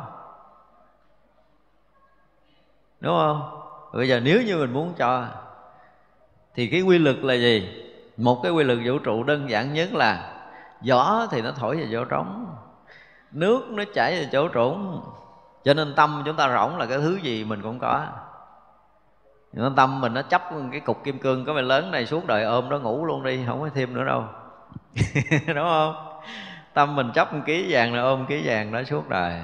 [3.00, 3.62] Đúng không?
[3.92, 5.24] Bây giờ nếu như mình muốn cho,
[6.54, 7.84] thì cái quy lực là gì?
[8.16, 10.29] Một cái quy lực vũ trụ đơn giản nhất là
[10.82, 12.56] gió thì nó thổi về chỗ trống,
[13.32, 15.02] nước nó chảy về chỗ trũng.
[15.64, 18.06] Cho nên tâm chúng ta rỗng là cái thứ gì mình cũng có.
[19.52, 22.44] Nhưng tâm mình nó chấp cái cục kim cương có mày lớn này suốt đời
[22.44, 24.24] ôm nó ngủ luôn đi, không có thêm nữa đâu.
[25.46, 25.94] Đúng không?
[26.74, 29.40] Tâm mình chấp một ký vàng là ôm ký vàng đó suốt đời.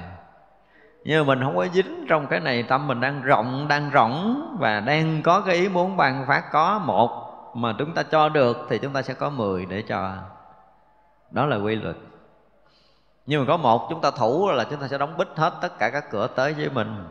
[1.04, 4.46] Nhưng mà mình không có dính trong cái này, tâm mình đang rộng, đang rỗng
[4.60, 8.66] và đang có cái ý muốn ban phát có một mà chúng ta cho được
[8.68, 10.12] thì chúng ta sẽ có mười để cho
[11.36, 11.96] đó là quy luật.
[13.26, 15.78] Nhưng mà có một chúng ta thủ là chúng ta sẽ đóng bít hết tất
[15.78, 17.04] cả các cửa tới với mình.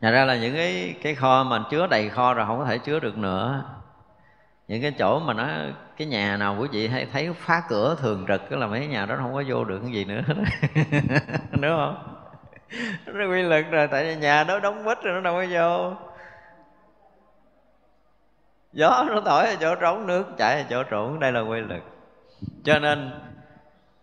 [0.00, 2.78] Nhà ra là những cái cái kho mà chứa đầy kho rồi không có thể
[2.78, 3.64] chứa được nữa.
[4.68, 5.46] Những cái chỗ mà nó,
[5.96, 9.14] cái nhà nào quý vị hay thấy phá cửa thường trực là mấy nhà đó
[9.18, 10.20] không có vô được cái gì nữa.
[11.50, 12.16] Đúng không?
[13.06, 15.94] Nó quy lực rồi, tại vì nhà đó đóng bít rồi nó đâu có vô
[18.74, 21.82] gió nó thổi ở chỗ trống, nước chảy ở chỗ trũng đây là quy luật.
[22.64, 23.10] Cho nên,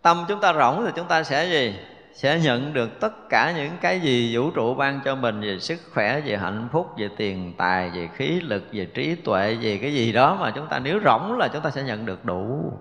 [0.02, 1.78] tâm chúng ta rỗng thì chúng ta sẽ gì?
[2.12, 5.78] Sẽ nhận được tất cả những cái gì vũ trụ ban cho mình về sức
[5.94, 9.94] khỏe, về hạnh phúc, về tiền tài, về khí lực, về trí tuệ, về cái
[9.94, 12.72] gì đó mà chúng ta nếu rỗng là chúng ta sẽ nhận được đủ.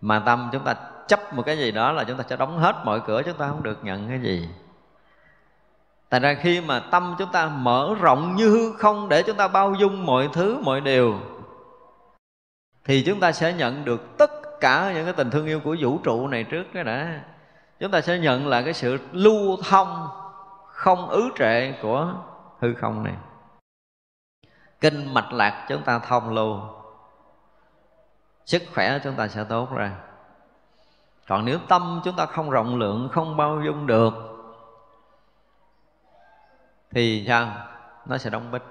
[0.00, 0.74] Mà tâm chúng ta
[1.08, 3.48] chấp một cái gì đó là chúng ta sẽ đóng hết mọi cửa, chúng ta
[3.48, 4.48] không được nhận cái gì.
[6.14, 9.48] Tại ra khi mà tâm chúng ta mở rộng như hư không để chúng ta
[9.48, 11.14] bao dung mọi thứ, mọi điều
[12.84, 14.30] Thì chúng ta sẽ nhận được tất
[14.60, 17.20] cả những cái tình thương yêu của vũ trụ này trước cái đã.
[17.80, 20.08] Chúng ta sẽ nhận là cái sự lưu thông
[20.68, 22.14] không ứ trệ của
[22.60, 23.14] hư không này.
[24.80, 26.60] Kinh mạch lạc chúng ta thông lưu.
[28.46, 29.92] Sức khỏe chúng ta sẽ tốt ra.
[31.28, 34.33] Còn nếu tâm chúng ta không rộng lượng, không bao dung được
[36.94, 37.52] thì sao?
[38.06, 38.62] Nó sẽ đóng bít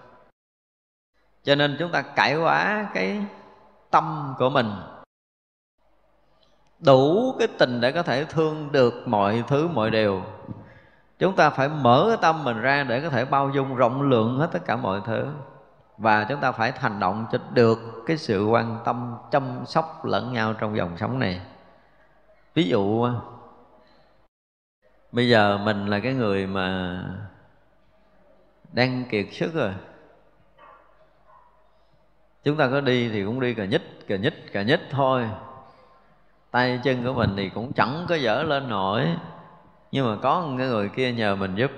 [1.44, 3.26] cho nên chúng ta cải hóa cái
[3.91, 4.72] tâm của mình.
[6.80, 10.22] Đủ cái tình để có thể thương được mọi thứ, mọi điều.
[11.20, 14.40] Chúng ta phải mở cái tâm mình ra để có thể bao dung, rộng lượng
[14.40, 15.28] hết tất cả mọi thứ.
[15.98, 20.34] Và chúng ta phải thành động cho được cái sự quan tâm, chăm sóc lẫn
[20.34, 21.41] nhau trong dòng sống này.
[22.54, 23.10] Ví dụ
[25.12, 27.00] bây giờ mình là cái người mà
[28.74, 29.74] đang kiệt sức rồi.
[32.44, 35.30] Chúng ta có đi thì cũng đi cà nhích cà nhích cà nhích thôi.
[36.52, 39.08] Tay chân của mình thì cũng chẳng có dở lên nổi.
[39.91, 41.72] Nhưng mà có cái người kia nhờ mình giúp.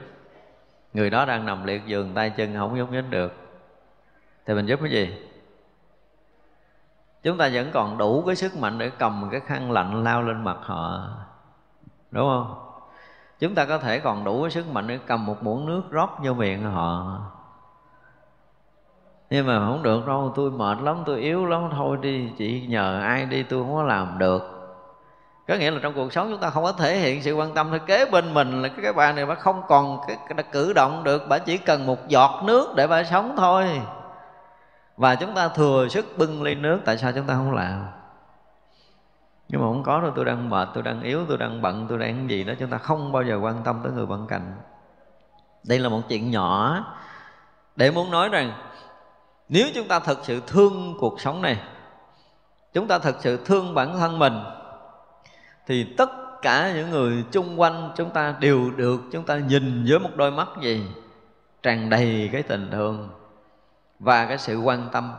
[0.94, 3.34] Người đó đang nằm liệt giường, tay chân không nhúc nhích được.
[4.46, 5.18] Thì mình giúp cái gì?
[7.24, 10.44] Chúng ta vẫn còn đủ cái sức mạnh để cầm cái khăn lạnh lao lên
[10.44, 11.10] mặt họ.
[12.12, 12.65] Đúng không?
[13.40, 16.34] Chúng ta có thể còn đủ sức mạnh để cầm một muỗng nước rót vô
[16.34, 17.20] miệng họ.
[19.30, 23.02] Nhưng mà không được đâu tôi mệt lắm tôi yếu lắm thôi đi chị nhờ
[23.02, 24.52] ai đi tôi không có làm được.
[25.48, 27.70] Có nghĩa là trong cuộc sống chúng ta không có thể hiện sự quan tâm
[27.70, 31.04] thôi kế bên mình là cái bà này bà không còn cái, cái cử động
[31.04, 33.82] được bà chỉ cần một giọt nước để bà sống thôi.
[34.98, 37.86] Và chúng ta thừa sức bưng ly nước tại sao chúng ta không làm?
[39.48, 42.00] Nhưng mà không có đâu, tôi đang mệt, tôi đang yếu, tôi đang bận, tôi
[42.00, 44.56] đang gì đó, chúng ta không bao giờ quan tâm tới người bên cạnh.
[45.64, 46.84] Đây là một chuyện nhỏ
[47.76, 48.52] để muốn nói rằng,
[49.50, 51.60] nếu chúng ta thật sự thương cuộc sống này,
[52.74, 54.44] chúng ta thật sự thương bản thân mình,
[55.68, 56.10] thì tất
[56.42, 60.32] cả những người chung quanh chúng ta đều được chúng ta nhìn với một đôi
[60.32, 60.88] mắt gì?
[61.64, 63.10] Tràn đầy cái tình thương
[64.00, 65.14] và cái sự quan tâm.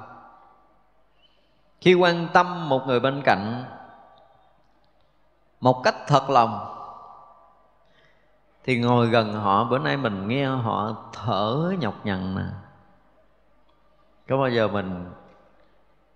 [1.80, 3.64] Khi quan tâm một người bên cạnh
[5.60, 6.72] một cách thật lòng.
[8.64, 12.44] Thì ngồi gần họ bữa nay mình nghe họ thở nhọc nhằn nè.
[14.28, 15.04] Có bao giờ mình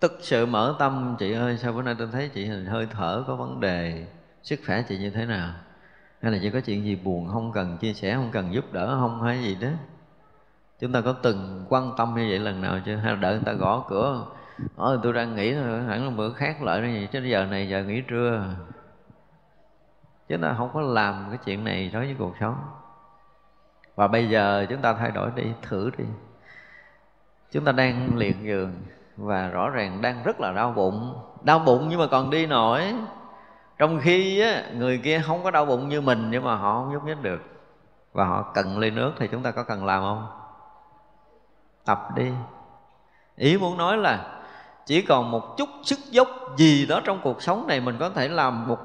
[0.00, 3.36] tức sự mở tâm chị ơi sao bữa nay tôi thấy chị hơi thở có
[3.36, 4.06] vấn đề?
[4.42, 5.52] Sức khỏe chị như thế nào?
[6.22, 8.96] Hay là chị có chuyện gì buồn không cần chia sẻ không cần giúp đỡ
[9.00, 9.68] không hay gì đó?
[10.80, 12.96] Chúng ta có từng quan tâm như vậy lần nào chưa?
[12.96, 14.26] Hay là đợi người ta gõ cửa
[14.76, 15.52] ờ, Ôi, tôi đang nghĩ
[15.88, 18.44] hẳn là bữa khác lại gì chứ giờ này giờ nghỉ trưa
[20.30, 22.56] chứ ta không có làm cái chuyện này đối với cuộc sống.
[23.94, 26.04] Và bây giờ chúng ta thay đổi đi thử đi.
[27.52, 28.74] Chúng ta đang liệt giường
[29.16, 31.14] và rõ ràng đang rất là đau bụng.
[31.42, 32.94] Đau bụng nhưng mà còn đi nổi.
[33.78, 36.92] Trong khi á, người kia không có đau bụng như mình nhưng mà họ không
[36.92, 37.40] nhúc nhích được.
[38.12, 40.26] Và họ cần ly nước thì chúng ta có cần làm không?
[41.84, 42.30] Tập đi.
[43.36, 44.40] Ý muốn nói là
[44.86, 48.28] chỉ còn một chút sức dốc gì đó trong cuộc sống này mình có thể
[48.28, 48.78] làm một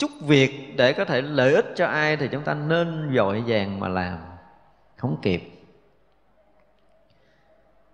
[0.00, 3.80] chút việc để có thể lợi ích cho ai thì chúng ta nên vội vàng
[3.80, 4.18] mà làm,
[4.96, 5.50] không kịp.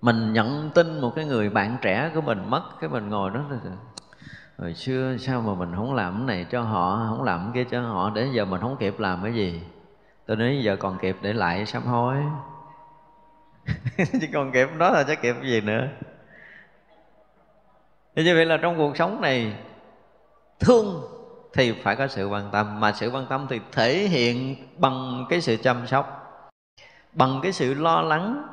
[0.01, 3.45] Mình nhận tin một cái người bạn trẻ của mình mất, cái mình ngồi đó,
[3.51, 3.61] rồi
[4.59, 7.71] hồi xưa sao mà mình không làm cái này cho họ không làm cái kia
[7.71, 9.63] cho họ, để giờ mình không kịp làm cái gì?
[10.27, 12.17] Tôi nói, giờ còn kịp để lại sám hối.
[13.97, 15.89] Chứ còn kịp đó là chắc kịp gì nữa.
[18.17, 19.57] Thế như vậy là trong cuộc sống này,
[20.61, 21.16] thương
[21.57, 22.81] thì phải có sự quan tâm.
[22.81, 26.23] Mà sự quan tâm thì thể hiện bằng cái sự chăm sóc,
[27.13, 28.49] bằng cái sự lo lắng.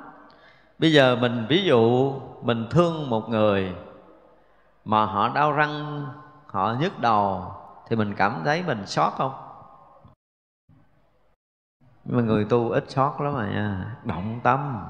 [0.79, 3.75] Bây giờ mình, ví dụ mình thương một người
[4.85, 6.05] mà họ đau răng,
[6.47, 7.55] họ nhức đầu,
[7.87, 9.33] thì mình cảm thấy mình sót không?
[12.05, 14.87] Nhưng mà người tu ít sót lắm mà nha, động tâm.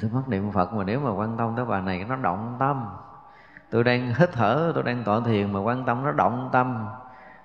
[0.00, 2.86] Tôi mất niệm phật mà nếu mà quan tâm tới bà này, nó động tâm
[3.70, 6.88] tôi đang hít thở, tôi đang tọa thiền mà quan tâm nó động tâm.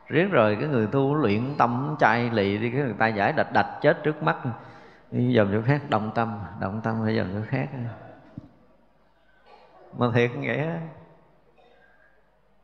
[0.07, 3.51] Riết rồi cái người tu luyện tâm chay lì đi, cái người ta giải đạch
[3.53, 4.37] đạch chết trước mắt.
[5.11, 7.67] Đi dòm chỗ khác, động tâm động tâm phải dòm chỗ khác.
[9.97, 10.79] Mà thiệt vậy á.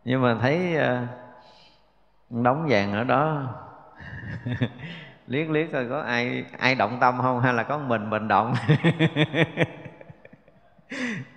[0.05, 1.01] Nhưng mà thấy ờ,
[2.29, 3.43] đóng vàng ở đó.
[5.27, 8.53] Liếc liếc coi có ai ai động tâm không, hay là có mình mình động?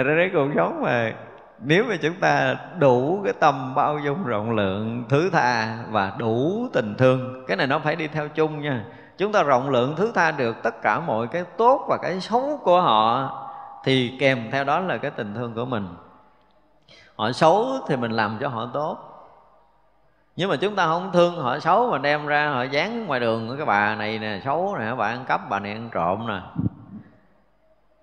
[0.00, 1.12] Thật ra đấy, cuộc sống mà
[1.58, 6.66] nếu mà chúng ta đủ cái tâm bao dung rộng lượng, thứ tha và đủ
[6.72, 8.84] tình thương, cái này nó phải đi theo chung nha.
[9.18, 12.60] Chúng ta rộng lượng, thứ tha được tất cả mọi cái tốt và cái xấu
[12.62, 13.30] của họ
[13.84, 15.88] thì kèm theo đó là cái tình thương của mình.
[17.16, 18.98] Họ xấu thì mình làm cho họ tốt.
[20.36, 23.56] Nhưng mà chúng ta không thương họ xấu mà đem ra họ dán ngoài đường
[23.56, 26.40] cái bà này nè, xấu nè, bà ăn cắp, bà này ăn trộm nè.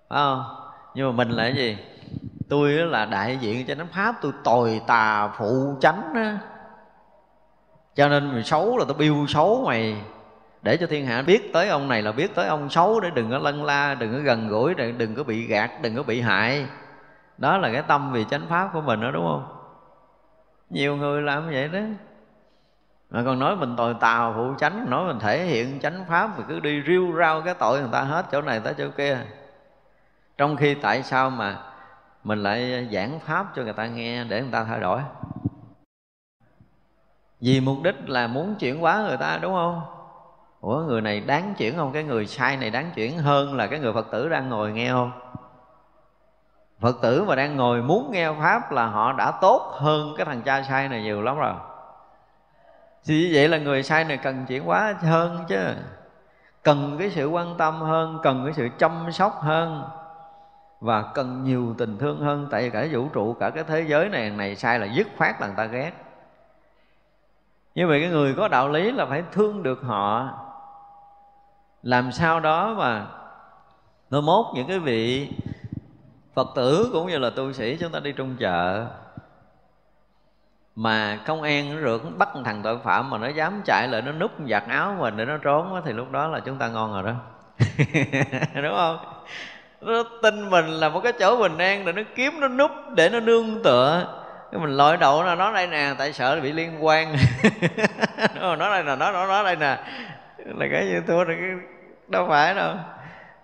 [0.10, 0.44] Phải không?
[0.98, 1.78] Nhưng mà mình là cái gì?
[2.50, 6.40] Tôi là đại diện cho chánh pháp, tôi tồi tà phụ chánh á.
[7.96, 10.02] Cho nên mày xấu là tôi biêu xấu mày.
[10.62, 13.32] Để cho thiên hạ biết tới ông này là biết tới ông xấu để đừng
[13.32, 16.66] có lân la, đừng có gần gũi, đừng có bị gạt, đừng có bị hại.
[17.38, 19.48] Đó là cái tâm vì chánh pháp của mình đó, đúng không?
[20.70, 21.80] Nhiều người làm vậy đó.
[23.10, 26.46] Mà còn nói mình tồi tào phụ chánh, nói mình thể hiện chánh pháp mình
[26.50, 29.18] cứ đi riêu rao cái tội người ta hết chỗ này tới chỗ kia
[30.38, 31.58] trong khi tại sao mà
[32.24, 35.02] mình lại giảng pháp cho người ta nghe để người ta thay đổi?
[37.42, 39.82] Vì mục đích là muốn chuyển hóa người ta, đúng không?
[40.62, 41.92] Ủa, người này đáng chuyển không?
[41.94, 44.90] Cái người sai này đáng chuyển hơn là cái người phật tử đang ngồi nghe
[44.92, 45.12] không?
[46.80, 50.42] Phật tử mà đang ngồi muốn nghe pháp là họ đã tốt hơn cái thằng
[50.42, 51.54] cha sai này nhiều lắm rồi.
[53.06, 55.74] Thì như vậy là người sai này cần chuyển hóa hơn chứ.
[56.64, 59.84] Cần cái sự quan tâm hơn, cần cái sự chăm sóc hơn
[60.80, 64.10] và cần nhiều tình thương hơn, tại vì cả vũ trụ, cả cái thế giới
[64.10, 65.92] này này sai là dứt khoát là người ta ghét.
[67.76, 70.30] Như vậy cái người có đạo lý là phải thương được họ.
[71.84, 73.06] Làm sao đó mà
[74.10, 75.32] nó mốt những cái vị
[76.34, 78.88] phật tử cũng như là tu sĩ chúng ta đi trong chợ,
[80.76, 84.32] mà công an rượt bắt thằng tội phạm mà nó dám chạy lại, nó núp
[84.50, 87.14] giặt áo mình để nó trốn thì lúc đó là chúng ta ngon rồi đó.
[88.64, 89.17] Đúng không?
[89.82, 93.10] Nó tin mình là một cái chỗ bình an để nó kiếm, nó núp, để
[93.10, 94.14] nó nương tựa.
[94.52, 97.16] Cái mình lội đậu là nó đây nè, tại sợ bị liên quan.
[98.42, 99.78] Nó đây nè, nó nó nó đây nè.
[100.38, 101.38] Là cái gì thua cái
[102.08, 102.76] đâu phải đâu.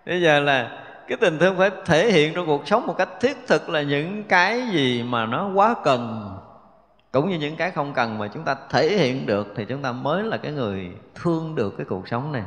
[0.06, 0.70] Bây giờ là
[1.08, 4.24] cái tình thương phải thể hiện trong cuộc sống một cách thiết thực là những
[4.24, 6.30] cái gì mà nó quá cần.
[7.12, 9.92] Cũng như những cái không cần mà chúng ta thể hiện được thì chúng ta
[9.92, 12.44] mới là cái người thương được cái cuộc sống này.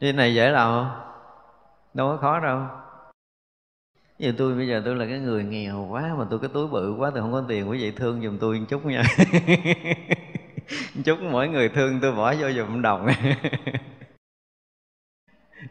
[0.00, 1.00] Cái này dễ làm không?
[1.94, 2.62] Đâu có khó đâu.
[4.18, 6.94] Như tôi, bây giờ tôi là cái người nghèo quá mà tôi cái túi bự
[6.98, 9.02] quá, tôi không có tiền quý vị thương giùm tôi một chút nha.
[11.04, 13.06] Chúc mỗi người thương tôi bỏ vô giùm đồng.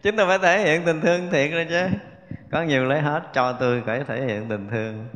[0.03, 1.88] Chúng tôi phải thể hiện tình thương thiện ra chứ.
[2.52, 5.07] Có nhiều lấy hết cho tôi phải thể hiện tình thương.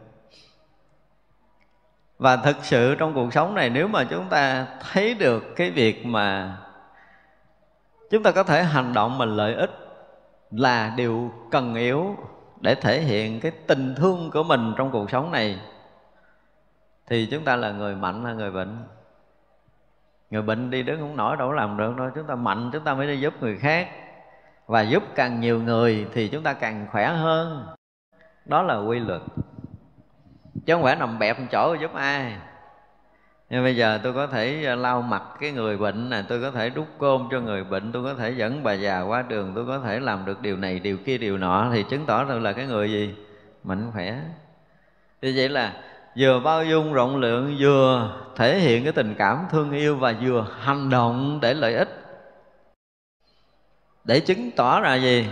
[2.18, 6.06] Và thực sự trong cuộc sống này, nếu mà chúng ta thấy được cái việc
[6.06, 6.58] mà
[8.10, 9.72] chúng ta có thể hành động mình lợi ích
[10.52, 12.16] là điều cần yếu
[12.62, 15.60] để thể hiện cái tình thương của mình trong cuộc sống này.
[17.08, 18.78] Thì chúng ta là người mạnh hay người bệnh?
[20.30, 22.10] Người bệnh đi đứng không nổi, đâu làm được đâu.
[22.16, 23.90] Chúng ta mạnh, chúng ta mới đi giúp người khác.
[24.66, 27.68] Và giúp càng nhiều người thì chúng ta càng khỏe hơn.
[28.46, 29.22] Đó là quy luật.
[30.66, 32.38] Chứ không phải nằm bẹp một chỗ giúp ai
[33.50, 36.52] nhưng bây giờ tôi có thể ờ, lau mặt cái người bệnh này tôi có
[36.52, 39.66] thể đút cơm cho người bệnh, tôi có thể dẫn bà già qua đường, tôi
[39.66, 42.54] có thể làm được điều này, điều kia, điều nọ, thì chứng tỏ tôi là
[42.54, 43.14] cái người gì?
[43.64, 44.20] Mạnh khỏe.
[45.22, 45.74] Như vậy là
[46.18, 50.48] vừa bao dung rộng lượng, vừa thể hiện cái tình cảm thương yêu và vừa
[50.60, 51.90] hành động để lợi ích.
[54.04, 55.28] Để chứng tỏ là gì?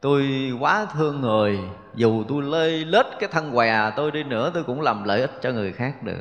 [0.00, 1.58] Tôi quá thương người,
[1.94, 5.32] dù tôi lê lết cái thân què tôi đi nữa, tôi cũng làm lợi ích
[5.42, 6.20] cho người khác được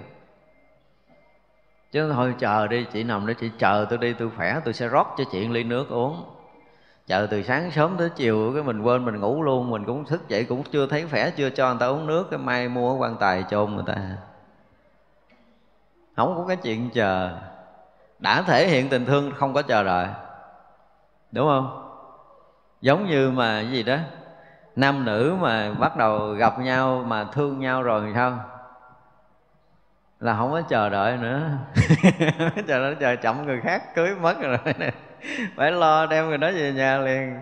[1.93, 4.87] chứ thôi chờ đi, chị nằm đó, chị chờ tôi đi, tôi khỏe, tôi sẽ
[4.87, 6.23] rót cho chị ly nước uống.
[7.07, 10.27] Chờ từ sáng sớm tới chiều, cái mình quên mình ngủ luôn, mình cũng thức
[10.27, 13.17] dậy cũng chưa thấy khỏe, chưa cho người ta uống nước, cái mai mua quan
[13.19, 13.95] tài chôn người ta.
[16.15, 17.37] Không có cái chuyện chờ.
[18.19, 20.07] Đã thể hiện tình thương, không có chờ đợi.
[21.31, 21.89] Đúng không?
[22.81, 23.97] Giống như mà cái gì đó,
[24.75, 28.52] nam nữ mà bắt đầu gặp nhau mà thương nhau rồi thì sao?
[30.23, 31.49] Là không có chờ đợi nữa.
[32.67, 34.57] Chờ đợi chờ chậm người khác cưới mất rồi.
[35.55, 37.39] Phải lo đem người đó về nhà liền.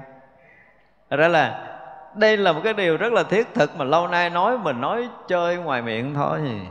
[1.09, 1.77] Thật ra là
[2.15, 5.09] đây là một cái điều rất là thiết thực mà lâu nay nói mình nói
[5.27, 6.61] chơi ngoài miệng thôi.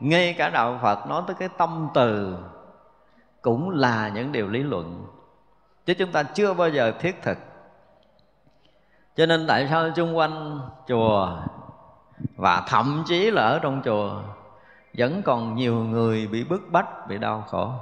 [0.00, 2.36] Ngay cả đạo phật nói tới cái tâm từ
[3.42, 5.06] cũng là những điều lý luận.
[5.86, 7.38] Chứ chúng ta chưa bao giờ thiết thực.
[9.16, 11.36] Cho nên tại sao xung quanh chùa
[12.36, 14.22] và thậm chí là ở trong chùa
[14.96, 17.72] vẫn còn nhiều người bị bức bách, bị đau khổ.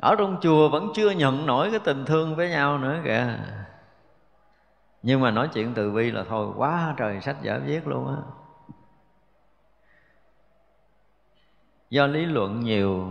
[0.00, 3.38] Ở trong chùa vẫn chưa nhận nổi cái tình thương với nhau nữa kìa.
[5.02, 8.16] Nhưng mà nói chuyện từ bi là thôi, quá trời sách vở viết luôn á.
[11.90, 13.06] Do lý luận nhiều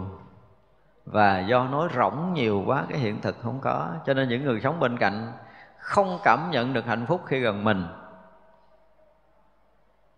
[1.05, 3.89] và do nói rỗng nhiều quá, cái hiện thực không có.
[4.05, 5.31] Cho nên những người sống bên cạnh
[5.77, 7.87] không cảm nhận được hạnh phúc khi gần mình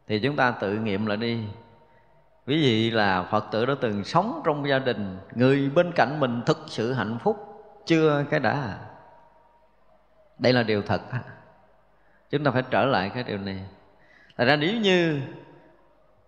[0.07, 1.43] thì chúng ta tự nghiệm lại đi.
[2.45, 6.41] Ví dụ là phật tử đã từng sống trong gia đình, người bên cạnh mình
[6.45, 7.37] thực sự hạnh phúc,
[7.85, 8.77] chưa cái đã.
[10.37, 11.01] Đây là điều thật
[12.29, 13.59] chúng ta phải trở lại cái điều này.
[14.37, 15.21] Thật ra nếu như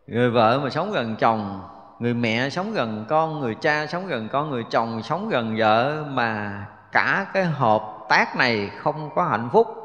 [0.07, 1.61] người vợ mà sống gần chồng,
[1.99, 6.03] người mẹ sống gần con, người cha sống gần con, người chồng sống gần vợ
[6.07, 9.82] mà cả cái hợp tác này không có hạnh phúc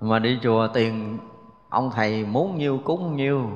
[0.00, 1.18] mà đi chùa tiền
[1.68, 3.50] ông thầy muốn nhiêu cúng nhiêu.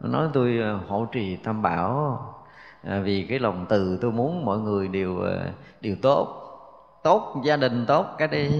[0.00, 2.18] Nói tôi à, hộ trì tam bảo
[2.82, 6.38] à, vì cái lòng từ tôi muốn mọi người đều à, đều tốt.
[7.02, 8.50] Tốt gia đình tốt cái đi.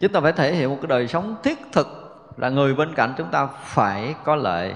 [0.00, 1.86] Chúng ta phải thể hiện một cái đời sống thiết thực
[2.36, 4.74] là người bên cạnh chúng ta phải có lợi.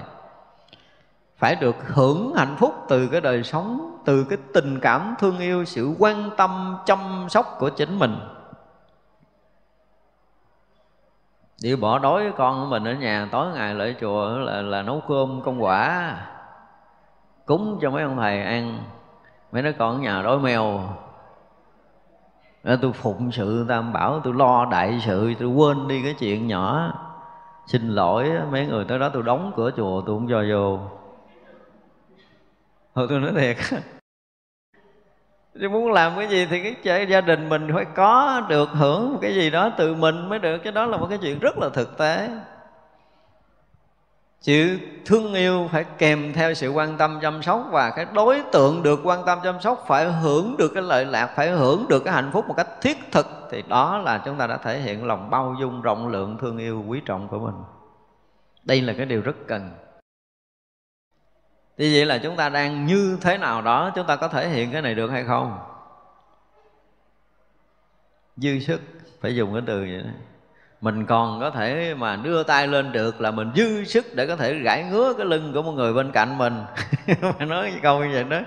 [1.36, 5.64] Phải được hưởng hạnh phúc từ cái đời sống từ cái tình cảm thương yêu
[5.64, 8.16] sự quan tâm chăm sóc của chính mình.
[11.62, 15.02] Đi bỏ đói con của mình ở nhà tối ngày lại chùa là, là nấu
[15.08, 16.14] cơm công quả.
[17.46, 18.78] Cúng cho mấy ông thầy ăn.
[19.52, 20.80] Mấy đứa con ở nhà đói mèo.
[22.82, 26.92] Tôi phụng sự tam bảo tôi lo đại sự tôi quên đi cái chuyện nhỏ.
[27.66, 30.78] Xin lỗi mấy người tới đó tôi đóng cửa chùa tôi không cho vô.
[32.94, 33.56] Thôi tôi nói thiệt
[35.60, 39.18] chứ muốn làm cái gì thì cái gia đình mình phải có được hưởng một
[39.22, 40.58] cái gì đó từ mình mới được.
[40.58, 42.30] Cái đó là một cái chuyện rất là thực tế.
[44.40, 48.82] Sự thương yêu phải kèm theo sự quan tâm chăm sóc và cái đối tượng
[48.82, 52.14] được quan tâm chăm sóc phải hưởng được cái lợi lạc, phải hưởng được cái
[52.14, 53.26] hạnh phúc một cách thiết thực.
[53.50, 56.84] Thì đó là chúng ta đã thể hiện lòng bao dung, rộng lượng thương yêu
[56.86, 57.54] quý trọng của mình.
[58.64, 59.70] Đây là cái điều rất cần
[61.78, 64.72] thì vậy là chúng ta đang như thế nào đó, chúng ta có thể hiện
[64.72, 65.58] cái này được hay không?
[68.36, 68.80] Dư sức,
[69.20, 70.10] phải dùng cái từ vậy đó.
[70.80, 74.36] Mình còn có thể mà đưa tay lên được là mình dư sức để có
[74.36, 76.64] thể gãi ngứa cái lưng của một người bên cạnh mình.
[77.38, 78.40] Mà nói câu như vậy đó.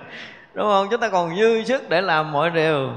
[0.54, 0.88] Đúng không?
[0.92, 2.92] Chúng ta còn dư sức để làm mọi điều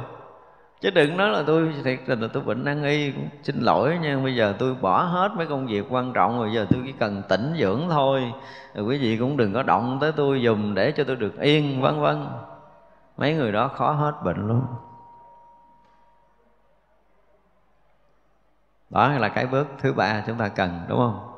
[0.85, 3.99] chứ đừng nói là tôi, thiệt tình là tôi bệnh nan y cũng xin lỗi
[3.99, 4.19] nha.
[4.25, 7.23] Bây giờ tôi bỏ hết mấy công việc quan trọng rồi, giờ tôi chỉ cần
[7.29, 8.33] tĩnh dưỡng thôi.
[8.75, 11.81] Rồi quý vị cũng đừng có động tới tôi dùng để cho tôi được yên,
[11.81, 12.27] vân vân.
[13.17, 14.67] Mấy người đó khó hết bệnh luôn.
[18.91, 21.31] Đó là cái bước thứ ba chúng ta cần, đúng không?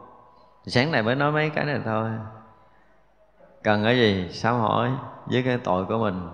[0.66, 2.10] Sáng nay mới nói mấy cái này thôi.
[3.62, 4.28] Cần cái gì?
[4.32, 4.90] Sám hỏi
[5.26, 6.28] với cái tội của mình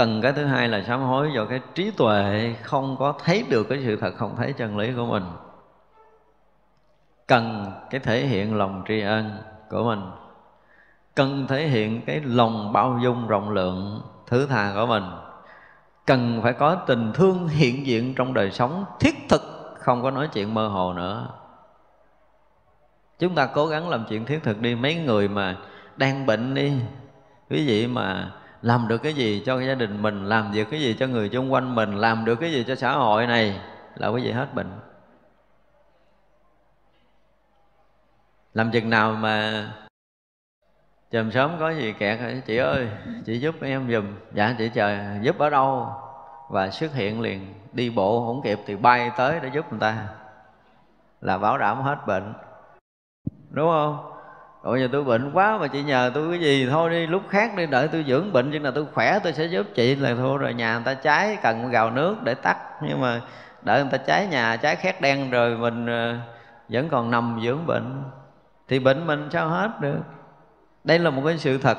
[0.00, 3.66] cần cái thứ hai là sám hối do cái trí tuệ không có thấy được
[3.68, 5.22] cái sự thật, không thấy chân lý của mình.
[7.26, 9.38] Cần cái thể hiện lòng tri ân
[9.70, 10.00] của mình.
[11.14, 15.04] Cần thể hiện cái lòng bao dung rộng lượng thứ tha của mình.
[16.06, 20.28] Cần phải có tình thương hiện diện trong đời sống thiết thực, không có nói
[20.32, 21.28] chuyện mơ hồ nữa.
[23.18, 24.74] Chúng ta cố gắng làm chuyện thiết thực đi.
[24.74, 25.56] Mấy người mà
[25.96, 26.72] đang bệnh đi,
[27.50, 28.32] quý vị mà
[28.62, 31.52] làm được cái gì cho gia đình mình, làm việc cái gì cho người xung
[31.52, 33.60] quanh mình, làm được cái gì cho xã hội này
[33.94, 34.72] là quý vị hết bệnh.
[38.54, 39.66] Làm chừng nào mà
[41.10, 42.88] chùm sớm có gì kẹt, chị ơi,
[43.26, 44.06] chị giúp em giùm.
[44.32, 45.88] Dạ chị chờ, giúp ở đâu?
[46.48, 50.08] Và xuất hiện liền, đi bộ không kịp thì bay tới để giúp người ta.
[51.20, 52.34] Là bảo đảm hết bệnh.
[53.50, 54.09] Đúng không?
[54.62, 56.68] Ôi giờ tôi bệnh quá mà chị nhờ tôi cái gì?
[56.70, 59.44] Thôi đi, lúc khác đi, đợi tôi dưỡng bệnh nhưng là tôi khỏe tôi sẽ
[59.44, 62.56] giúp chị là thôi, rồi nhà người ta cháy, cần gào nước để tắt.
[62.82, 63.20] Nhưng mà
[63.62, 66.16] đợi người ta cháy nhà, cháy khét đen rồi mình ờ,
[66.68, 68.02] vẫn còn nằm dưỡng bệnh.
[68.68, 70.00] Thì bệnh mình sao hết được?
[70.84, 71.78] Đây là một cái sự thật.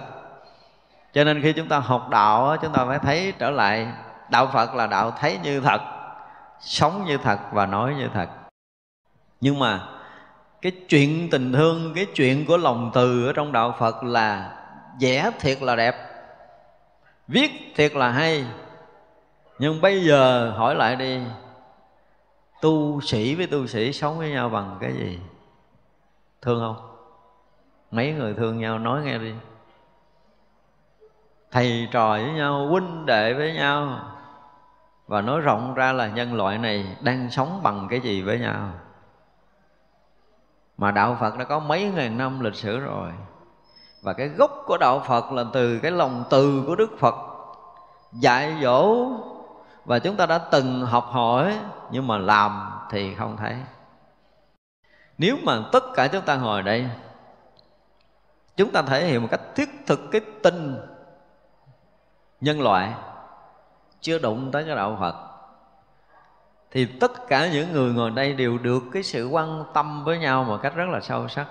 [1.14, 3.88] Cho nên khi chúng ta học đạo chúng ta phải thấy trở lại,
[4.30, 5.82] đạo phật là đạo thấy như thật,
[6.60, 8.30] sống như thật và nói như thật.
[9.42, 9.80] Nhưng mà
[10.62, 14.58] cái chuyện tình thương, cái chuyện của lòng từ ở trong đạo phật là
[15.02, 15.96] vẽ thiệt là đẹp,
[17.28, 18.46] viết thiệt là hay.
[19.60, 21.20] Nhưng bây giờ hỏi lại đi,
[22.62, 25.20] tu sĩ với tu sĩ sống với nhau bằng cái gì?
[26.42, 26.96] Thương không?
[27.92, 29.34] Mấy người thương nhau nói nghe đi.
[31.52, 34.00] Thầy trò với nhau, huynh đệ với nhau.
[35.08, 38.70] Và nói rộng ra là nhân loại này đang sống bằng cái gì với nhau?
[40.82, 43.12] Mà đạo phật đã có mấy ngàn năm lịch sử rồi.
[44.02, 47.16] Và cái gốc của đạo phật là từ cái lòng từ của đức phật
[48.12, 49.08] dạy dỗ.
[49.86, 51.60] Và chúng ta đã từng học hỏi,
[51.92, 53.56] nhưng mà làm thì không thấy.
[55.18, 56.90] Nếu mà tất cả chúng ta ngồi đây,
[58.58, 60.80] chúng ta thể hiện một cách thiết thực cái tinh
[62.42, 62.94] nhân loại
[64.00, 65.31] chưa đụng tới cái đạo phật
[66.72, 70.44] thì tất cả những người ngồi đây đều được cái sự quan tâm với nhau
[70.44, 71.48] một cách rất là sâu sắc.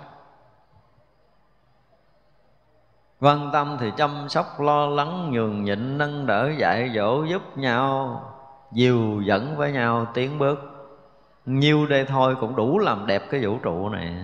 [3.21, 8.23] Quan tâm thì chăm sóc, lo lắng, nhường nhịn, nâng đỡ, dạy dỗ, giúp nhau,
[8.73, 10.59] dìu dẫn với nhau, tiến bước.
[11.47, 14.15] Nhiêu đây thôi cũng đủ làm đẹp cái vũ trụ này.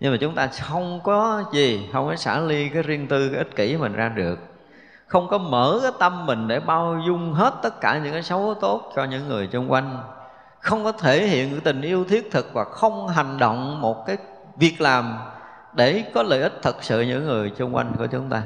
[0.00, 3.38] Nhưng mà chúng ta không có gì, không có xả ly cái riêng tư, cái
[3.38, 4.38] ích kỷ mình ra được
[5.08, 8.54] không có mở cái tâm mình để bao dung hết tất cả những cái xấu
[8.60, 9.98] tốt cho những người xung quanh.
[10.60, 14.16] Không có thể hiện cái tình yêu thiết thực và không hành động một cái
[14.56, 15.18] việc làm
[15.72, 18.42] để có lợi ích thật sự những người xung quanh của chúng ta.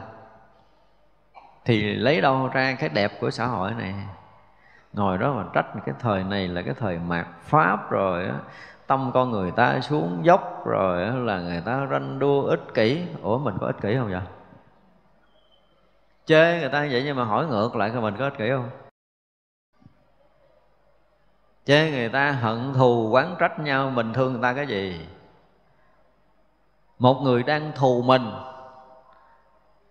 [1.64, 3.94] Thì lấy đâu ra cái đẹp của xã hội này?
[4.92, 8.34] Ngồi đó mà trách cái thời này là cái thời mạt pháp rồi á.
[8.86, 13.02] Tâm con người ta xuống dốc rồi là người ta ranh đua ích kỷ.
[13.22, 14.20] Ủa, mình có ích kỷ không vậy?
[16.24, 18.70] Chê người ta vậy nhưng mà hỏi ngược lại mình có ích kỷ không?
[21.64, 25.08] Chê người ta hận thù, quán trách nhau, mình thương người ta cái gì?
[26.98, 28.32] Một người đang thù mình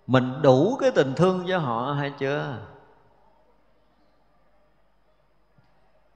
[0.08, 2.58] mình đủ cái tình thương với họ hay chưa?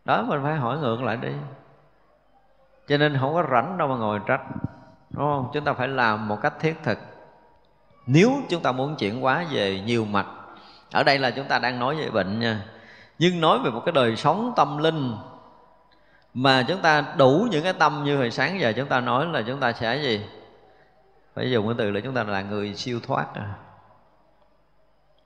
[0.06, 1.34] Đó, mình phải hỏi ngược lại đi.
[2.88, 4.42] Cho nên không có rảnh đâu mà ngồi trách,
[5.10, 5.50] đúng không?
[5.54, 6.98] Chúng ta phải làm một cách thiết thực
[8.08, 10.28] nếu chúng ta muốn chuyển hóa về nhiều mặt,
[10.92, 12.66] ở đây là chúng ta đang nói về bệnh nha.
[13.20, 15.16] Nhưng nói về một cái đời sống tâm linh
[16.34, 19.42] mà chúng ta đủ những cái tâm như hồi sáng giờ chúng ta nói là
[19.48, 20.26] chúng ta sẽ gì?
[21.36, 23.54] Phải dùng cái từ là chúng ta là người siêu thoát à.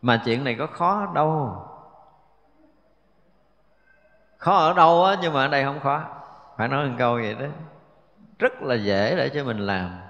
[0.01, 1.65] mà chuyện này có khó đâu?
[4.37, 6.03] Khó ở đâu á, nhưng mà ở đây không khó.
[6.57, 7.45] Phải nói một câu vậy đó.
[8.39, 10.08] Rất là dễ để cho mình làm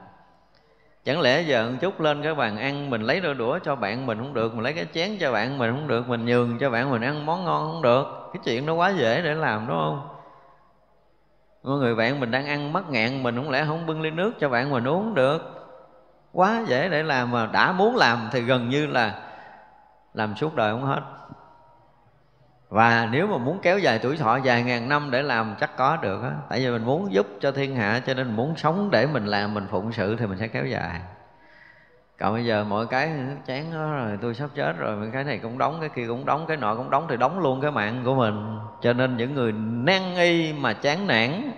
[1.05, 4.05] chẳng lẽ giờ một chút lên cái bàn ăn mình lấy đôi đũa cho bạn
[4.05, 6.69] mình không được, mình lấy cái chén cho bạn mình không được, mình nhường cho
[6.69, 8.07] bạn mình ăn món ngon không được.
[8.33, 10.07] Cái chuyện đó quá dễ để làm, đúng không?
[11.63, 14.31] Mọi người bạn mình đang ăn mắc ngạn mình không lẽ không bưng ly nước
[14.39, 15.41] cho bạn mình uống được?
[16.31, 19.13] Quá dễ để làm mà đã muốn làm thì gần như là
[20.13, 21.01] làm suốt đời không hết
[22.69, 25.97] và nếu mà muốn kéo dài tuổi thọ dài ngàn năm để làm, chắc có
[26.01, 26.31] được á.
[26.49, 29.25] Tại vì mình muốn giúp cho thiên hạ, cho nên mình muốn sống để mình
[29.25, 30.99] làm, mình phụng sự thì mình sẽ kéo dài.
[32.19, 33.11] Còn bây giờ mọi cái
[33.45, 36.45] chán đó rồi, tôi sắp chết rồi cái này cũng đóng, cái kia cũng đóng,
[36.47, 38.57] cái nọ cũng đóng thì đóng luôn cái mạng của mình.
[38.81, 41.51] Cho nên những người nan y mà chán nản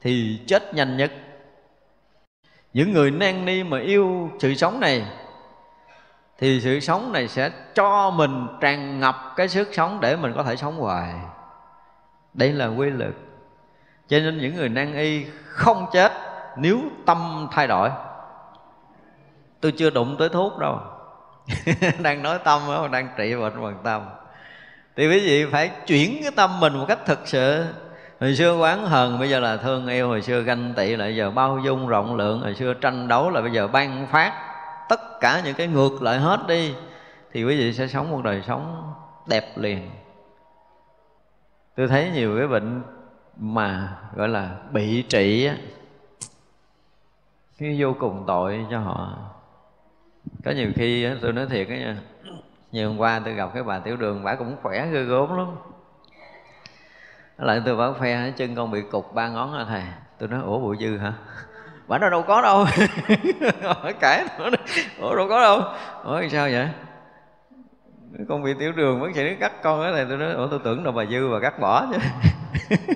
[0.00, 1.12] thì chết nhanh nhất.
[2.72, 5.06] Những người nan ni mà yêu sự sống này
[6.42, 10.42] thì sự sống này sẽ cho mình tràn ngập cái sức sống để mình có
[10.42, 11.14] thể sống hoài.
[12.34, 13.12] Đây là quy luật.
[14.08, 16.12] Cho nên những người nan y không chết
[16.56, 17.90] nếu tâm thay đổi.
[19.60, 20.80] Tôi chưa đụng tới thuốc đâu.
[22.02, 24.02] Đang nói tâm đó đang trị bệnh bằng tâm.
[24.96, 27.64] Thì quý vị phải chuyển cái tâm mình một cách thực sự.
[28.20, 30.08] Hồi xưa quán hờn, bây giờ là thương yêu.
[30.08, 32.40] Hồi xưa ganh tị lại, giờ bao dung rộng lượng.
[32.40, 34.51] Hồi xưa tranh đấu là bây giờ ban phát
[34.92, 36.74] tất cả những cái ngược lại hết đi,
[37.32, 38.92] thì quý vị sẽ sống một đời sống
[39.26, 39.90] đẹp liền.
[41.76, 42.82] Tôi thấy nhiều cái bệnh
[43.36, 45.56] mà, gọi là, bị trị á,
[47.58, 49.18] cái vô cùng tội cho họ.
[50.44, 51.96] Có nhiều khi tôi nói thiệt á nha
[52.72, 55.48] như hôm qua tôi gặp cái bà tiểu đường, bà cũng khỏe ghê gốm lắm.
[57.38, 59.82] Lại tôi bảo phe chân con bị cục ba ngón hả thầy.
[60.18, 61.12] Tôi nói, ủa bụi dư hả?
[61.88, 62.64] Bà nó đâu có đâu.
[63.62, 64.24] Hỏi cãi
[64.98, 65.62] ủa, đâu có đâu.
[66.02, 66.68] Hỏi sao vậy?
[68.28, 70.60] Con bị tiểu đường vẫn chạy nó cắt con cái này tôi nói, ủa, tôi
[70.64, 71.98] tưởng đâu bà dư bà cắt bỏ chứ.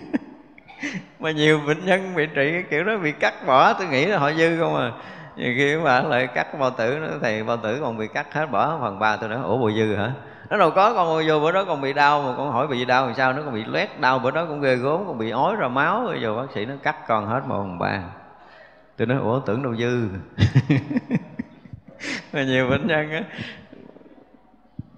[1.21, 4.19] Mà nhiều bệnh nhân bị trị cái kiểu đó, bị cắt bỏ, tôi nghĩ là
[4.19, 4.93] họ dư không à.
[5.37, 8.47] Nhiều khi bà lại cắt bao tử nó thầy bao tử còn bị cắt hết,
[8.51, 10.13] bỏ phần ba, tôi nói, ủa bùi dư hả?
[10.51, 13.07] Nó đâu có, con vô bữa đó con bị đau, mà con hỏi bị đau
[13.07, 15.57] làm sao nó còn bị loét đau, bữa đó cũng ghê gốm còn bị ói
[15.57, 18.01] ra máu rồi giờ bác sĩ nó cắt con hết một phần ba
[18.97, 20.09] tôi nói, ủa, tưởng đâu dư.
[22.33, 23.23] Mà nhiều bệnh nhân á.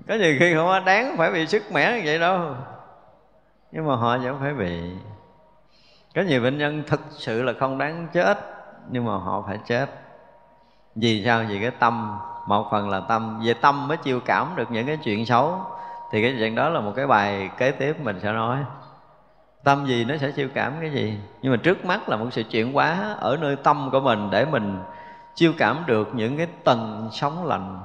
[0.08, 2.54] Có nhiều khi không đáng phải bị sức mẻ như vậy đâu.
[3.72, 4.80] Nhưng mà họ vẫn phải bị
[6.14, 8.38] có nhiều bệnh nhân thực sự là không đáng chết,
[8.90, 9.90] nhưng mà họ phải chết.
[10.94, 11.44] Vì sao?
[11.48, 12.18] Vì cái tâm.
[12.46, 13.40] Một phần là tâm.
[13.44, 15.60] Về tâm mới chiêu cảm được những cái chuyện xấu.
[16.12, 18.58] Thì cái chuyện đó là một cái bài kế tiếp mình sẽ nói
[19.68, 21.18] tâm gì nó sẽ chiêu cảm cái gì?
[21.42, 24.44] Nhưng mà trước mắt là một sự chuyển hóa ở nơi tâm của mình để
[24.44, 24.78] mình
[25.34, 27.80] chiêu cảm được những cái tầng sóng lạnh,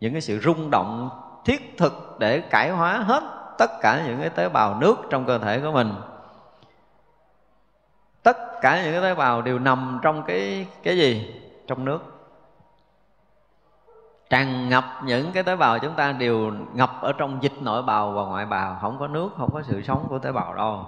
[0.00, 1.10] những cái sự rung động
[1.44, 3.22] thiết thực để cải hóa hết
[3.58, 5.94] tất cả những cái tế bào nước trong cơ thể của mình.
[8.22, 11.40] Tất cả những cái tế bào đều nằm trong cái cái gì?
[11.66, 11.98] Trong nước.
[14.30, 18.12] Tràn ngập những cái tế bào chúng ta đều ngập ở trong dịch nội bào
[18.12, 20.84] và ngoại bào, không có nước, không có sự sống của tế bào đâu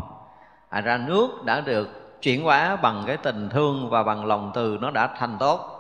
[0.69, 1.89] à ra nước đã được
[2.23, 5.75] chuyển hóa bằng cái tình thương và bằng lòng từ nó đã thành tốt.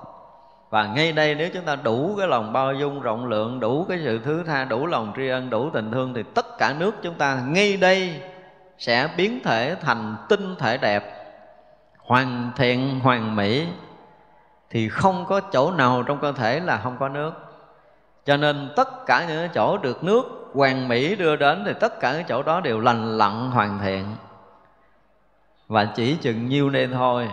[0.70, 3.98] Và ngay đây nếu chúng ta đủ cái lòng bao dung, rộng lượng, đủ cái
[4.05, 7.15] sự thứ tha, đủ lòng tri ân, đủ tình thương thì tất cả nước chúng
[7.15, 8.20] ta ngay đây
[8.78, 11.15] sẽ biến thể thành tinh thể đẹp,
[11.98, 13.66] hoàn thiện, hoàn mỹ.
[14.70, 17.32] Thì không có chỗ nào trong cơ thể là không có nước.
[18.24, 22.12] Cho nên tất cả những chỗ được nước hoàn mỹ đưa đến thì tất cả
[22.12, 24.05] những chỗ đó đều lành lặn, hoàn thiện
[25.69, 27.28] và chỉ chừng nhiêu nên thôi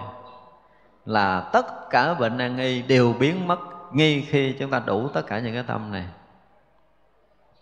[1.06, 3.60] là tất cả bệnh nan y đều biến mất
[3.91, 6.06] ngay khi chúng ta đủ tất cả những cái tâm này.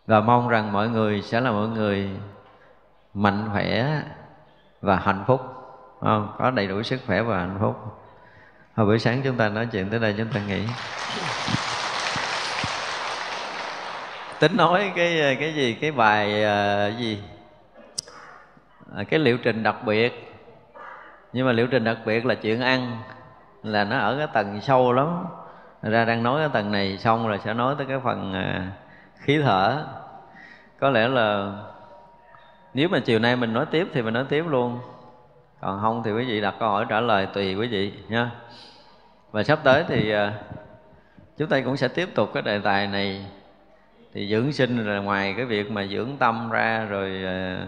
[0.08, 2.10] Và mong rằng mọi người sẽ là mọi người
[3.14, 4.02] mạnh khỏe
[4.82, 5.41] và hạnh phúc.
[6.02, 6.36] Không?
[6.38, 7.76] có đầy đủ sức khỏe và hạnh phúc.
[8.76, 10.66] Hồi buổi sáng chúng ta nói chuyện tới đây chúng ta nghỉ.
[14.40, 15.74] Tính nói cái cái gì?
[15.82, 17.24] Cái bài uh, gì?
[18.95, 20.32] À, cái liệu trình đặc biệt
[21.34, 22.97] nhưng mà liệu trình đặc biệt là chuyện ăn
[23.64, 25.26] là nó ở cái tầng sâu lắm.
[25.81, 28.72] Ra đang nói cái tầng này xong rồi sẽ nói tới cái phần à,
[29.15, 29.85] khí thở.
[30.80, 31.51] Có lẽ là
[32.73, 34.80] nếu mà chiều nay mình nói tiếp thì mình nói tiếp luôn.
[35.61, 38.31] Còn không thì quý vị đặt câu hỏi trả lời tùy quý vị nha.
[39.31, 40.34] Và sắp tới thì à,
[41.38, 43.26] chúng ta cũng sẽ tiếp tục cái đề tài này.
[44.14, 47.68] Thì dưỡng sinh là ngoài cái việc mà dưỡng tâm ra rồi à,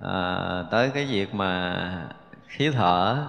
[0.00, 1.74] à tới cái việc mà
[2.48, 3.26] khí thở.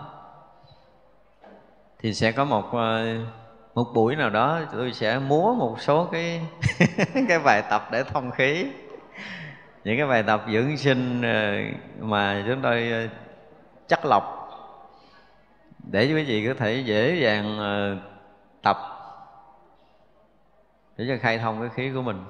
[1.99, 3.17] Thì sẽ có một ờ,
[3.75, 6.41] một buổi nào đó tôi sẽ múa một số cái
[7.27, 8.65] cái bài tập để thông khí.
[9.83, 11.55] Những cái bài tập dưỡng sinh ờ,
[11.99, 13.07] mà chúng tôi ờ,
[13.87, 14.33] chắc lọc
[15.91, 17.59] để quý vị có thể dễ dàng
[18.61, 18.77] tập
[20.97, 22.23] để cho khai thông cái khí của mình.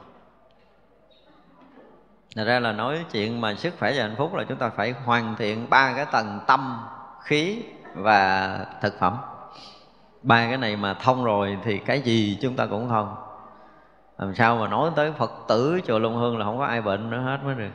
[2.37, 4.91] Thật ra là nói chuyện mà sức khỏe và hạnh phúc là chúng ta phải
[5.05, 6.79] hoàn thiện ba cái tầng tâm,
[7.23, 9.17] khí và thực phẩm.
[10.23, 13.15] Ba cái này mà thông rồi thì cái gì chúng ta cũng thông.
[14.17, 17.09] Làm sao mà nói tới phật tử chùa long hương là không có ai bệnh
[17.09, 17.71] nữa hết mới được.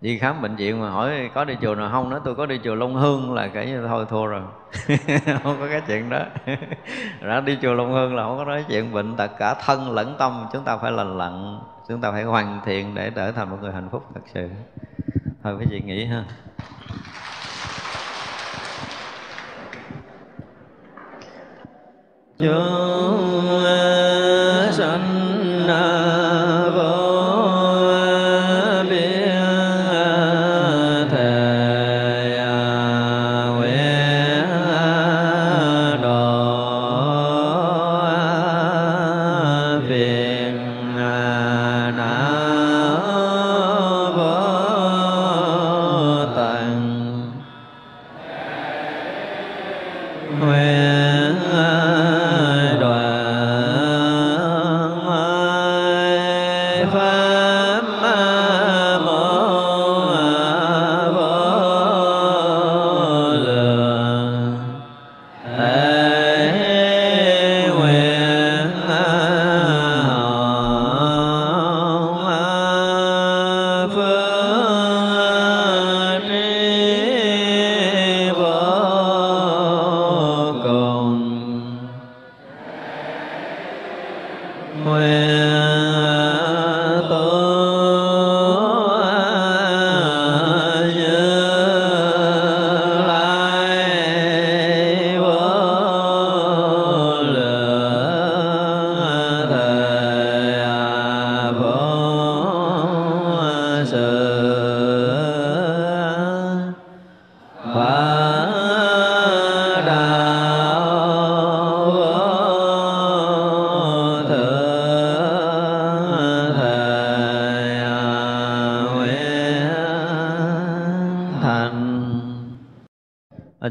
[0.00, 2.60] Đi khám bệnh viện mà hỏi có đi chùa nào không nói tôi có đi
[2.64, 4.42] chùa Long Hương là cái như thôi thua rồi.
[5.42, 6.20] Không có cái chuyện đó.
[7.20, 10.14] Ra đi chùa Long Hương là không có nói chuyện bệnh tật cả thân lẫn
[10.18, 13.56] tâm chúng ta phải lành lặn chúng ta phải hoàn thiện để trở thành một
[13.60, 14.48] người hạnh phúc thật sự.
[15.42, 16.24] Thôi quý vị nghĩ ha.
[22.38, 23.62] Chúng
[24.72, 25.66] sanh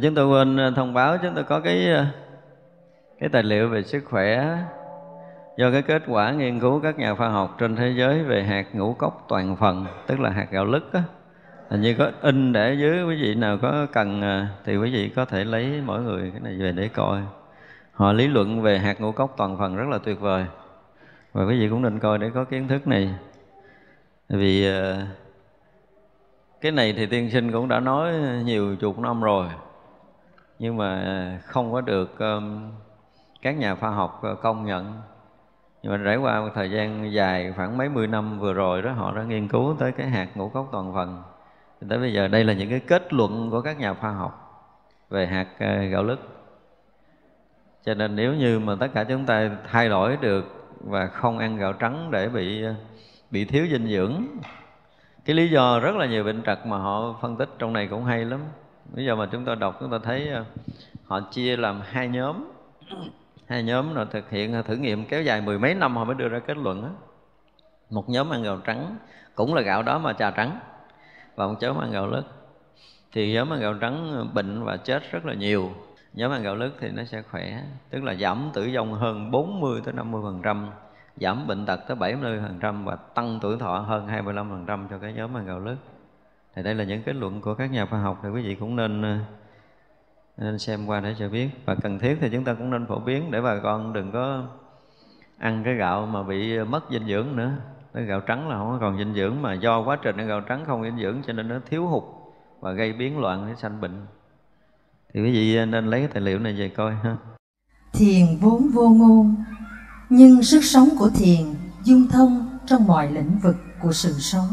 [0.03, 2.05] chúng tôi quên ờ, thông báo chúng tôi có cái ờ,
[3.19, 4.57] cái tài liệu về sức khỏe
[5.57, 8.75] do cái kết quả nghiên cứu các nhà khoa học trên thế giới về hạt
[8.75, 11.03] ngũ cốc toàn phần, tức là hạt gạo lứt á.
[11.69, 15.11] Hình như có in để dưới quý vị nào có cần ờ, thì quý vị
[15.15, 17.21] có thể lấy mỗi người cái này về để coi.
[17.93, 20.45] Họ lý luận về hạt ngũ cốc toàn phần rất là tuyệt vời.
[21.33, 23.09] Và quý vị cũng nên coi để có kiến thức này.
[24.29, 24.67] Vì
[26.61, 28.13] cái này thì tiên sinh cũng đã nói
[28.43, 29.45] nhiều chục năm rồi
[30.63, 32.15] nhưng mà không có được
[33.41, 35.01] các nhà khoa học ờ, công nhận.
[35.81, 38.91] Nhưng mà trải qua một thời gian dài, khoảng mấy mươi năm vừa rồi đó,
[38.91, 41.23] họ đã nghiên cứu tới cái hạt ngũ cốc toàn phần.
[41.89, 44.63] Tới bây giờ đây là những cái kết luận của các nhà khoa học
[45.09, 46.19] về hạt ờ, gạo lứt.
[47.85, 50.45] Cho nên nếu như mà tất cả chúng ta thay đổi được
[50.79, 52.73] và không ăn gạo trắng để bị ờ,
[53.31, 54.25] bị thiếu dinh dưỡng,
[55.25, 58.05] cái lý do rất là nhiều bệnh tật mà họ phân tích trong này cũng
[58.05, 58.39] hay lắm
[58.91, 60.45] bây giờ mà chúng ta đọc, chúng ta thấy ờ,
[61.05, 62.51] họ chia làm hai nhóm.
[63.47, 66.15] Hai nhóm là thực hiện ờ, thử nghiệm kéo dài mười mấy năm họ mới
[66.15, 66.89] đưa ra kết luận đó.
[67.89, 68.97] một nhóm ăn gạo trắng,
[69.35, 70.59] cũng là gạo đó mà trà trắng,
[71.35, 72.23] và một nhóm ăn gạo lứt.
[73.11, 75.71] Thì nhóm ăn gạo trắng ờ, bệnh và chết rất là nhiều.
[76.13, 79.81] Nhóm ăn gạo lứt thì nó sẽ khỏe, tức là giảm tử vong hơn 40
[79.85, 80.69] tới 50 phần trăm,
[81.15, 84.87] giảm bệnh tật tới 70 phần trăm và tăng tuổi thọ hơn 25 phần trăm
[84.89, 85.75] cho cái nhóm ăn gạo lứt
[86.55, 88.75] thì đây là những kết luận của các nhà khoa học, thì quý vị cũng
[88.75, 89.17] nên ờ,
[90.37, 91.49] nên xem qua để cho biết.
[91.65, 94.43] Và cần thiết thì chúng ta cũng nên phổ biến để bà con đừng có
[95.37, 97.51] ăn cái gạo mà bị mất dinh dưỡng nữa.
[97.93, 100.63] Cái gạo trắng là không còn dinh dưỡng mà do quá trình ăn gạo trắng
[100.65, 102.03] không dinh dưỡng cho nên nó thiếu hụt
[102.59, 104.05] và gây biến loạn để sanh bệnh.
[105.13, 107.17] Thì quý vị nên lấy cái tài liệu này về coi ha.
[107.93, 109.35] Thiền vốn vô ngôn,
[110.09, 111.45] nhưng sức sống của thiền
[111.83, 114.47] dung thông trong mọi lĩnh vực của sự sống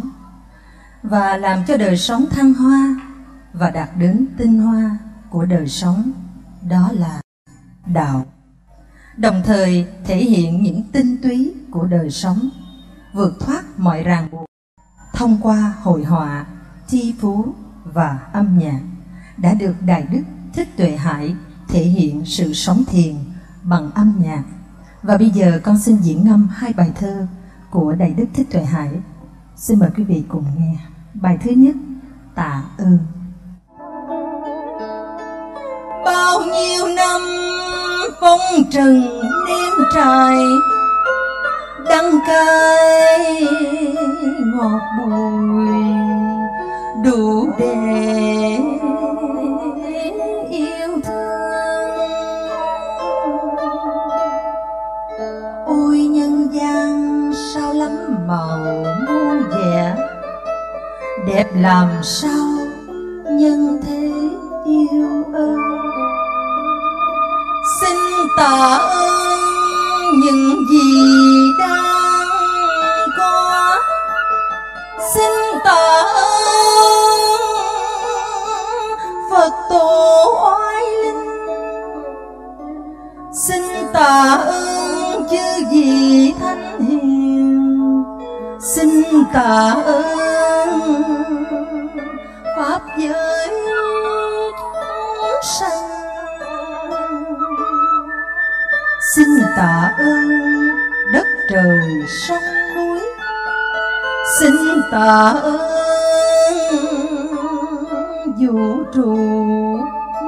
[1.02, 2.94] và làm cho đời sống thăng hoa
[3.52, 4.98] và đạt đến tinh hoa
[5.30, 6.12] của đời sống.
[6.68, 7.20] Đó là
[7.86, 8.26] đạo.
[9.16, 12.48] Đồng thời thể hiện những tinh túy của đời sống,
[13.14, 14.46] vượt thoát mọi ràng buộc
[15.12, 16.46] thông qua hội họa
[16.88, 17.54] thi phú
[17.84, 18.80] và âm nhạc
[19.36, 20.22] đã được đại đức
[20.52, 21.34] thích tuệ hải
[21.68, 23.14] thể hiện sự sống thiền
[23.62, 24.42] bằng âm nhạc.
[25.02, 27.26] Và bây giờ con xin diễn ngâm hai bài thơ
[27.70, 28.90] của đại đức thích tuệ hải
[29.60, 30.76] xin mời quý vị cùng nghe
[31.14, 31.74] bài thứ nhất,
[32.34, 32.98] tạ ơn
[36.04, 37.20] bao nhiêu năm
[38.20, 39.02] phong trần
[39.48, 40.36] đêm trời
[41.88, 43.42] đắng cay
[44.54, 45.66] ngọt bùi,
[47.04, 48.58] đủ để
[50.50, 51.90] yêu thương.
[55.66, 58.89] Ôi nhân gian sao lắm màu
[61.26, 62.46] đẹp làm sao
[63.30, 64.12] nhân thế
[64.64, 65.56] yêu ơi
[67.80, 67.96] xin
[68.36, 70.92] tạ ơn những gì
[71.58, 72.28] đang
[73.18, 73.76] có
[75.14, 75.32] xin
[75.64, 77.20] tạ ơn
[79.30, 81.28] phật tổ oai linh
[83.32, 86.69] xin tạ ơn chư vị thanh
[88.62, 90.02] xin tạ ơn
[92.56, 93.48] pháp giới
[94.58, 95.88] chúng sanh.
[99.14, 100.28] Xin tạ ơn
[101.12, 102.42] đất trời sông
[102.76, 103.00] núi.
[104.40, 104.52] Xin
[104.92, 105.60] tạ ơn
[108.38, 109.16] vũ trụ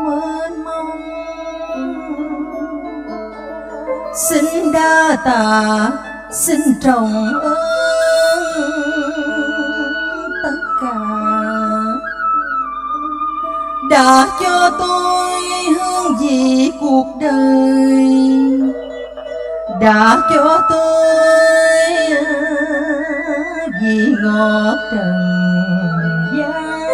[0.06, 1.00] mênh mông.
[4.30, 5.90] Xin đa tạ,
[6.30, 7.81] xin trọng ơn
[13.93, 15.40] đã cho tôi
[15.78, 18.06] hương vị cuộc đời.
[19.81, 21.06] Đã cho tôi
[23.82, 25.12] vị ngọt trần
[26.39, 26.89] gian.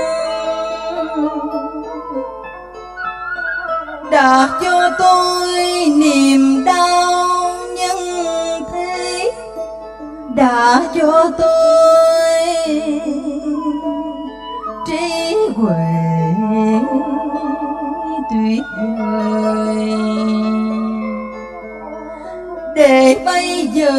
[4.11, 5.49] Đã cho tôi
[5.97, 7.99] niềm đau nhân
[8.73, 9.33] thế.
[10.35, 11.59] Đã cho tôi
[14.87, 15.98] trí huệ
[18.31, 18.63] tuyệt
[18.99, 19.93] vời.
[22.75, 23.93] Để bây giờ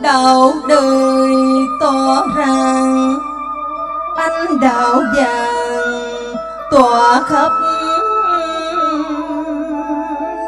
[0.00, 1.34] đạo đời
[1.80, 3.18] tỏ rằng
[4.16, 6.34] anh đạo vàng
[6.70, 7.52] tỏa khắp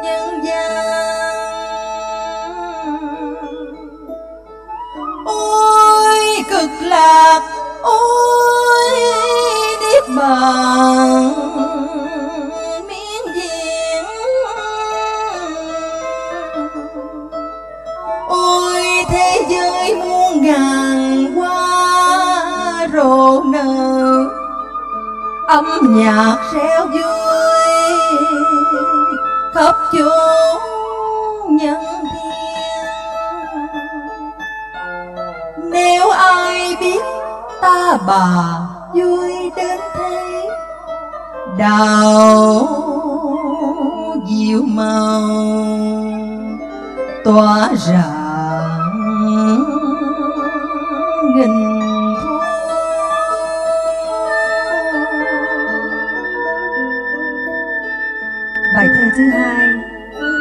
[0.03, 1.35] nhân gian.
[5.25, 7.41] Ôi cực lạc,
[7.81, 8.91] ôi
[9.81, 11.54] niết bàn.
[20.45, 24.25] Ngàn hoa rộ nở.
[25.47, 27.95] Âm nhạc reo vui
[29.53, 30.61] khắp chốn
[31.57, 32.85] nhân thiên.
[35.71, 37.01] Nếu ai biết
[37.61, 38.59] ta bà
[38.93, 40.49] vui đến thế,
[41.57, 42.67] đào
[44.27, 45.21] diệu màu
[47.25, 48.24] tỏa rạng
[51.37, 51.51] gần
[58.75, 59.67] bài thơ thứ hai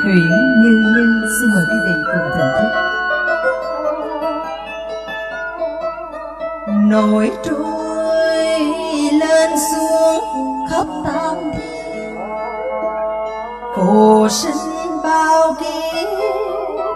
[0.05, 0.31] huyện
[0.63, 2.71] như như xin mời quý vị cùng thưởng thức.
[6.91, 8.61] Nổi trôi
[9.13, 10.25] lên xuống
[10.71, 12.17] khắp tam thiên.
[13.77, 16.09] Phù sinh bao kiếp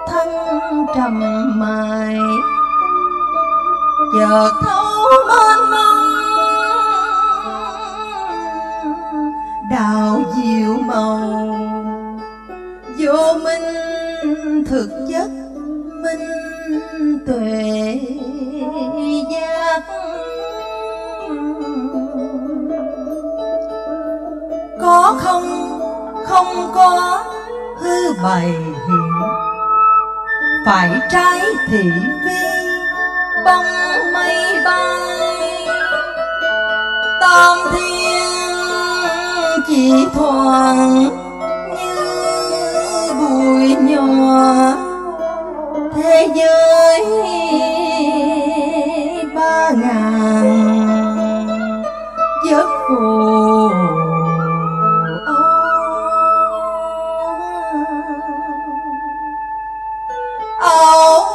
[0.08, 1.20] thăng trầm
[1.58, 2.16] mài
[4.12, 4.84] chợt thấu
[5.28, 5.98] mênh mông
[9.70, 11.18] đào diệu màu.
[12.98, 15.30] Vô minh thực chất,
[16.02, 16.28] minh
[17.26, 18.00] tuệ
[19.30, 19.82] giác.
[24.80, 25.80] Có không
[26.26, 27.22] không có
[27.80, 28.48] hư bày
[28.88, 29.12] hiện.
[30.66, 31.40] Phải trái
[31.70, 31.90] thị
[32.24, 32.38] phi
[33.44, 34.98] bông mây bay.
[37.20, 38.28] Tam thiên
[39.66, 41.02] chỉ thoảng
[41.76, 41.94] như
[43.20, 44.74] bụi nhỏ.
[45.96, 47.04] Thế giới
[49.34, 50.46] ba ngàn
[52.50, 53.70] giấc phù
[60.60, 61.27] ảo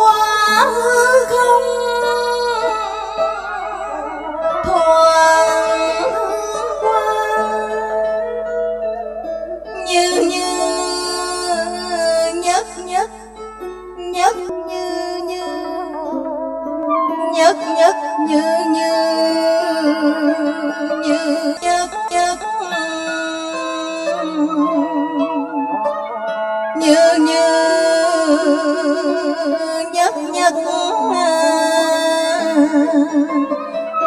[29.93, 30.53] nhất nhất.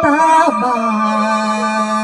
[0.03, 1.96] Ta bà